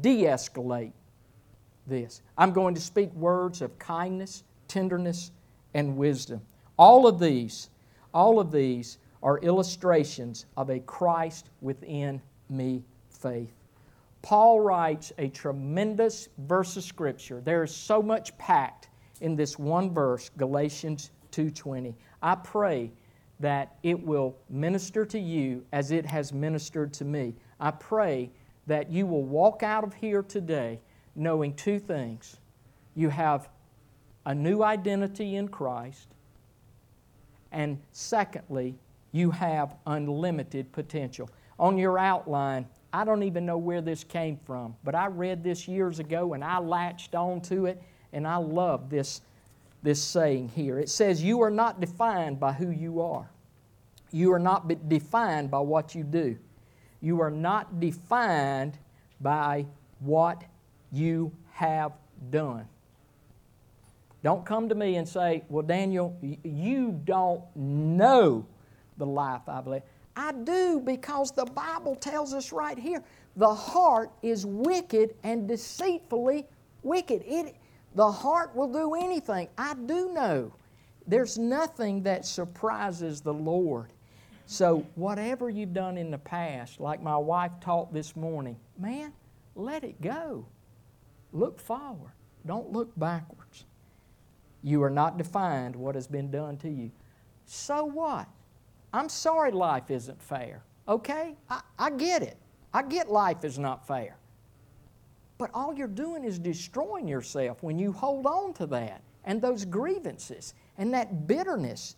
de 0.00 0.22
escalate 0.26 0.92
this. 1.88 2.22
I'm 2.38 2.52
going 2.52 2.76
to 2.76 2.80
speak 2.80 3.12
words 3.14 3.62
of 3.62 3.76
kindness, 3.80 4.44
tenderness, 4.68 5.32
and 5.74 5.96
wisdom. 5.96 6.40
All 6.78 7.06
of 7.06 7.18
these, 7.18 7.70
all 8.12 8.40
of 8.40 8.50
these 8.50 8.98
are 9.22 9.38
illustrations 9.38 10.46
of 10.56 10.70
a 10.70 10.80
Christ 10.80 11.50
within 11.60 12.20
me 12.48 12.84
faith. 13.10 13.52
Paul 14.22 14.60
writes 14.60 15.12
a 15.18 15.28
tremendous 15.28 16.28
verse 16.38 16.76
of 16.76 16.84
Scripture. 16.84 17.40
There 17.40 17.62
is 17.62 17.74
so 17.74 18.02
much 18.02 18.36
packed 18.38 18.88
in 19.20 19.36
this 19.36 19.58
one 19.58 19.92
verse, 19.92 20.30
Galatians 20.36 21.10
2:20. 21.32 21.94
I 22.22 22.34
pray 22.34 22.92
that 23.40 23.76
it 23.82 24.04
will 24.04 24.36
minister 24.48 25.06
to 25.06 25.18
you 25.18 25.64
as 25.72 25.90
it 25.90 26.04
has 26.04 26.32
ministered 26.32 26.92
to 26.94 27.04
me. 27.04 27.34
I 27.58 27.70
pray 27.70 28.30
that 28.66 28.90
you 28.90 29.06
will 29.06 29.24
walk 29.24 29.62
out 29.62 29.84
of 29.84 29.94
here 29.94 30.22
today 30.22 30.80
knowing 31.14 31.54
two 31.54 31.78
things. 31.78 32.38
You 32.94 33.08
have 33.08 33.48
a 34.26 34.34
new 34.34 34.62
identity 34.62 35.36
in 35.36 35.48
Christ, 35.48 36.08
and 37.52 37.80
secondly, 37.92 38.76
you 39.12 39.30
have 39.30 39.74
unlimited 39.86 40.70
potential. 40.72 41.28
On 41.58 41.76
your 41.76 41.98
outline, 41.98 42.66
I 42.92 43.04
don't 43.04 43.22
even 43.22 43.46
know 43.46 43.58
where 43.58 43.80
this 43.80 44.04
came 44.04 44.38
from, 44.44 44.76
but 44.84 44.94
I 44.94 45.06
read 45.06 45.42
this 45.42 45.68
years 45.68 45.98
ago 45.98 46.34
and 46.34 46.44
I 46.44 46.58
latched 46.58 47.14
on 47.14 47.40
to 47.42 47.66
it 47.66 47.82
and 48.12 48.26
I 48.26 48.36
love 48.36 48.90
this, 48.90 49.20
this 49.82 50.02
saying 50.02 50.48
here. 50.48 50.78
It 50.78 50.88
says, 50.88 51.22
You 51.22 51.42
are 51.42 51.50
not 51.50 51.80
defined 51.80 52.40
by 52.40 52.52
who 52.52 52.70
you 52.70 53.00
are, 53.00 53.30
you 54.10 54.32
are 54.32 54.38
not 54.38 54.88
defined 54.88 55.50
by 55.50 55.60
what 55.60 55.94
you 55.94 56.02
do. 56.02 56.36
You 57.00 57.20
are 57.22 57.30
not 57.30 57.80
defined 57.80 58.76
by 59.20 59.64
what 60.00 60.44
you 60.92 61.32
have 61.52 61.92
done. 62.30 62.68
Don't 64.22 64.44
come 64.44 64.68
to 64.68 64.74
me 64.74 64.96
and 64.96 65.08
say, 65.08 65.42
Well, 65.48 65.64
Daniel, 65.64 66.16
you 66.20 67.00
don't 67.04 67.42
know 67.56 68.46
the 68.98 69.06
life 69.06 69.42
I've 69.48 69.66
led. 69.66 69.82
I 70.16 70.32
do 70.32 70.80
because 70.84 71.30
the 71.32 71.46
Bible 71.46 71.94
tells 71.94 72.34
us 72.34 72.52
right 72.52 72.78
here 72.78 73.02
the 73.36 73.54
heart 73.54 74.10
is 74.22 74.44
wicked 74.44 75.14
and 75.22 75.48
deceitfully 75.48 76.46
wicked. 76.82 77.22
It, 77.24 77.56
the 77.94 78.10
heart 78.10 78.54
will 78.54 78.72
do 78.72 78.94
anything. 78.94 79.48
I 79.56 79.74
do 79.74 80.12
know. 80.12 80.52
There's 81.06 81.38
nothing 81.38 82.02
that 82.02 82.26
surprises 82.26 83.20
the 83.20 83.32
Lord. 83.32 83.92
So, 84.46 84.84
whatever 84.96 85.48
you've 85.48 85.72
done 85.72 85.96
in 85.96 86.10
the 86.10 86.18
past, 86.18 86.80
like 86.80 87.00
my 87.02 87.16
wife 87.16 87.52
taught 87.60 87.92
this 87.92 88.16
morning, 88.16 88.56
man, 88.78 89.12
let 89.54 89.84
it 89.84 90.00
go. 90.00 90.44
Look 91.32 91.60
forward. 91.60 92.12
Don't 92.46 92.72
look 92.72 92.90
backwards. 92.98 93.64
You 94.62 94.82
are 94.82 94.90
not 94.90 95.18
defined 95.18 95.74
what 95.74 95.94
has 95.94 96.06
been 96.06 96.30
done 96.30 96.56
to 96.58 96.68
you. 96.68 96.90
So 97.46 97.84
what? 97.84 98.28
I'm 98.92 99.08
sorry 99.08 99.52
life 99.52 99.90
isn't 99.90 100.20
fair. 100.20 100.62
Okay? 100.88 101.36
I, 101.48 101.60
I 101.78 101.90
get 101.90 102.22
it. 102.22 102.36
I 102.72 102.82
get 102.82 103.10
life 103.10 103.44
is 103.44 103.58
not 103.58 103.86
fair. 103.86 104.16
But 105.38 105.50
all 105.54 105.74
you're 105.74 105.88
doing 105.88 106.24
is 106.24 106.38
destroying 106.38 107.08
yourself 107.08 107.62
when 107.62 107.78
you 107.78 107.92
hold 107.92 108.26
on 108.26 108.52
to 108.54 108.66
that 108.66 109.02
and 109.24 109.40
those 109.40 109.64
grievances 109.64 110.54
and 110.78 110.92
that 110.92 111.26
bitterness. 111.26 111.96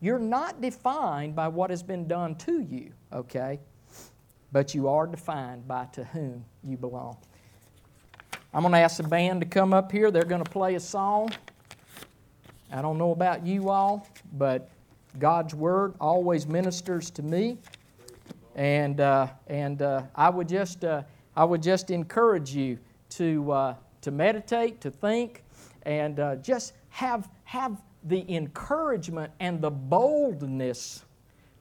You're 0.00 0.18
not 0.18 0.60
defined 0.60 1.34
by 1.34 1.48
what 1.48 1.70
has 1.70 1.82
been 1.82 2.06
done 2.06 2.36
to 2.36 2.60
you, 2.60 2.92
okay? 3.12 3.58
But 4.52 4.74
you 4.74 4.88
are 4.88 5.06
defined 5.06 5.66
by 5.66 5.86
to 5.92 6.04
whom 6.04 6.44
you 6.62 6.76
belong. 6.76 7.16
I'm 8.54 8.62
going 8.62 8.72
to 8.72 8.78
ask 8.78 8.98
the 8.98 9.02
band 9.02 9.40
to 9.40 9.46
come 9.46 9.74
up 9.74 9.90
here. 9.90 10.10
They're 10.10 10.24
going 10.24 10.44
to 10.44 10.50
play 10.50 10.76
a 10.76 10.80
song. 10.80 11.30
I 12.72 12.82
don't 12.82 12.98
know 12.98 13.12
about 13.12 13.46
you 13.46 13.70
all, 13.70 14.06
but 14.34 14.70
God's 15.18 15.54
Word 15.54 15.94
always 16.00 16.46
ministers 16.46 17.10
to 17.10 17.22
me. 17.22 17.58
And, 18.54 19.00
uh, 19.00 19.28
and 19.48 19.82
uh, 19.82 20.02
I 20.14 20.30
would 20.30 20.48
just 20.48 20.84
uh, 20.84 21.02
I 21.36 21.44
would 21.44 21.62
just 21.62 21.90
encourage 21.90 22.54
you 22.54 22.78
to, 23.10 23.52
uh, 23.52 23.74
to 24.00 24.10
meditate, 24.10 24.80
to 24.80 24.90
think, 24.90 25.44
and 25.82 26.18
uh, 26.18 26.36
just 26.36 26.72
have, 26.88 27.28
have 27.44 27.76
the 28.04 28.24
encouragement 28.34 29.30
and 29.38 29.60
the 29.60 29.70
boldness 29.70 31.04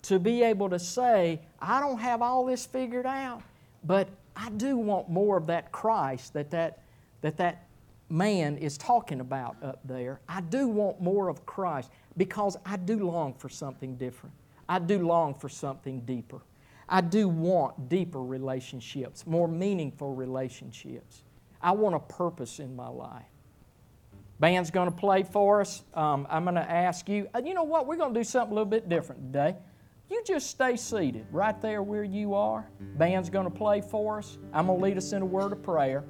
to 0.04 0.18
be 0.18 0.44
able 0.44 0.70
to 0.70 0.80
say, 0.80 1.42
I 1.60 1.82
don't 1.82 1.98
have 2.00 2.22
all 2.22 2.46
this 2.46 2.66
figured 2.66 3.06
out, 3.06 3.42
but 3.84 4.08
I 4.36 4.50
do 4.52 4.78
want 4.78 5.10
more 5.10 5.38
of 5.38 5.48
that 5.48 5.72
Christ 5.74 6.34
that 6.34 6.52
that, 6.52 6.80
that, 7.22 7.36
that 7.38 7.65
man 8.10 8.58
is 8.58 8.78
talking 8.78 9.20
about 9.20 9.56
up 9.64 9.80
there. 9.84 10.20
I 10.28 10.42
do 10.42 10.68
want 10.68 11.02
more 11.02 11.30
of 11.30 11.46
Christ 11.46 11.92
because 12.18 12.58
I 12.66 12.78
do 12.78 13.06
long 13.06 13.34
for 13.34 13.50
something 13.50 13.96
different. 13.96 14.36
I 14.68 14.80
do 14.80 15.06
long 15.06 15.36
for 15.36 15.50
something 15.50 16.02
deeper. 16.02 16.42
I 16.88 17.02
do 17.02 17.28
want 17.28 17.90
deeper 17.90 18.22
relationships, 18.22 19.26
more 19.26 19.48
meaningful 19.48 20.14
relationships. 20.14 21.24
I 21.62 21.72
want 21.72 21.96
a 21.96 22.00
purpose 22.00 22.60
in 22.60 22.76
my 22.76 22.88
life. 22.88 23.26
Band's 24.40 24.70
going 24.70 24.92
to 24.92 24.96
play 24.96 25.24
for 25.24 25.62
us. 25.62 25.84
Um, 25.94 26.28
I'm 26.30 26.44
going 26.44 26.56
to 26.56 26.70
ask 26.70 27.08
you, 27.08 27.28
uh, 27.34 27.42
you 27.44 27.54
know 27.54 27.64
what? 27.64 27.88
We're 27.88 27.96
going 27.96 28.14
to 28.14 28.20
do 28.20 28.24
something 28.24 28.52
a 28.52 28.56
little 28.56 28.70
bit 28.70 28.90
different 28.90 29.32
today. 29.32 29.56
You 30.10 30.22
just 30.24 30.52
stay 30.52 30.76
seated 30.76 31.26
right 31.32 31.60
there 31.62 31.82
where 31.82 32.04
you 32.04 32.36
are. 32.36 32.68
Band's 32.80 33.30
going 33.30 33.46
to 33.46 33.52
play 33.52 33.82
for 33.82 34.20
us. 34.20 34.38
I'm 34.54 34.68
going 34.68 34.78
to 34.78 34.84
lead 34.84 34.98
us 34.98 35.14
in 35.14 35.22
a 35.22 35.26
word 35.26 35.54
of 35.54 35.64
prayer. 35.64 36.04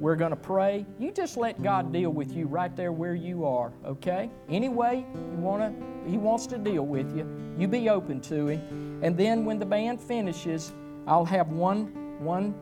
We're 0.00 0.16
going 0.16 0.30
to 0.30 0.36
pray. 0.36 0.86
You 0.98 1.12
just 1.12 1.36
let 1.36 1.62
God 1.62 1.92
deal 1.92 2.08
with 2.08 2.32
you 2.32 2.46
right 2.46 2.74
there 2.74 2.90
where 2.90 3.14
you 3.14 3.44
are, 3.44 3.70
okay? 3.84 4.30
Any 4.48 4.70
way 4.70 5.04
you 5.14 5.36
want 5.36 5.62
to, 5.62 6.10
He 6.10 6.16
wants 6.16 6.46
to 6.48 6.58
deal 6.58 6.86
with 6.86 7.14
you. 7.14 7.28
You 7.58 7.68
be 7.68 7.90
open 7.90 8.22
to 8.22 8.48
Him. 8.48 9.00
And 9.02 9.14
then 9.14 9.44
when 9.44 9.58
the 9.58 9.66
band 9.66 10.00
finishes, 10.00 10.72
I'll 11.06 11.26
have 11.26 11.48
one 11.48 12.18
one 12.18 12.54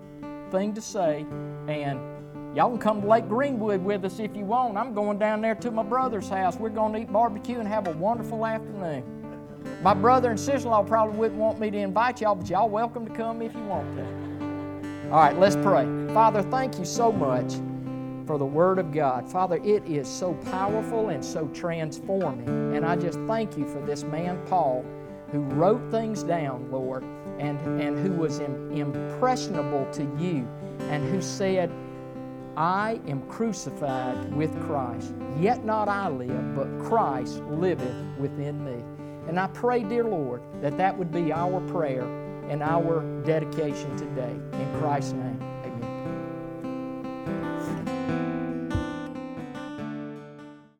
thing 0.50 0.72
to 0.74 0.80
say, 0.80 1.26
and 1.68 2.00
y'all 2.56 2.70
can 2.70 2.78
come 2.78 3.02
to 3.02 3.06
Lake 3.06 3.28
Greenwood 3.28 3.82
with 3.82 4.04
us 4.04 4.18
if 4.18 4.36
you 4.36 4.44
want. 4.44 4.76
I'm 4.76 4.94
going 4.94 5.18
down 5.18 5.40
there 5.40 5.54
to 5.56 5.70
my 5.70 5.82
brother's 5.82 6.28
house. 6.28 6.56
We're 6.56 6.70
going 6.70 6.92
to 6.94 7.00
eat 7.00 7.12
barbecue 7.12 7.58
and 7.58 7.68
have 7.68 7.86
a 7.86 7.92
wonderful 7.92 8.46
afternoon. 8.46 9.04
My 9.82 9.94
brother 9.94 10.30
and 10.30 10.38
sister-in-law 10.38 10.84
probably 10.84 11.16
wouldn't 11.18 11.38
want 11.38 11.60
me 11.60 11.70
to 11.70 11.78
invite 11.78 12.20
y'all, 12.20 12.34
but 12.34 12.48
y'all 12.48 12.68
welcome 12.68 13.06
to 13.06 13.12
come 13.12 13.42
if 13.42 13.54
you 13.54 13.64
want 13.64 13.96
to. 13.96 14.17
All 15.10 15.20
right, 15.20 15.38
let's 15.38 15.56
pray. 15.56 15.86
Father, 16.12 16.42
thank 16.42 16.78
you 16.78 16.84
so 16.84 17.10
much 17.10 17.54
for 18.26 18.36
the 18.36 18.44
Word 18.44 18.78
of 18.78 18.92
God. 18.92 19.26
Father, 19.26 19.56
it 19.64 19.82
is 19.86 20.06
so 20.06 20.34
powerful 20.50 21.08
and 21.08 21.24
so 21.24 21.48
transforming. 21.54 22.76
And 22.76 22.84
I 22.84 22.94
just 22.94 23.18
thank 23.20 23.56
you 23.56 23.66
for 23.66 23.80
this 23.86 24.04
man, 24.04 24.38
Paul, 24.48 24.84
who 25.32 25.40
wrote 25.40 25.90
things 25.90 26.22
down, 26.22 26.70
Lord, 26.70 27.04
and, 27.38 27.58
and 27.80 27.98
who 27.98 28.12
was 28.12 28.40
Im- 28.40 28.70
impressionable 28.70 29.90
to 29.92 30.02
you, 30.18 30.46
and 30.90 31.08
who 31.08 31.22
said, 31.22 31.72
I 32.58 33.00
am 33.08 33.22
crucified 33.28 34.34
with 34.34 34.52
Christ. 34.66 35.14
Yet 35.40 35.64
not 35.64 35.88
I 35.88 36.10
live, 36.10 36.54
but 36.54 36.68
Christ 36.84 37.38
liveth 37.44 37.96
within 38.18 38.62
me. 38.62 38.84
And 39.26 39.40
I 39.40 39.46
pray, 39.46 39.84
dear 39.84 40.04
Lord, 40.04 40.42
that 40.60 40.76
that 40.76 40.98
would 40.98 41.10
be 41.10 41.32
our 41.32 41.62
prayer 41.70 42.04
and 42.48 42.62
our 42.62 43.02
dedication 43.24 43.96
today. 43.96 44.36
In 44.52 44.80
Christ's 44.80 45.12
name. 45.12 45.47